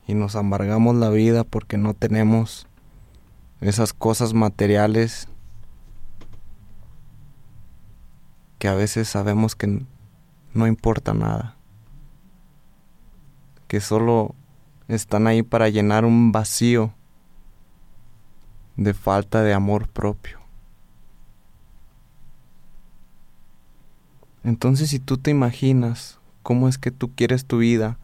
Y 0.08 0.14
nos 0.14 0.36
amargamos 0.36 0.96
la 0.96 1.10
vida 1.10 1.44
porque 1.44 1.78
no 1.78 1.94
tenemos 1.94 2.68
esas 3.62 3.94
cosas 3.94 4.34
materiales 4.34 5.28
que 8.60 8.68
a 8.68 8.76
veces 8.76 9.10
sabemos 9.10 9.56
que 9.56 9.84
no 10.54 10.68
importa 10.68 11.14
nada. 11.14 11.58
Que 13.68 13.82
solo 13.82 14.36
están 14.88 15.28
ahí 15.28 15.42
para 15.42 15.70
llenar 15.70 16.06
un 16.06 16.32
vacío 16.32 16.94
de 18.78 18.94
falta 18.94 19.42
de 19.42 19.54
amor 19.54 19.88
propio. 19.88 20.40
Entonces 24.44 24.92
si 24.92 25.00
tú 25.00 25.18
te 25.18 25.32
imaginas 25.32 26.20
cómo 26.44 26.70
es 26.70 26.78
que 26.78 26.92
tú 26.92 27.16
quieres 27.16 27.46
tu 27.46 27.58
vida, 27.58 27.98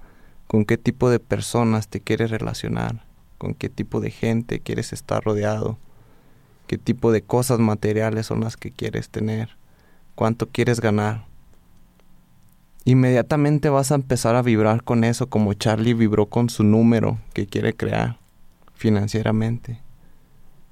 con 0.51 0.65
qué 0.65 0.77
tipo 0.77 1.09
de 1.09 1.21
personas 1.21 1.87
te 1.87 2.01
quieres 2.01 2.29
relacionar, 2.29 3.05
con 3.37 3.53
qué 3.53 3.69
tipo 3.69 4.01
de 4.01 4.11
gente 4.11 4.59
quieres 4.59 4.91
estar 4.91 5.23
rodeado, 5.23 5.77
qué 6.67 6.77
tipo 6.77 7.13
de 7.13 7.21
cosas 7.21 7.59
materiales 7.59 8.25
son 8.25 8.41
las 8.41 8.57
que 8.57 8.69
quieres 8.69 9.09
tener, 9.09 9.55
cuánto 10.13 10.49
quieres 10.49 10.81
ganar. 10.81 11.23
Inmediatamente 12.83 13.69
vas 13.69 13.93
a 13.93 13.95
empezar 13.95 14.35
a 14.35 14.41
vibrar 14.41 14.83
con 14.83 15.05
eso 15.05 15.29
como 15.29 15.53
Charlie 15.53 15.93
vibró 15.93 16.25
con 16.25 16.49
su 16.49 16.65
número 16.65 17.17
que 17.31 17.47
quiere 17.47 17.73
crear 17.73 18.19
financieramente. 18.73 19.79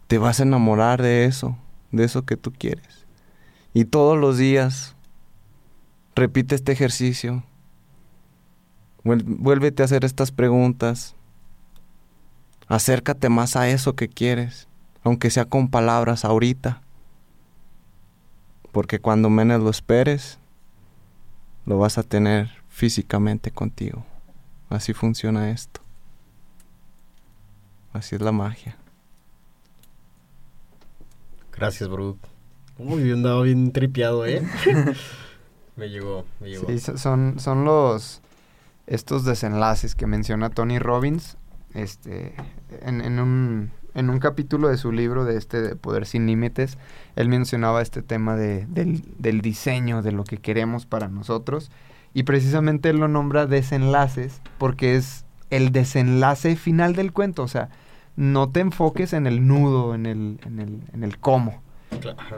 Te 0.08 0.18
vas 0.18 0.42
a 0.42 0.44
enamorar 0.44 1.02
de 1.02 1.24
eso, 1.24 1.58
de 1.94 2.04
eso 2.04 2.26
que 2.26 2.36
tú 2.36 2.52
quieres. 2.52 3.06
Y 3.74 3.86
todos 3.86 4.18
los 4.18 4.38
días 4.38 4.98
Repite 6.20 6.56
este 6.56 6.74
ejercicio. 6.74 7.44
Vuélvete 9.18 9.82
a 9.82 9.86
hacer 9.86 10.06
estas 10.06 10.32
preguntas. 10.32 11.16
Acércate 12.68 13.30
más 13.30 13.56
a 13.56 13.68
eso 13.70 13.96
que 13.96 14.08
quieres, 14.08 14.68
aunque 15.04 15.32
sea 15.32 15.46
con 15.46 15.70
palabras 15.70 16.26
ahorita. 16.26 16.82
Porque 18.72 19.00
cuando 19.00 19.30
menos 19.30 19.62
lo 19.62 19.70
esperes, 19.72 20.38
lo 21.66 21.80
vas 21.80 21.98
a 21.98 22.04
tener 22.04 22.50
físicamente 22.70 23.52
contigo. 23.52 24.06
Así 24.70 24.94
funciona 24.94 25.50
esto. 25.50 25.82
Así 27.92 28.16
es 28.16 28.22
la 28.22 28.32
magia. 28.32 28.78
Gracias, 31.52 31.90
bro. 31.90 32.18
Muy 32.78 33.04
bien 33.04 33.24
dado, 33.24 33.42
bien 33.42 33.72
tripeado, 33.72 34.26
¿eh? 34.26 34.48
Me 35.76 35.90
llegó, 35.90 36.26
me 36.42 36.50
llegó. 36.50 36.68
Sí, 36.68 36.78
son, 36.80 37.40
son 37.40 37.64
los 37.64 38.22
estos 38.90 39.24
desenlaces 39.24 39.96
que 39.96 40.08
menciona 40.08 40.50
Tony 40.50 40.80
Robbins 40.80 41.38
este, 41.76 42.34
en, 42.82 43.02
en, 43.02 43.20
un, 43.20 43.72
en 43.94 44.10
un 44.10 44.20
capítulo 44.20 44.68
de 44.68 44.78
su 44.78 44.92
libro 44.92 45.26
de 45.26 45.38
este 45.38 45.62
de 45.62 45.76
Poder 45.76 46.08
Sin 46.08 46.26
Límites, 46.26 46.80
él 47.16 47.30
mencionaba 47.30 47.84
este 47.84 48.02
tema 48.02 48.36
de, 48.36 48.66
del, 48.66 49.04
del, 49.20 49.42
diseño, 49.42 50.02
de 50.02 50.12
lo 50.12 50.24
que 50.24 50.38
queremos 50.38 50.88
para 50.88 51.08
nosotros, 51.08 51.70
y 52.16 52.24
precisamente 52.24 52.90
él 52.90 52.98
lo 52.98 53.08
nombra 53.08 53.46
desenlaces 53.46 54.42
porque 54.58 54.96
es 54.96 55.26
el 55.52 55.72
desenlace 55.72 56.56
final 56.56 56.96
del 56.96 57.14
cuento, 57.14 57.44
o 57.44 57.48
sea, 57.48 57.70
no 58.16 58.50
te 58.50 58.60
enfoques 58.60 59.14
en 59.14 59.28
el 59.28 59.48
nudo, 59.48 59.94
en 59.94 60.08
el, 60.08 60.40
en 60.46 60.60
el, 60.60 60.82
en 60.94 61.04
el 61.04 61.20
cómo. 61.20 61.62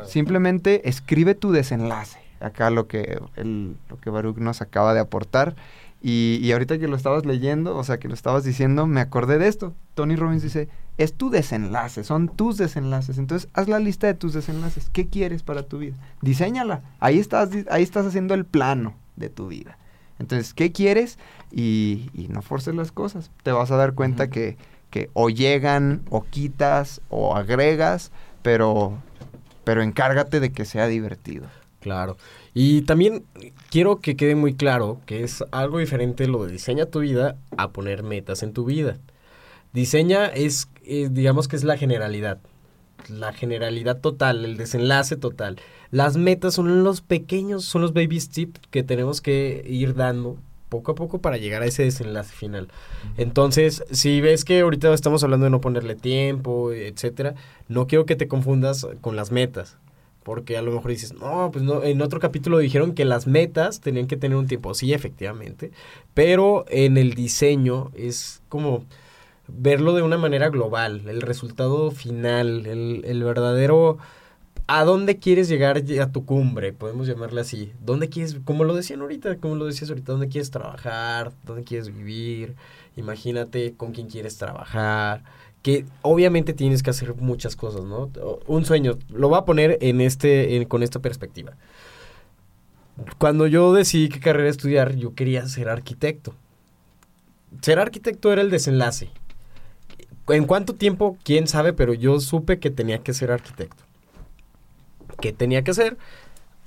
Simplemente 0.05 0.89
escribe 0.89 1.33
tu 1.33 1.51
desenlace 1.51 2.19
acá 2.41 2.69
lo 2.69 2.87
que, 2.87 3.19
el, 3.35 3.77
lo 3.89 3.99
que 3.99 4.09
Baruch 4.09 4.37
nos 4.37 4.61
acaba 4.61 4.93
de 4.93 4.99
aportar. 4.99 5.55
Y, 6.03 6.39
y, 6.41 6.51
ahorita 6.51 6.79
que 6.79 6.87
lo 6.87 6.95
estabas 6.95 7.27
leyendo, 7.27 7.77
o 7.77 7.83
sea, 7.83 7.99
que 7.99 8.07
lo 8.07 8.15
estabas 8.15 8.43
diciendo, 8.43 8.87
me 8.87 9.01
acordé 9.01 9.37
de 9.37 9.47
esto. 9.47 9.75
Tony 9.93 10.15
Robbins 10.15 10.41
dice, 10.41 10.67
es 10.97 11.13
tu 11.13 11.29
desenlace, 11.29 12.03
son 12.03 12.27
tus 12.27 12.57
desenlaces. 12.57 13.19
Entonces, 13.19 13.49
haz 13.53 13.67
la 13.67 13.77
lista 13.77 14.07
de 14.07 14.15
tus 14.15 14.33
desenlaces. 14.33 14.89
¿Qué 14.89 15.09
quieres 15.09 15.43
para 15.43 15.63
tu 15.63 15.77
vida? 15.77 15.95
Diseñala. 16.21 16.81
Ahí 16.99 17.19
estás, 17.19 17.49
ahí 17.69 17.83
estás 17.83 18.07
haciendo 18.07 18.33
el 18.33 18.45
plano 18.45 18.95
de 19.15 19.29
tu 19.29 19.47
vida. 19.47 19.77
Entonces, 20.17 20.53
¿qué 20.53 20.71
quieres? 20.71 21.19
Y, 21.51 22.09
y 22.13 22.27
no 22.29 22.41
forces 22.41 22.73
las 22.73 22.91
cosas. 22.91 23.29
Te 23.43 23.51
vas 23.51 23.69
a 23.71 23.75
dar 23.75 23.93
cuenta 23.93 24.29
que, 24.29 24.57
que 24.89 25.09
o 25.13 25.29
llegan 25.29 26.03
o 26.09 26.23
quitas 26.23 27.01
o 27.09 27.35
agregas, 27.35 28.11
pero, 28.41 28.97
pero 29.63 29.81
encárgate 29.81 30.39
de 30.39 30.51
que 30.51 30.65
sea 30.65 30.87
divertido. 30.87 31.47
Claro. 31.79 32.17
Y 32.53 32.81
también 32.81 33.23
quiero 33.69 33.99
que 34.01 34.15
quede 34.15 34.35
muy 34.35 34.53
claro 34.53 34.99
que 35.05 35.23
es 35.23 35.43
algo 35.51 35.79
diferente 35.79 36.27
lo 36.27 36.45
de 36.45 36.51
diseña 36.51 36.85
tu 36.85 36.99
vida 36.99 37.37
a 37.55 37.71
poner 37.71 38.03
metas 38.03 38.43
en 38.43 38.53
tu 38.53 38.65
vida. 38.65 38.97
Diseña 39.73 40.25
es, 40.25 40.67
eh, 40.83 41.07
digamos 41.09 41.47
que 41.47 41.55
es 41.55 41.63
la 41.63 41.77
generalidad, 41.77 42.39
la 43.07 43.31
generalidad 43.31 44.01
total, 44.01 44.43
el 44.43 44.57
desenlace 44.57 45.15
total. 45.15 45.59
Las 45.91 46.17
metas 46.17 46.55
son 46.55 46.83
los 46.83 47.01
pequeños, 47.01 47.63
son 47.63 47.81
los 47.81 47.93
baby 47.93 48.19
steps 48.19 48.59
que 48.69 48.83
tenemos 48.83 49.21
que 49.21 49.63
ir 49.65 49.95
dando 49.95 50.37
poco 50.67 50.93
a 50.93 50.95
poco 50.95 51.19
para 51.19 51.37
llegar 51.37 51.61
a 51.61 51.65
ese 51.65 51.83
desenlace 51.83 52.33
final. 52.33 52.69
Entonces, 53.17 53.83
si 53.91 54.21
ves 54.21 54.45
que 54.45 54.61
ahorita 54.61 54.93
estamos 54.93 55.23
hablando 55.23 55.45
de 55.45 55.49
no 55.49 55.61
ponerle 55.61 55.95
tiempo, 55.95 56.71
etcétera, 56.73 57.35
no 57.69 57.87
quiero 57.87 58.05
que 58.05 58.15
te 58.15 58.27
confundas 58.27 58.87
con 59.01 59.15
las 59.15 59.31
metas. 59.31 59.77
Porque 60.23 60.57
a 60.57 60.61
lo 60.61 60.71
mejor 60.71 60.91
dices, 60.91 61.13
no, 61.13 61.49
pues 61.51 61.63
no, 61.63 61.83
en 61.83 62.01
otro 62.01 62.19
capítulo 62.19 62.59
dijeron 62.59 62.93
que 62.93 63.05
las 63.05 63.25
metas 63.25 63.81
tenían 63.81 64.07
que 64.07 64.17
tener 64.17 64.37
un 64.37 64.47
tiempo. 64.47 64.73
Sí, 64.73 64.93
efectivamente. 64.93 65.71
Pero 66.13 66.65
en 66.69 66.97
el 66.97 67.13
diseño 67.15 67.91
es 67.95 68.41
como 68.49 68.85
verlo 69.47 69.93
de 69.93 70.01
una 70.01 70.17
manera 70.17 70.49
global, 70.49 71.03
el 71.07 71.21
resultado 71.21 71.91
final, 71.91 72.65
el, 72.65 73.01
el 73.05 73.23
verdadero 73.23 73.97
a 74.67 74.85
dónde 74.85 75.17
quieres 75.17 75.49
llegar 75.49 75.77
a 75.77 76.11
tu 76.11 76.25
cumbre, 76.25 76.71
podemos 76.71 77.05
llamarle 77.05 77.41
así. 77.41 77.73
¿Dónde 77.81 78.07
quieres, 78.07 78.37
como 78.45 78.63
lo 78.63 78.73
decían 78.73 79.01
ahorita, 79.01 79.35
como 79.37 79.55
lo 79.55 79.65
decías 79.65 79.89
ahorita, 79.89 80.13
dónde 80.13 80.29
quieres 80.29 80.49
trabajar, 80.49 81.33
dónde 81.43 81.65
quieres 81.65 81.93
vivir? 81.93 82.55
Imagínate 82.95 83.73
con 83.75 83.91
quién 83.91 84.07
quieres 84.07 84.37
trabajar. 84.37 85.23
Que 85.61 85.85
obviamente 86.01 86.53
tienes 86.53 86.81
que 86.81 86.89
hacer 86.89 87.15
muchas 87.15 87.55
cosas, 87.55 87.83
¿no? 87.83 88.09
Un 88.47 88.65
sueño, 88.65 88.97
lo 89.09 89.29
voy 89.29 89.37
a 89.37 89.45
poner 89.45 89.77
en 89.81 90.01
este, 90.01 90.65
con 90.67 90.81
esta 90.83 90.99
perspectiva. 90.99 91.53
Cuando 93.17 93.47
yo 93.47 93.73
decidí 93.73 94.09
qué 94.09 94.19
carrera 94.19 94.49
estudiar, 94.49 94.95
yo 94.95 95.13
quería 95.13 95.47
ser 95.47 95.69
arquitecto. 95.69 96.33
Ser 97.61 97.79
arquitecto 97.79 98.31
era 98.31 98.41
el 98.41 98.49
desenlace. 98.49 99.09
¿En 100.27 100.45
cuánto 100.45 100.75
tiempo? 100.75 101.17
¿Quién 101.23 101.47
sabe? 101.47 101.73
Pero 101.73 101.93
yo 101.93 102.19
supe 102.19 102.59
que 102.59 102.69
tenía 102.69 102.99
que 102.99 103.13
ser 103.13 103.31
arquitecto. 103.31 103.83
¿Qué 105.19 105.33
tenía 105.33 105.63
que 105.63 105.71
hacer? 105.71 105.97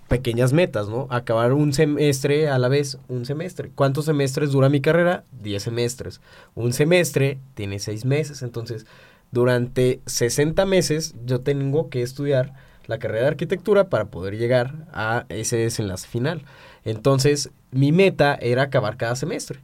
Pequeñas 0.08 0.52
metas, 0.52 0.88
¿no? 0.88 1.06
Acabar 1.10 1.52
un 1.52 1.72
semestre 1.72 2.48
a 2.48 2.58
la 2.58 2.68
vez, 2.68 2.98
un 3.08 3.24
semestre. 3.24 3.70
¿Cuántos 3.74 4.04
semestres 4.04 4.52
dura 4.52 4.68
mi 4.68 4.80
carrera? 4.80 5.24
Diez 5.32 5.62
semestres. 5.62 6.20
Un 6.54 6.72
semestre 6.72 7.38
tiene 7.54 7.78
seis 7.78 8.04
meses, 8.04 8.42
entonces 8.42 8.86
durante 9.30 10.00
60 10.06 10.64
meses 10.66 11.14
yo 11.24 11.40
tengo 11.40 11.88
que 11.88 12.02
estudiar 12.02 12.54
la 12.86 12.98
carrera 12.98 13.22
de 13.22 13.28
arquitectura 13.28 13.88
para 13.88 14.06
poder 14.06 14.36
llegar 14.36 14.86
a 14.92 15.24
ese 15.28 15.56
desenlace 15.56 16.06
final. 16.06 16.44
Entonces, 16.84 17.50
mi 17.70 17.92
meta 17.92 18.34
era 18.34 18.62
acabar 18.62 18.96
cada 18.96 19.16
semestre. 19.16 19.60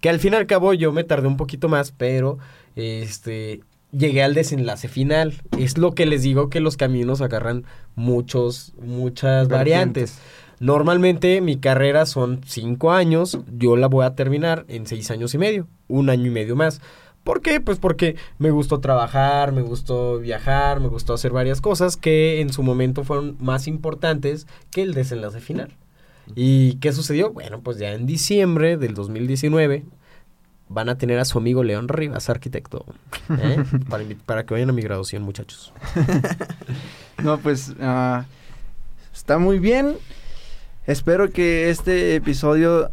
Que 0.00 0.10
al 0.10 0.20
fin 0.20 0.34
y 0.34 0.36
al 0.36 0.46
cabo 0.46 0.74
yo 0.74 0.92
me 0.92 1.04
tardé 1.04 1.28
un 1.28 1.36
poquito 1.36 1.68
más, 1.68 1.92
pero 1.92 2.38
este 2.76 3.62
llegué 3.96 4.22
al 4.22 4.34
desenlace 4.34 4.88
final. 4.88 5.34
Es 5.58 5.78
lo 5.78 5.94
que 5.94 6.06
les 6.06 6.22
digo 6.22 6.50
que 6.50 6.60
los 6.60 6.76
caminos 6.76 7.20
agarran 7.20 7.64
muchos, 7.94 8.74
muchas 8.80 9.48
variantes. 9.48 10.18
Normalmente 10.60 11.40
mi 11.40 11.56
carrera 11.56 12.06
son 12.06 12.40
cinco 12.46 12.92
años, 12.92 13.38
yo 13.52 13.76
la 13.76 13.88
voy 13.88 14.06
a 14.06 14.14
terminar 14.14 14.64
en 14.68 14.86
seis 14.86 15.10
años 15.10 15.34
y 15.34 15.38
medio, 15.38 15.66
un 15.88 16.10
año 16.10 16.26
y 16.26 16.30
medio 16.30 16.56
más. 16.56 16.80
¿Por 17.24 17.40
qué? 17.40 17.60
Pues 17.60 17.78
porque 17.78 18.16
me 18.38 18.50
gustó 18.50 18.80
trabajar, 18.80 19.52
me 19.52 19.62
gustó 19.62 20.18
viajar, 20.18 20.80
me 20.80 20.88
gustó 20.88 21.14
hacer 21.14 21.32
varias 21.32 21.60
cosas 21.60 21.96
que 21.96 22.40
en 22.40 22.52
su 22.52 22.62
momento 22.62 23.02
fueron 23.02 23.36
más 23.40 23.66
importantes 23.66 24.46
que 24.70 24.82
el 24.82 24.94
desenlace 24.94 25.40
final. 25.40 25.74
¿Y 26.34 26.74
qué 26.76 26.92
sucedió? 26.92 27.32
Bueno, 27.32 27.60
pues 27.60 27.78
ya 27.78 27.92
en 27.92 28.06
diciembre 28.06 28.76
del 28.76 28.94
2019 28.94 29.84
van 30.68 30.88
a 30.88 30.96
tener 30.96 31.18
a 31.18 31.24
su 31.24 31.38
amigo 31.38 31.62
León 31.62 31.88
Rivas, 31.88 32.30
arquitecto, 32.30 32.84
¿eh? 33.38 33.62
para, 34.26 34.44
que 34.44 34.54
vayan 34.54 34.70
a 34.70 34.72
mi 34.72 34.82
graduación, 34.82 35.22
muchachos. 35.22 35.72
no, 37.22 37.38
pues 37.38 37.74
ah, 37.80 38.24
está 39.12 39.38
muy 39.38 39.58
bien. 39.58 39.96
Espero 40.86 41.30
que 41.30 41.70
este 41.70 42.16
episodio 42.16 42.90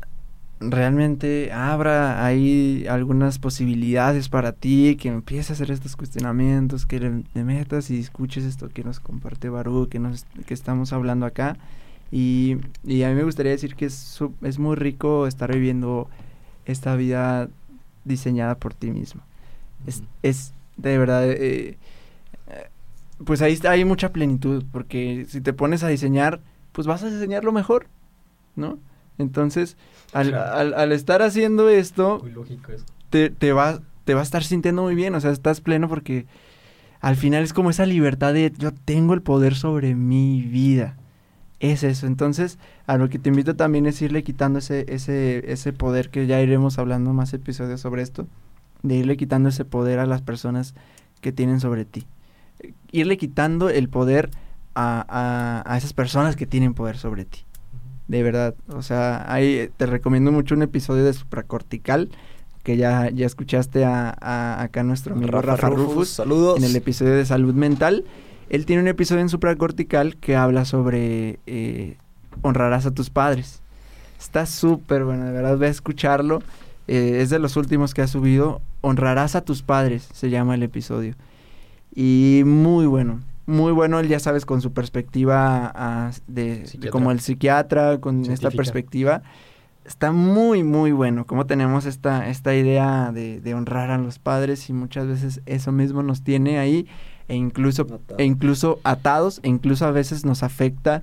realmente 0.61 1.51
abra 1.51 2.24
ahí 2.24 2.86
algunas 2.88 3.39
posibilidades 3.39 4.30
para 4.30 4.53
ti, 4.53 4.95
que 4.95 5.09
empieces 5.09 5.49
a 5.49 5.53
hacer 5.53 5.72
estos 5.72 5.95
cuestionamientos, 5.95 6.86
que 6.86 6.99
le, 6.99 7.43
metas 7.43 7.89
y 7.89 7.99
escuches 7.99 8.43
esto 8.43 8.69
que 8.69 8.84
nos 8.84 8.99
comparte 8.99 9.49
Barú, 9.49 9.88
que, 9.89 9.99
nos, 9.99 10.26
que 10.45 10.53
estamos 10.53 10.93
hablando 10.93 11.26
acá. 11.26 11.57
Y, 12.11 12.57
y 12.84 13.03
a 13.03 13.09
mí 13.09 13.15
me 13.15 13.24
gustaría 13.24 13.51
decir 13.51 13.76
que 13.76 13.86
es, 13.86 14.19
es 14.41 14.59
muy 14.59 14.76
rico 14.76 15.28
estar 15.28 15.51
viviendo 15.51 16.09
esta 16.65 16.95
vida 16.95 17.49
diseñada 18.05 18.55
por 18.55 18.73
ti 18.73 18.91
mismo. 18.91 19.21
es, 19.85 20.03
es, 20.21 20.53
de 20.77 20.97
verdad, 20.97 21.29
eh, 21.29 21.77
eh, 22.47 22.69
pues 23.23 23.41
ahí 23.41 23.59
hay 23.67 23.85
mucha 23.85 24.11
plenitud, 24.11 24.63
porque 24.71 25.25
si 25.29 25.41
te 25.41 25.53
pones 25.53 25.83
a 25.83 25.87
diseñar, 25.87 26.41
pues 26.71 26.87
vas 26.87 27.03
a 27.03 27.09
diseñar 27.09 27.43
lo 27.43 27.51
mejor, 27.51 27.87
¿no? 28.55 28.79
Entonces, 29.17 29.77
al, 30.13 30.33
al, 30.33 30.91
estar 30.91 31.21
haciendo 31.21 31.69
esto, 31.69 32.23
Te, 33.09 33.29
te, 33.29 33.51
va, 33.51 33.81
te 34.05 34.13
va 34.13 34.21
a 34.21 34.23
estar 34.23 34.43
sintiendo 34.43 34.83
muy 34.83 34.95
bien, 34.95 35.13
o 35.15 35.19
sea, 35.19 35.31
estás 35.31 35.61
pleno 35.61 35.87
porque 35.87 36.25
al 37.01 37.15
final 37.15 37.43
es 37.43 37.53
como 37.53 37.69
esa 37.69 37.85
libertad 37.85 38.33
de 38.33 38.51
yo 38.57 38.71
tengo 38.71 39.13
el 39.13 39.21
poder 39.21 39.55
sobre 39.55 39.95
mi 39.95 40.41
vida 40.41 40.95
es 41.62 41.84
eso. 41.84 42.07
Entonces, 42.07 42.57
a 42.88 42.97
lo 42.97 43.07
que 43.07 43.20
te 43.20 43.30
invito 43.30 43.55
también 43.55 43.86
es 43.86 44.01
irle 44.01 44.24
quitando 44.24 44.59
ese, 44.59 44.86
ese, 44.89 45.51
ese 45.51 45.72
poder, 45.72 46.09
que 46.09 46.28
ya 46.28 46.41
iremos 46.41 46.80
hablando 46.80 47.14
más 47.14 47.34
episodios 47.34 47.80
sobre 47.80 48.01
esto, 48.01 48.28
de 48.82 48.95
irle 48.95 49.16
quitando 49.16 49.49
ese 49.49 49.64
poder 49.64 49.99
a 49.99 50.07
las 50.07 50.22
personas 50.22 50.74
que 51.22 51.32
tienen 51.32 51.59
sobre 51.59 51.86
ti. 51.86 52.05
Irle 52.91 53.18
quitando 53.18 53.70
el 53.70 53.89
poder 53.89 54.32
a, 54.74 55.64
a, 55.66 55.78
esas 55.78 55.93
personas 55.93 56.36
que 56.36 56.47
tienen 56.47 56.74
poder 56.74 56.97
sobre 56.97 57.26
ti. 57.26 57.45
De 58.07 58.24
verdad. 58.24 58.55
O 58.70 58.82
sea, 58.82 59.32
ahí 59.32 59.70
te 59.78 59.86
recomiendo 59.86 60.32
mucho 60.32 60.55
un 60.55 60.64
episodio 60.64 61.03
de 61.03 61.14
supracortical 61.14 62.09
que 62.64 62.76
ya, 62.76 63.09
ya 63.09 63.26
escuchaste 63.26 63.86
a, 63.86 64.16
a 64.20 64.62
acá 64.62 64.84
nuestro 64.84 65.16
amigo 65.16 65.41
Rafa, 65.41 65.70
Rufus, 65.70 66.09
Saludos. 66.09 66.57
En 66.57 66.64
el 66.64 66.76
episodio 66.76 67.16
de 67.16 67.26
salud 67.26 67.53
mental. 67.53 68.03
Él 68.51 68.65
tiene 68.65 68.81
un 68.81 68.89
episodio 68.89 69.21
en 69.21 69.29
supracortical 69.29 70.17
que 70.17 70.35
habla 70.35 70.65
sobre 70.65 71.39
eh, 71.47 71.95
honrarás 72.41 72.85
a 72.85 72.91
tus 72.91 73.09
padres. 73.09 73.61
Está 74.19 74.45
súper 74.45 75.05
bueno, 75.05 75.23
de 75.23 75.31
verdad, 75.31 75.57
ve 75.57 75.67
a 75.67 75.69
escucharlo. 75.69 76.43
Eh, 76.89 77.19
es 77.21 77.29
de 77.29 77.39
los 77.39 77.55
últimos 77.55 77.93
que 77.93 78.01
ha 78.01 78.07
subido. 78.07 78.59
Honrarás 78.81 79.37
a 79.37 79.45
tus 79.45 79.61
padres, 79.61 80.09
se 80.11 80.29
llama 80.29 80.55
el 80.55 80.63
episodio. 80.63 81.15
Y 81.95 82.43
muy 82.45 82.87
bueno, 82.87 83.21
muy 83.45 83.71
bueno, 83.71 84.01
él 84.01 84.09
ya 84.09 84.19
sabes, 84.19 84.45
con 84.45 84.59
su 84.59 84.73
perspectiva 84.73 86.11
de, 86.27 86.65
como 86.91 87.11
el 87.11 87.21
psiquiatra, 87.21 88.01
con 88.01 88.29
esta 88.29 88.51
perspectiva. 88.51 89.21
Está 89.85 90.11
muy, 90.11 90.65
muy 90.65 90.91
bueno, 90.91 91.25
como 91.25 91.45
tenemos 91.45 91.85
esta, 91.85 92.27
esta 92.27 92.53
idea 92.53 93.13
de, 93.13 93.39
de 93.39 93.53
honrar 93.53 93.91
a 93.91 93.97
los 93.97 94.19
padres 94.19 94.69
y 94.69 94.73
muchas 94.73 95.07
veces 95.07 95.41
eso 95.45 95.71
mismo 95.71 96.03
nos 96.03 96.21
tiene 96.21 96.59
ahí 96.59 96.85
e 97.32 97.36
incluso, 97.36 97.88
e 98.17 98.25
incluso 98.25 98.82
atados, 98.84 99.39
e 99.41 99.47
incluso 99.47 99.86
a 99.86 99.91
veces 99.91 100.25
nos 100.25 100.43
afecta 100.43 101.01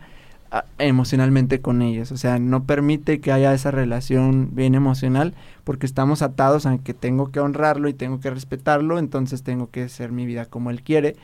ah, 0.50 0.66
emocionalmente 0.76 1.62
con 1.62 1.80
ellos. 1.80 2.12
O 2.12 2.18
sea, 2.18 2.38
no 2.38 2.64
permite 2.64 3.18
que 3.20 3.32
haya 3.32 3.54
esa 3.54 3.70
relación 3.70 4.50
bien 4.52 4.74
emocional 4.74 5.32
porque 5.64 5.86
estamos 5.86 6.20
atados 6.20 6.66
a 6.66 6.76
que 6.76 6.92
tengo 6.92 7.30
que 7.30 7.40
honrarlo 7.40 7.88
y 7.88 7.94
tengo 7.94 8.20
que 8.20 8.28
respetarlo, 8.28 8.98
entonces 8.98 9.42
tengo 9.42 9.70
que 9.70 9.84
hacer 9.84 10.12
mi 10.12 10.26
vida 10.26 10.44
como 10.44 10.68
él 10.68 10.82
quiere. 10.82 11.16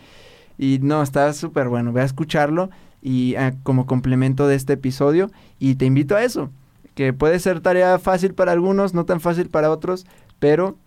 Y 0.56 0.78
no, 0.80 1.02
está 1.02 1.30
súper 1.34 1.68
bueno, 1.68 1.92
voy 1.92 2.00
a 2.00 2.04
escucharlo 2.04 2.70
y 3.02 3.34
ah, 3.34 3.52
como 3.62 3.84
complemento 3.84 4.48
de 4.48 4.54
este 4.54 4.72
episodio 4.72 5.30
y 5.58 5.74
te 5.74 5.84
invito 5.84 6.16
a 6.16 6.24
eso, 6.24 6.48
que 6.94 7.12
puede 7.12 7.40
ser 7.40 7.60
tarea 7.60 7.98
fácil 7.98 8.32
para 8.32 8.52
algunos, 8.52 8.94
no 8.94 9.04
tan 9.04 9.20
fácil 9.20 9.50
para 9.50 9.70
otros, 9.70 10.06
pero 10.38 10.78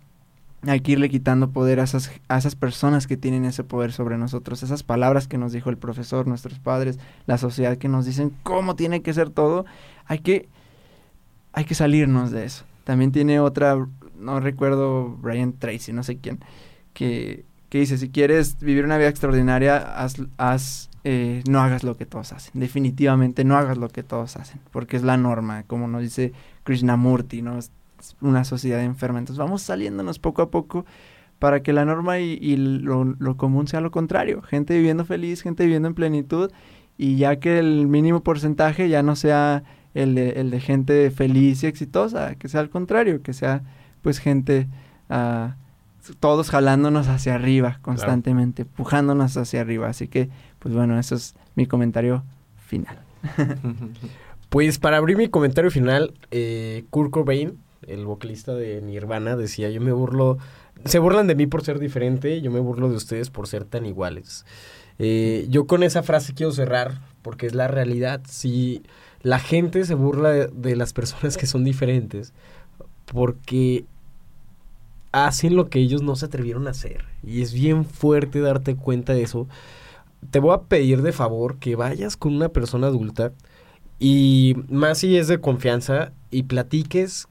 hay 0.62 0.80
que 0.80 0.92
irle 0.92 1.08
quitando 1.08 1.50
poder 1.50 1.80
a 1.80 1.84
esas, 1.84 2.10
a 2.28 2.38
esas 2.38 2.56
personas 2.56 3.06
que 3.06 3.16
tienen 3.16 3.44
ese 3.44 3.64
poder 3.64 3.92
sobre 3.92 4.18
nosotros, 4.18 4.62
esas 4.62 4.82
palabras 4.82 5.28
que 5.28 5.38
nos 5.38 5.52
dijo 5.52 5.70
el 5.70 5.78
profesor, 5.78 6.26
nuestros 6.26 6.58
padres, 6.58 6.98
la 7.26 7.38
sociedad 7.38 7.78
que 7.78 7.88
nos 7.88 8.06
dicen 8.06 8.32
cómo 8.42 8.74
tiene 8.74 9.02
que 9.02 9.14
ser 9.14 9.30
todo, 9.30 9.66
hay 10.06 10.18
que, 10.18 10.48
hay 11.52 11.64
que 11.64 11.74
salirnos 11.74 12.30
de 12.30 12.44
eso. 12.44 12.64
También 12.84 13.12
tiene 13.12 13.38
otra, 13.38 13.76
no 14.18 14.40
recuerdo, 14.40 15.16
Brian 15.20 15.52
Tracy, 15.52 15.92
no 15.92 16.02
sé 16.02 16.18
quién, 16.18 16.40
que, 16.92 17.44
que 17.68 17.78
dice, 17.78 17.98
si 17.98 18.08
quieres 18.08 18.58
vivir 18.58 18.84
una 18.84 18.98
vida 18.98 19.08
extraordinaria, 19.08 19.76
haz, 19.76 20.16
haz 20.38 20.88
eh, 21.04 21.42
no 21.48 21.60
hagas 21.60 21.84
lo 21.84 21.96
que 21.96 22.06
todos 22.06 22.32
hacen. 22.32 22.60
Definitivamente 22.60 23.44
no 23.44 23.56
hagas 23.56 23.78
lo 23.78 23.88
que 23.88 24.02
todos 24.02 24.36
hacen, 24.36 24.60
porque 24.72 24.96
es 24.96 25.02
la 25.02 25.16
norma, 25.16 25.62
como 25.62 25.86
nos 25.86 26.02
dice 26.02 26.32
Krishnamurti, 26.64 27.42
¿no? 27.42 27.58
Una 28.20 28.44
sociedad 28.44 28.82
enferma. 28.82 29.18
Entonces 29.18 29.38
vamos 29.38 29.62
saliéndonos 29.62 30.18
poco 30.18 30.42
a 30.42 30.50
poco 30.50 30.84
para 31.38 31.62
que 31.62 31.72
la 31.72 31.84
norma 31.84 32.18
y, 32.18 32.38
y 32.40 32.56
lo, 32.56 33.04
lo 33.04 33.36
común 33.36 33.68
sea 33.68 33.80
lo 33.80 33.90
contrario. 33.90 34.42
Gente 34.42 34.76
viviendo 34.76 35.04
feliz, 35.04 35.42
gente 35.42 35.64
viviendo 35.64 35.88
en 35.88 35.94
plenitud 35.94 36.50
y 36.96 37.16
ya 37.16 37.38
que 37.38 37.58
el 37.58 37.86
mínimo 37.86 38.22
porcentaje 38.22 38.88
ya 38.88 39.02
no 39.02 39.14
sea 39.16 39.62
el 39.94 40.14
de, 40.14 40.30
el 40.30 40.50
de 40.50 40.60
gente 40.60 41.10
feliz 41.10 41.62
y 41.62 41.66
exitosa, 41.66 42.34
que 42.34 42.48
sea 42.48 42.60
al 42.60 42.70
contrario, 42.70 43.22
que 43.22 43.32
sea 43.32 43.62
pues 44.02 44.18
gente, 44.18 44.68
ah, 45.08 45.56
todos 46.20 46.50
jalándonos 46.50 47.08
hacia 47.08 47.34
arriba 47.34 47.78
constantemente, 47.82 48.62
empujándonos 48.62 49.36
hacia 49.36 49.60
arriba. 49.60 49.88
Así 49.88 50.08
que, 50.08 50.28
pues 50.58 50.74
bueno, 50.74 50.98
eso 50.98 51.14
es 51.14 51.34
mi 51.54 51.66
comentario 51.66 52.24
final. 52.56 52.98
Pues 54.48 54.78
para 54.78 54.96
abrir 54.96 55.18
mi 55.18 55.28
comentario 55.28 55.70
final, 55.70 56.14
eh, 56.30 56.86
Kurt 56.88 57.10
Cobain, 57.10 57.58
el 57.86 58.04
vocalista 58.04 58.54
de 58.54 58.80
Nirvana, 58.82 59.36
decía, 59.36 59.70
yo 59.70 59.80
me 59.80 59.92
burlo, 59.92 60.38
se 60.84 60.98
burlan 60.98 61.26
de 61.26 61.34
mí 61.34 61.46
por 61.46 61.62
ser 61.62 61.78
diferente, 61.78 62.40
yo 62.40 62.50
me 62.50 62.60
burlo 62.60 62.88
de 62.88 62.96
ustedes 62.96 63.30
por 63.30 63.46
ser 63.46 63.64
tan 63.64 63.86
iguales. 63.86 64.44
Eh, 64.98 65.46
yo 65.48 65.66
con 65.66 65.82
esa 65.82 66.02
frase 66.02 66.34
quiero 66.34 66.52
cerrar, 66.52 67.00
porque 67.22 67.46
es 67.46 67.54
la 67.54 67.68
realidad. 67.68 68.20
Si 68.28 68.82
la 69.22 69.38
gente 69.38 69.84
se 69.84 69.94
burla 69.94 70.30
de, 70.30 70.46
de 70.48 70.76
las 70.76 70.92
personas 70.92 71.36
que 71.36 71.46
son 71.46 71.64
diferentes, 71.64 72.32
porque 73.06 73.84
hacen 75.12 75.56
lo 75.56 75.68
que 75.68 75.78
ellos 75.78 76.02
no 76.02 76.16
se 76.16 76.26
atrevieron 76.26 76.66
a 76.66 76.70
hacer. 76.70 77.04
Y 77.22 77.42
es 77.42 77.52
bien 77.52 77.84
fuerte 77.84 78.40
darte 78.40 78.76
cuenta 78.76 79.14
de 79.14 79.22
eso. 79.22 79.48
Te 80.30 80.40
voy 80.40 80.54
a 80.54 80.62
pedir 80.62 81.02
de 81.02 81.12
favor 81.12 81.58
que 81.58 81.76
vayas 81.76 82.16
con 82.16 82.34
una 82.34 82.48
persona 82.48 82.88
adulta 82.88 83.32
y 83.98 84.56
más 84.68 84.98
si 84.98 85.16
es 85.16 85.28
de 85.28 85.40
confianza 85.40 86.12
y 86.30 86.44
platiques 86.44 87.28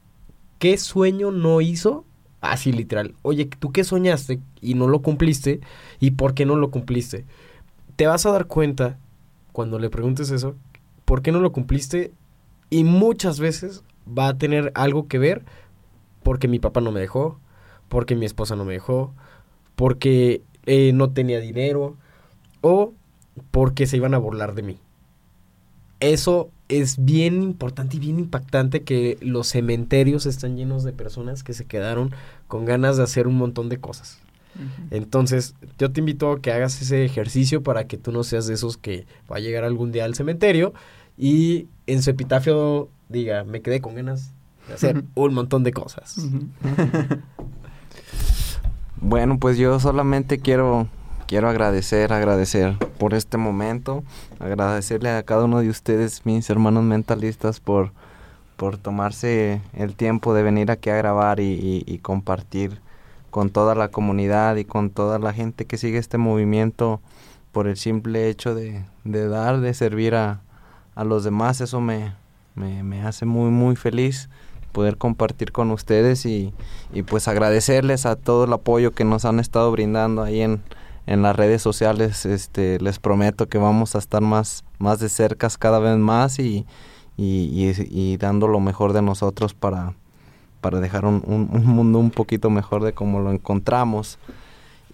qué 0.58 0.76
sueño 0.78 1.30
no 1.30 1.60
hizo. 1.60 2.04
Así 2.40 2.72
literal. 2.72 3.14
Oye, 3.22 3.46
¿tú 3.46 3.72
qué 3.72 3.82
soñaste 3.84 4.40
y 4.60 4.74
no 4.74 4.86
lo 4.86 5.02
cumpliste? 5.02 5.60
¿Y 5.98 6.12
por 6.12 6.34
qué 6.34 6.46
no 6.46 6.56
lo 6.56 6.70
cumpliste? 6.70 7.24
Te 7.96 8.06
vas 8.06 8.26
a 8.26 8.30
dar 8.32 8.46
cuenta 8.46 8.98
cuando 9.52 9.78
le 9.78 9.90
preguntes 9.90 10.30
eso, 10.30 10.54
¿por 11.04 11.22
qué 11.22 11.32
no 11.32 11.40
lo 11.40 11.50
cumpliste? 11.52 12.12
Y 12.70 12.84
muchas 12.84 13.40
veces 13.40 13.82
va 14.06 14.28
a 14.28 14.38
tener 14.38 14.70
algo 14.74 15.08
que 15.08 15.18
ver 15.18 15.44
porque 16.22 16.46
mi 16.46 16.58
papá 16.58 16.80
no 16.80 16.92
me 16.92 17.00
dejó, 17.00 17.40
porque 17.88 18.14
mi 18.14 18.26
esposa 18.26 18.54
no 18.54 18.64
me 18.64 18.74
dejó, 18.74 19.14
porque 19.74 20.42
eh, 20.66 20.92
no 20.92 21.10
tenía 21.10 21.40
dinero 21.40 21.96
o 22.60 22.92
porque 23.50 23.86
se 23.86 23.96
iban 23.96 24.14
a 24.14 24.18
burlar 24.18 24.54
de 24.54 24.62
mí. 24.62 24.78
Eso 26.00 26.50
es 26.68 27.02
bien 27.04 27.42
importante 27.42 27.96
y 27.96 28.00
bien 28.00 28.18
impactante 28.18 28.82
que 28.82 29.16
los 29.20 29.48
cementerios 29.48 30.26
están 30.26 30.56
llenos 30.56 30.84
de 30.84 30.92
personas 30.92 31.42
que 31.42 31.54
se 31.54 31.64
quedaron 31.64 32.14
con 32.46 32.64
ganas 32.64 32.96
de 32.96 33.02
hacer 33.02 33.26
un 33.26 33.36
montón 33.36 33.68
de 33.68 33.78
cosas. 33.78 34.18
Entonces, 34.90 35.54
yo 35.78 35.92
te 35.92 36.00
invito 36.00 36.32
a 36.32 36.40
que 36.40 36.50
hagas 36.50 36.82
ese 36.82 37.04
ejercicio 37.04 37.62
para 37.62 37.86
que 37.86 37.96
tú 37.96 38.10
no 38.10 38.24
seas 38.24 38.48
de 38.48 38.54
esos 38.54 38.76
que 38.76 39.06
va 39.30 39.36
a 39.36 39.40
llegar 39.40 39.62
algún 39.62 39.92
día 39.92 40.04
al 40.04 40.16
cementerio 40.16 40.74
y 41.16 41.68
en 41.86 42.02
su 42.02 42.10
epitafio 42.10 42.88
diga, 43.08 43.44
me 43.44 43.62
quedé 43.62 43.80
con 43.80 43.94
ganas 43.94 44.32
de 44.66 44.74
hacer 44.74 45.04
un 45.14 45.34
montón 45.34 45.62
de 45.62 45.72
cosas. 45.72 46.16
Bueno, 49.00 49.38
pues 49.38 49.58
yo 49.58 49.78
solamente 49.78 50.40
quiero 50.40 50.88
quiero 51.28 51.50
agradecer, 51.50 52.12
agradecer 52.14 52.74
por 52.98 53.12
este 53.12 53.36
momento, 53.36 54.02
agradecerle 54.40 55.10
a 55.10 55.22
cada 55.22 55.44
uno 55.44 55.60
de 55.60 55.68
ustedes, 55.68 56.24
mis 56.24 56.48
hermanos 56.48 56.84
mentalistas, 56.84 57.60
por, 57.60 57.92
por 58.56 58.78
tomarse 58.78 59.60
el 59.74 59.94
tiempo 59.94 60.32
de 60.32 60.42
venir 60.42 60.70
aquí 60.70 60.88
a 60.88 60.96
grabar 60.96 61.38
y, 61.38 62.00
compartir 62.02 62.80
con 63.30 63.50
toda 63.50 63.74
la 63.74 63.88
comunidad 63.88 64.56
y 64.56 64.64
con 64.64 64.88
toda 64.88 65.18
la 65.18 65.34
gente 65.34 65.66
que 65.66 65.76
sigue 65.76 65.98
este 65.98 66.16
movimiento 66.16 67.02
por 67.52 67.68
el 67.68 67.76
simple 67.76 68.30
hecho 68.30 68.54
de, 68.54 68.84
de 69.04 69.28
dar, 69.28 69.60
de 69.60 69.74
servir 69.74 70.14
a, 70.14 70.40
a 70.94 71.04
los 71.04 71.24
demás. 71.24 71.60
Eso 71.60 71.82
me, 71.82 72.14
me, 72.54 72.82
me, 72.82 73.02
hace 73.02 73.26
muy, 73.26 73.50
muy 73.50 73.76
feliz 73.76 74.30
poder 74.72 74.96
compartir 74.96 75.52
con 75.52 75.70
ustedes 75.72 76.24
y, 76.24 76.54
y, 76.90 77.02
pues 77.02 77.28
agradecerles 77.28 78.06
a 78.06 78.16
todo 78.16 78.44
el 78.44 78.52
apoyo 78.54 78.92
que 78.92 79.04
nos 79.04 79.26
han 79.26 79.40
estado 79.40 79.70
brindando 79.70 80.22
ahí 80.22 80.40
en, 80.40 80.62
en 81.08 81.22
las 81.22 81.34
redes 81.34 81.62
sociales. 81.62 82.26
Este, 82.26 82.78
les 82.80 82.98
prometo 82.98 83.48
que 83.48 83.58
vamos 83.58 83.94
a 83.94 83.98
estar 83.98 84.20
más, 84.20 84.64
más 84.78 85.00
de 85.00 85.08
cerca 85.08 85.48
cada 85.58 85.78
vez 85.78 85.96
más 85.96 86.38
y, 86.38 86.66
y, 87.16 87.72
y 87.90 88.16
dando 88.18 88.46
lo 88.46 88.60
mejor 88.60 88.92
de 88.92 89.02
nosotros 89.02 89.54
para, 89.54 89.94
para 90.60 90.80
dejar 90.80 91.06
un, 91.06 91.22
un, 91.26 91.48
un, 91.50 91.66
mundo 91.66 91.98
un 91.98 92.10
poquito 92.10 92.50
mejor 92.50 92.84
de 92.84 92.92
como 92.92 93.20
lo 93.20 93.32
encontramos. 93.32 94.18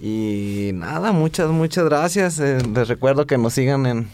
Y 0.01 0.71
nada, 0.75 1.13
muchas, 1.13 1.51
muchas 1.51 1.85
gracias. 1.85 2.39
Eh, 2.39 2.59
les 2.75 2.89
recuerdo 2.89 3.27
que 3.27 3.37
nos 3.37 3.55
sigan 3.55 3.87
en, 3.87 4.09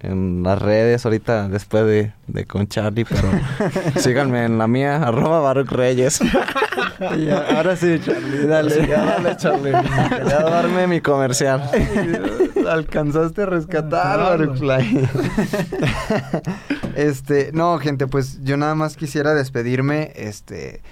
en 0.00 0.42
las 0.42 0.60
redes 0.60 1.04
ahorita 1.04 1.48
después 1.48 1.84
de, 1.84 2.12
de 2.26 2.46
con 2.46 2.68
Charlie, 2.68 3.04
pero 3.04 3.28
síganme 4.00 4.44
en 4.44 4.58
la 4.58 4.66
mía, 4.66 4.96
arroba 5.06 5.40
Baruch 5.40 5.70
Reyes. 5.70 6.20
ya, 7.18 7.56
ahora 7.56 7.76
sí, 7.76 8.00
Charlie, 8.04 8.46
dale. 8.46 8.86
Ya, 8.86 9.04
dale, 9.04 9.36
Charlie. 9.36 9.72
Quería 9.72 10.40
darme 10.40 10.86
mi 10.86 11.00
comercial. 11.00 11.62
Alcanzaste 12.68 13.42
a 13.42 13.46
rescatar, 13.46 14.18
Baruch 14.18 14.58
Fly. 14.58 15.08
este, 16.94 17.50
no, 17.52 17.78
gente, 17.78 18.06
pues 18.06 18.42
yo 18.42 18.56
nada 18.56 18.74
más 18.74 18.96
quisiera 18.96 19.34
despedirme, 19.34 20.12
este, 20.16 20.82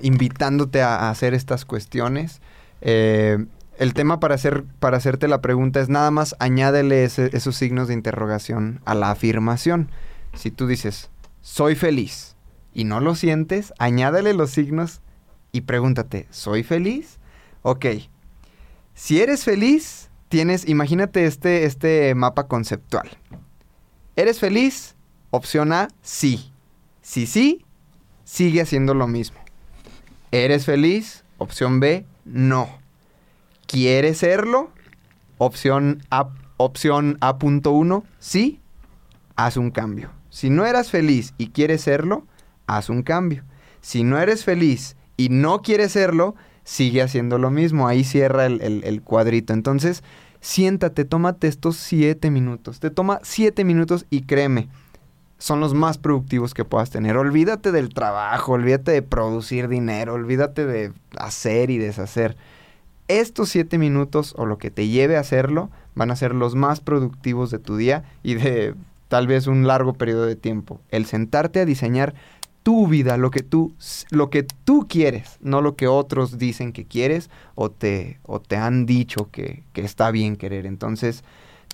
invitándote 0.00 0.82
a, 0.82 0.96
a 0.96 1.10
hacer 1.10 1.34
estas 1.34 1.64
cuestiones. 1.64 2.40
Eh, 2.80 3.46
el 3.78 3.94
tema 3.94 4.20
para, 4.20 4.34
hacer, 4.34 4.64
para 4.78 4.96
hacerte 4.96 5.28
la 5.28 5.40
pregunta 5.40 5.80
es 5.80 5.88
nada 5.88 6.10
más 6.10 6.36
añádele 6.38 7.04
esos 7.04 7.56
signos 7.56 7.88
de 7.88 7.94
interrogación 7.94 8.80
a 8.84 8.94
la 8.94 9.10
afirmación. 9.10 9.90
Si 10.34 10.50
tú 10.50 10.66
dices, 10.66 11.10
soy 11.40 11.74
feliz 11.74 12.36
y 12.72 12.84
no 12.84 13.00
lo 13.00 13.14
sientes, 13.14 13.72
añádele 13.78 14.34
los 14.34 14.50
signos 14.50 15.00
y 15.52 15.62
pregúntate, 15.62 16.26
¿soy 16.30 16.62
feliz? 16.62 17.18
Ok. 17.62 17.86
Si 18.94 19.20
eres 19.20 19.44
feliz, 19.44 20.10
tienes, 20.28 20.68
imagínate 20.68 21.26
este, 21.26 21.64
este 21.64 22.14
mapa 22.14 22.46
conceptual. 22.46 23.10
¿Eres 24.16 24.38
feliz? 24.38 24.94
Opción 25.30 25.72
A, 25.72 25.88
sí. 26.02 26.52
Si 27.02 27.26
sí, 27.26 27.64
sigue 28.24 28.60
haciendo 28.60 28.94
lo 28.94 29.06
mismo. 29.06 29.38
¿Eres 30.30 30.64
feliz? 30.64 31.24
Opción 31.38 31.80
B, 31.80 32.06
no. 32.24 32.83
¿Quieres 33.74 34.18
serlo? 34.18 34.70
Opción 35.36 36.00
A, 36.08 36.28
opción 36.58 37.18
A.1, 37.20 38.04
sí, 38.20 38.60
haz 39.34 39.56
un 39.56 39.72
cambio. 39.72 40.10
Si 40.30 40.48
no 40.48 40.64
eras 40.64 40.92
feliz 40.92 41.34
y 41.38 41.48
quieres 41.48 41.80
serlo, 41.80 42.24
haz 42.68 42.88
un 42.88 43.02
cambio. 43.02 43.42
Si 43.80 44.04
no 44.04 44.20
eres 44.20 44.44
feliz 44.44 44.94
y 45.16 45.28
no 45.28 45.60
quieres 45.60 45.90
serlo, 45.90 46.36
sigue 46.62 47.02
haciendo 47.02 47.36
lo 47.38 47.50
mismo. 47.50 47.88
Ahí 47.88 48.04
cierra 48.04 48.46
el, 48.46 48.60
el, 48.60 48.84
el 48.84 49.02
cuadrito. 49.02 49.52
Entonces, 49.52 50.04
siéntate, 50.40 51.04
tómate 51.04 51.48
estos 51.48 51.76
siete 51.76 52.30
minutos. 52.30 52.78
Te 52.78 52.90
toma 52.90 53.18
siete 53.24 53.64
minutos 53.64 54.06
y 54.08 54.22
créeme, 54.22 54.68
son 55.38 55.58
los 55.58 55.74
más 55.74 55.98
productivos 55.98 56.54
que 56.54 56.64
puedas 56.64 56.90
tener. 56.90 57.16
Olvídate 57.16 57.72
del 57.72 57.92
trabajo, 57.92 58.52
olvídate 58.52 58.92
de 58.92 59.02
producir 59.02 59.66
dinero, 59.66 60.14
olvídate 60.14 60.64
de 60.64 60.92
hacer 61.18 61.70
y 61.70 61.78
deshacer 61.78 62.36
estos 63.08 63.48
siete 63.48 63.78
minutos 63.78 64.34
o 64.36 64.46
lo 64.46 64.58
que 64.58 64.70
te 64.70 64.88
lleve 64.88 65.16
a 65.16 65.20
hacerlo 65.20 65.70
van 65.94 66.10
a 66.10 66.16
ser 66.16 66.34
los 66.34 66.54
más 66.54 66.80
productivos 66.80 67.50
de 67.50 67.58
tu 67.58 67.76
día 67.76 68.04
y 68.22 68.34
de 68.34 68.74
tal 69.08 69.26
vez 69.26 69.46
un 69.46 69.66
largo 69.66 69.94
periodo 69.94 70.26
de 70.26 70.36
tiempo. 70.36 70.80
El 70.90 71.06
sentarte 71.06 71.60
a 71.60 71.64
diseñar 71.64 72.14
tu 72.62 72.88
vida, 72.88 73.18
lo 73.18 73.30
que 73.30 73.42
tú, 73.42 73.74
lo 74.10 74.30
que 74.30 74.42
tú 74.42 74.86
quieres, 74.88 75.36
no 75.40 75.60
lo 75.60 75.76
que 75.76 75.86
otros 75.86 76.38
dicen 76.38 76.72
que 76.72 76.86
quieres 76.86 77.28
o 77.54 77.70
te, 77.70 78.18
o 78.22 78.40
te 78.40 78.56
han 78.56 78.86
dicho 78.86 79.30
que, 79.30 79.62
que 79.74 79.82
está 79.82 80.10
bien 80.10 80.36
querer. 80.36 80.64
Entonces, 80.64 81.24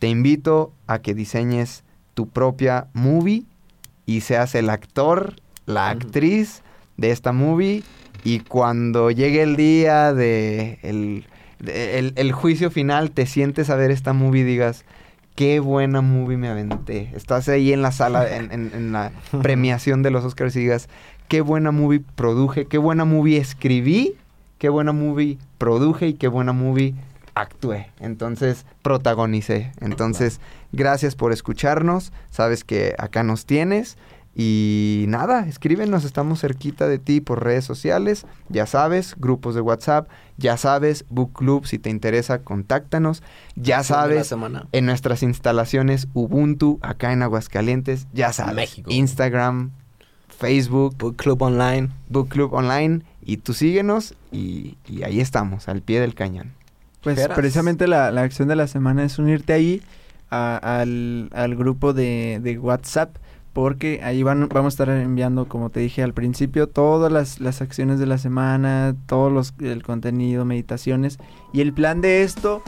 te 0.01 0.09
invito 0.09 0.73
a 0.89 0.99
que 0.99 1.15
diseñes 1.15 1.85
tu 2.15 2.29
propia 2.29 2.89
movie 2.93 3.45
y 4.05 4.23
seas 4.23 4.57
el 4.57 4.69
actor, 4.69 5.37
la 5.65 5.91
actriz 5.91 6.63
de 6.97 7.13
esta 7.13 7.33
movie 7.33 7.85
y 8.25 8.41
cuando 8.41 9.11
llegue 9.11 9.43
el 9.43 9.57
día 9.57 10.13
de 10.13 10.79
el, 10.83 11.25
de 11.59 11.99
el, 11.99 12.13
el, 12.17 12.33
juicio 12.33 12.71
final, 12.71 13.11
te 13.11 13.27
sientes 13.27 13.71
a 13.71 13.77
ver 13.77 13.91
esta 13.91 14.13
movie 14.13 14.43
y 14.43 14.45
digas, 14.45 14.85
qué 15.35 15.61
buena 15.61 16.01
movie 16.01 16.37
me 16.37 16.49
aventé. 16.49 17.11
Estás 17.15 17.49
ahí 17.49 17.73
en 17.73 17.83
la 17.83 17.93
sala, 17.93 18.37
en, 18.37 18.53
en, 18.53 18.73
en 18.75 18.93
la 18.93 19.13
premiación 19.43 20.03
de 20.03 20.11
los 20.11 20.25
Oscars 20.25 20.55
y 20.57 20.61
digas, 20.61 20.89
qué 21.29 21.41
buena 21.41 21.71
movie 21.71 22.03
produje, 22.15 22.67
qué 22.67 22.79
buena 22.79 23.05
movie 23.05 23.39
escribí, 23.39 24.17
qué 24.59 24.69
buena 24.69 24.93
movie 24.93 25.39
produje 25.59 26.09
y 26.09 26.15
qué 26.15 26.29
buena 26.29 26.53
movie 26.53 26.95
actué. 27.35 27.91
Entonces, 28.01 28.67
protagonicé. 28.83 29.73
Entonces, 29.81 30.41
gracias 30.73 31.17
por 31.17 31.33
escucharnos. 31.33 32.13
Sabes 32.31 32.65
que 32.65 32.95
acá 32.99 33.23
nos 33.23 33.47
tienes. 33.47 33.97
Y 34.35 35.07
nada, 35.09 35.47
escríbenos, 35.49 36.05
estamos 36.05 36.41
cerquita 36.41 36.87
de 36.87 36.99
ti 36.99 37.21
por 37.21 37.43
redes 37.43 37.65
sociales, 37.65 38.27
ya 38.49 38.65
sabes, 38.65 39.17
grupos 39.19 39.57
de 39.57 39.61
WhatsApp, 39.61 40.09
ya 40.39 40.57
sabes, 40.57 41.05
Book 41.11 41.33
Club, 41.33 41.67
si 41.67 41.79
te 41.79 41.91
interesa, 41.91 42.39
contáctanos, 42.39 43.23
ya 43.57 43.83
sabes, 43.83 44.29
semana. 44.29 44.67
en 44.73 44.87
nuestras 44.87 45.23
instalaciones 45.25 46.07
Ubuntu, 46.15 46.79
acá 46.81 47.13
en 47.13 47.23
Aguascalientes, 47.23 48.07
ya 48.13 48.33
sabes, 48.33 48.55
México. 48.55 48.91
Instagram, 48.93 49.73
Facebook, 50.29 50.97
Book 50.97 51.17
Club 51.17 51.43
Online. 51.43 51.89
Book 52.09 52.29
Club 52.29 52.55
Online, 52.55 53.03
y 53.23 53.39
tú 53.39 53.53
síguenos 53.53 54.15
y, 54.31 54.77
y 54.87 55.03
ahí 55.03 55.21
estamos, 55.21 55.69
al 55.69 55.83
pie 55.83 56.01
del 56.01 56.15
cañón. 56.15 56.53
Pues 57.03 57.19
precisamente 57.35 57.89
la, 57.89 58.11
la 58.13 58.23
acción 58.23 58.47
de 58.49 58.57
la 58.57 58.69
semana 58.69 59.05
es 59.05 59.19
unirte 59.19 59.55
ahí 59.55 59.83
a- 60.31 60.57
al, 60.81 61.31
al 61.33 61.57
grupo 61.57 61.93
de, 61.95 62.39
de 62.43 62.59
WhatsApp 62.59 63.17
porque 63.53 64.01
ahí 64.03 64.23
van, 64.23 64.49
vamos 64.49 64.75
a 64.75 64.83
estar 64.83 64.89
enviando, 64.91 65.47
como 65.47 65.71
te 65.71 65.81
dije 65.81 66.03
al 66.03 66.15
principio, 66.15 66.69
todas 66.69 67.11
las, 67.11 67.41
las 67.41 67.61
acciones 67.63 67.99
de 67.99 68.07
la 68.07 68.19
semana, 68.19 68.95
todos 69.07 69.33
los, 69.33 69.55
el 69.61 69.83
contenido, 69.83 70.45
meditaciones. 70.45 71.19
Y 71.53 71.61
el 71.61 71.73
plan 71.73 72.01
de 72.01 72.23
esto 72.23 72.63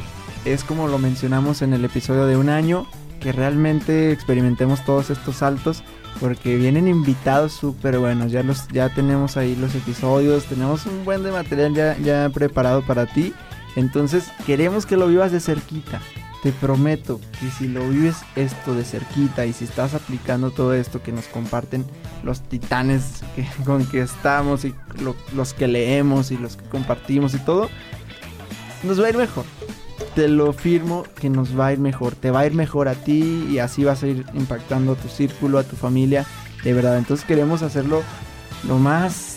es 0.44 0.64
como 0.64 0.88
lo 0.88 0.98
mencionamos 0.98 1.62
en 1.62 1.72
el 1.72 1.84
episodio 1.84 2.26
de 2.26 2.36
un 2.36 2.48
año, 2.48 2.86
que 3.20 3.30
realmente 3.30 4.10
experimentemos 4.10 4.84
todos 4.84 5.10
estos 5.10 5.36
saltos 5.36 5.84
porque 6.20 6.56
vienen 6.56 6.88
invitados 6.88 7.52
súper 7.52 7.98
buenos. 7.98 8.32
Ya 8.32 8.42
los 8.42 8.66
ya 8.68 8.88
tenemos 8.88 9.36
ahí 9.36 9.54
los 9.54 9.74
episodios, 9.74 10.44
tenemos 10.46 10.86
un 10.86 11.04
buen 11.04 11.22
de 11.22 11.30
material 11.30 11.74
ya, 11.74 11.96
ya 11.98 12.28
preparado 12.30 12.82
para 12.82 13.06
ti. 13.06 13.32
Entonces 13.76 14.30
queremos 14.44 14.84
que 14.84 14.96
lo 14.96 15.06
vivas 15.06 15.32
de 15.32 15.40
cerquita. 15.40 16.00
Te 16.42 16.50
prometo 16.52 17.20
que 17.38 17.50
si 17.50 17.68
lo 17.68 17.88
vives 17.88 18.16
esto 18.34 18.74
de 18.74 18.82
cerquita 18.84 19.46
y 19.46 19.52
si 19.52 19.64
estás 19.64 19.94
aplicando 19.94 20.50
todo 20.50 20.74
esto 20.74 21.00
que 21.02 21.12
nos 21.12 21.26
comparten 21.26 21.84
los 22.24 22.40
titanes 22.40 23.22
que- 23.36 23.46
con 23.64 23.86
que 23.86 24.00
estamos 24.02 24.64
y 24.64 24.74
lo- 25.00 25.14
los 25.34 25.54
que 25.54 25.68
leemos 25.68 26.30
y 26.32 26.36
los 26.36 26.56
que 26.56 26.64
compartimos 26.68 27.34
y 27.34 27.38
todo, 27.38 27.68
nos 28.82 29.00
va 29.00 29.06
a 29.06 29.10
ir 29.10 29.16
mejor. 29.16 29.44
Te 30.16 30.26
lo 30.28 30.52
firmo 30.52 31.04
que 31.20 31.30
nos 31.30 31.58
va 31.58 31.68
a 31.68 31.72
ir 31.72 31.78
mejor. 31.78 32.16
Te 32.16 32.30
va 32.32 32.40
a 32.40 32.46
ir 32.46 32.54
mejor 32.54 32.88
a 32.88 32.94
ti 32.94 33.46
y 33.48 33.58
así 33.58 33.84
vas 33.84 34.02
a 34.02 34.08
ir 34.08 34.26
impactando 34.34 34.92
a 34.92 34.96
tu 34.96 35.08
círculo, 35.08 35.58
a 35.58 35.62
tu 35.62 35.76
familia. 35.76 36.26
De 36.64 36.72
verdad, 36.74 36.98
entonces 36.98 37.24
queremos 37.24 37.62
hacerlo 37.62 38.02
lo 38.66 38.78
más 38.78 39.31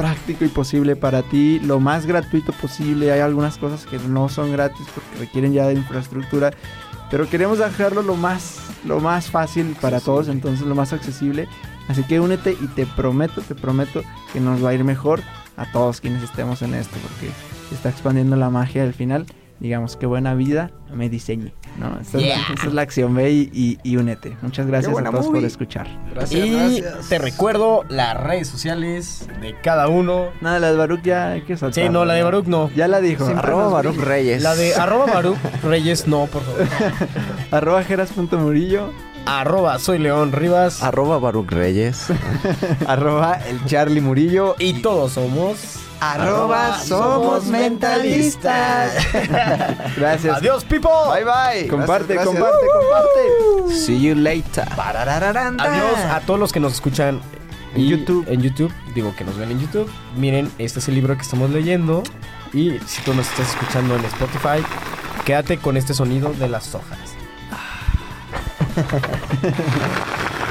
práctico 0.00 0.46
y 0.46 0.48
posible 0.48 0.96
para 0.96 1.20
ti, 1.20 1.60
lo 1.60 1.78
más 1.78 2.06
gratuito 2.06 2.52
posible. 2.52 3.12
Hay 3.12 3.20
algunas 3.20 3.58
cosas 3.58 3.84
que 3.84 3.98
no 3.98 4.30
son 4.30 4.50
gratis 4.50 4.86
porque 4.94 5.18
requieren 5.18 5.52
ya 5.52 5.66
de 5.66 5.74
infraestructura, 5.74 6.52
pero 7.10 7.28
queremos 7.28 7.58
dejarlo 7.58 8.00
lo 8.00 8.16
más, 8.16 8.60
lo 8.86 8.98
más 9.00 9.30
fácil 9.30 9.76
para 9.78 10.00
todos, 10.00 10.28
entonces 10.28 10.66
lo 10.66 10.74
más 10.74 10.94
accesible. 10.94 11.48
Así 11.88 12.02
que 12.04 12.18
únete 12.18 12.56
y 12.58 12.66
te 12.68 12.86
prometo, 12.86 13.42
te 13.42 13.54
prometo 13.54 14.00
que 14.32 14.40
nos 14.40 14.64
va 14.64 14.70
a 14.70 14.74
ir 14.74 14.84
mejor 14.84 15.20
a 15.58 15.70
todos 15.70 16.00
quienes 16.00 16.22
estemos 16.22 16.62
en 16.62 16.72
esto, 16.72 16.96
porque 17.02 17.30
se 17.68 17.74
está 17.74 17.90
expandiendo 17.90 18.36
la 18.36 18.48
magia 18.48 18.84
al 18.84 18.94
final. 18.94 19.26
Digamos, 19.60 19.96
qué 19.96 20.06
buena 20.06 20.34
vida 20.34 20.70
me 20.92 21.10
diseñe, 21.10 21.52
¿no? 21.78 22.00
Esta, 22.00 22.16
es, 22.18 22.24
la, 22.26 22.34
esta 22.54 22.66
es 22.66 22.72
la 22.72 22.80
acción, 22.82 23.14
ve 23.14 23.30
y, 23.30 23.50
y- 23.52 23.78
y 23.82 23.96
únete. 23.98 24.34
Muchas 24.40 24.66
gracias 24.66 24.96
a 24.98 25.04
todos 25.10 25.26
por 25.26 25.44
escuchar. 25.44 25.86
y 26.30 26.82
te 27.08 27.18
recuerdo 27.18 27.84
las 27.90 28.18
redes 28.18 28.48
sociales 28.48 29.28
de 29.42 29.54
cada 29.62 29.88
uno. 29.88 30.28
Nada, 30.40 30.58
la 30.60 30.70
de 30.70 30.76
Baruch 30.78 31.02
ya 31.02 31.32
hay 31.32 31.42
que 31.42 31.58
soltar. 31.58 31.84
Sí, 31.84 31.90
no, 31.90 32.06
la 32.06 32.14
de 32.14 32.22
Baruch 32.22 32.46
no. 32.46 32.70
Ya 32.74 32.88
la 32.88 33.00
dijo. 33.00 33.26
Arroba 33.26 33.68
Baruch 33.68 33.96
Reyes. 33.98 34.42
La 34.42 34.54
de 34.56 34.74
arroba 34.74 35.04
Baruch 35.12 35.36
Reyes 35.62 36.06
no, 36.08 36.24
por 36.26 36.42
favor. 36.42 36.66
Arroba 37.50 37.82
jeras.murillo. 37.84 38.90
arroba 39.26 39.78
soy 39.78 39.98
León 39.98 40.32
Rivas. 40.32 40.82
Arroba 40.82 41.18
Baruch 41.18 41.50
Reyes. 41.50 42.06
Arroba 42.86 43.34
el 43.46 43.64
Charlie 43.66 44.00
Murillo. 44.00 44.56
y 44.58 44.82
todos 44.82 45.12
somos. 45.12 45.76
Arroba 46.00 46.78
somos 46.80 47.44
mentalistas. 47.46 48.92
Gracias. 49.96 50.38
Adiós, 50.38 50.64
people. 50.64 50.90
Bye 51.12 51.24
bye. 51.24 51.68
Comparte, 51.68 52.14
Gracias, 52.14 52.34
comparte, 52.34 52.66
gracias. 52.66 53.32
comparte. 53.50 53.74
See 53.74 54.00
you 54.00 54.14
later. 54.14 54.64
Adiós 54.78 55.98
a 56.10 56.20
todos 56.20 56.40
los 56.40 56.52
que 56.52 56.60
nos 56.60 56.72
escuchan 56.72 57.20
En 57.74 57.86
YouTube. 57.86 58.24
En 58.28 58.40
YouTube, 58.40 58.72
digo 58.94 59.14
que 59.14 59.24
nos 59.24 59.36
ven 59.36 59.50
en 59.50 59.60
YouTube. 59.60 59.90
Miren, 60.16 60.50
este 60.58 60.78
es 60.78 60.88
el 60.88 60.94
libro 60.94 61.14
que 61.16 61.22
estamos 61.22 61.50
leyendo. 61.50 62.02
Y 62.54 62.78
si 62.86 63.02
tú 63.02 63.12
nos 63.14 63.28
estás 63.28 63.50
escuchando 63.50 63.94
en 63.94 64.04
Spotify, 64.06 64.64
quédate 65.26 65.58
con 65.58 65.76
este 65.76 65.92
sonido 65.94 66.32
de 66.32 66.48
las 66.48 66.74
hojas. 66.74 66.98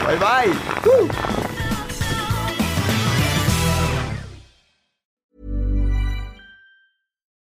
Bye 0.06 0.18
bye. 0.20 1.66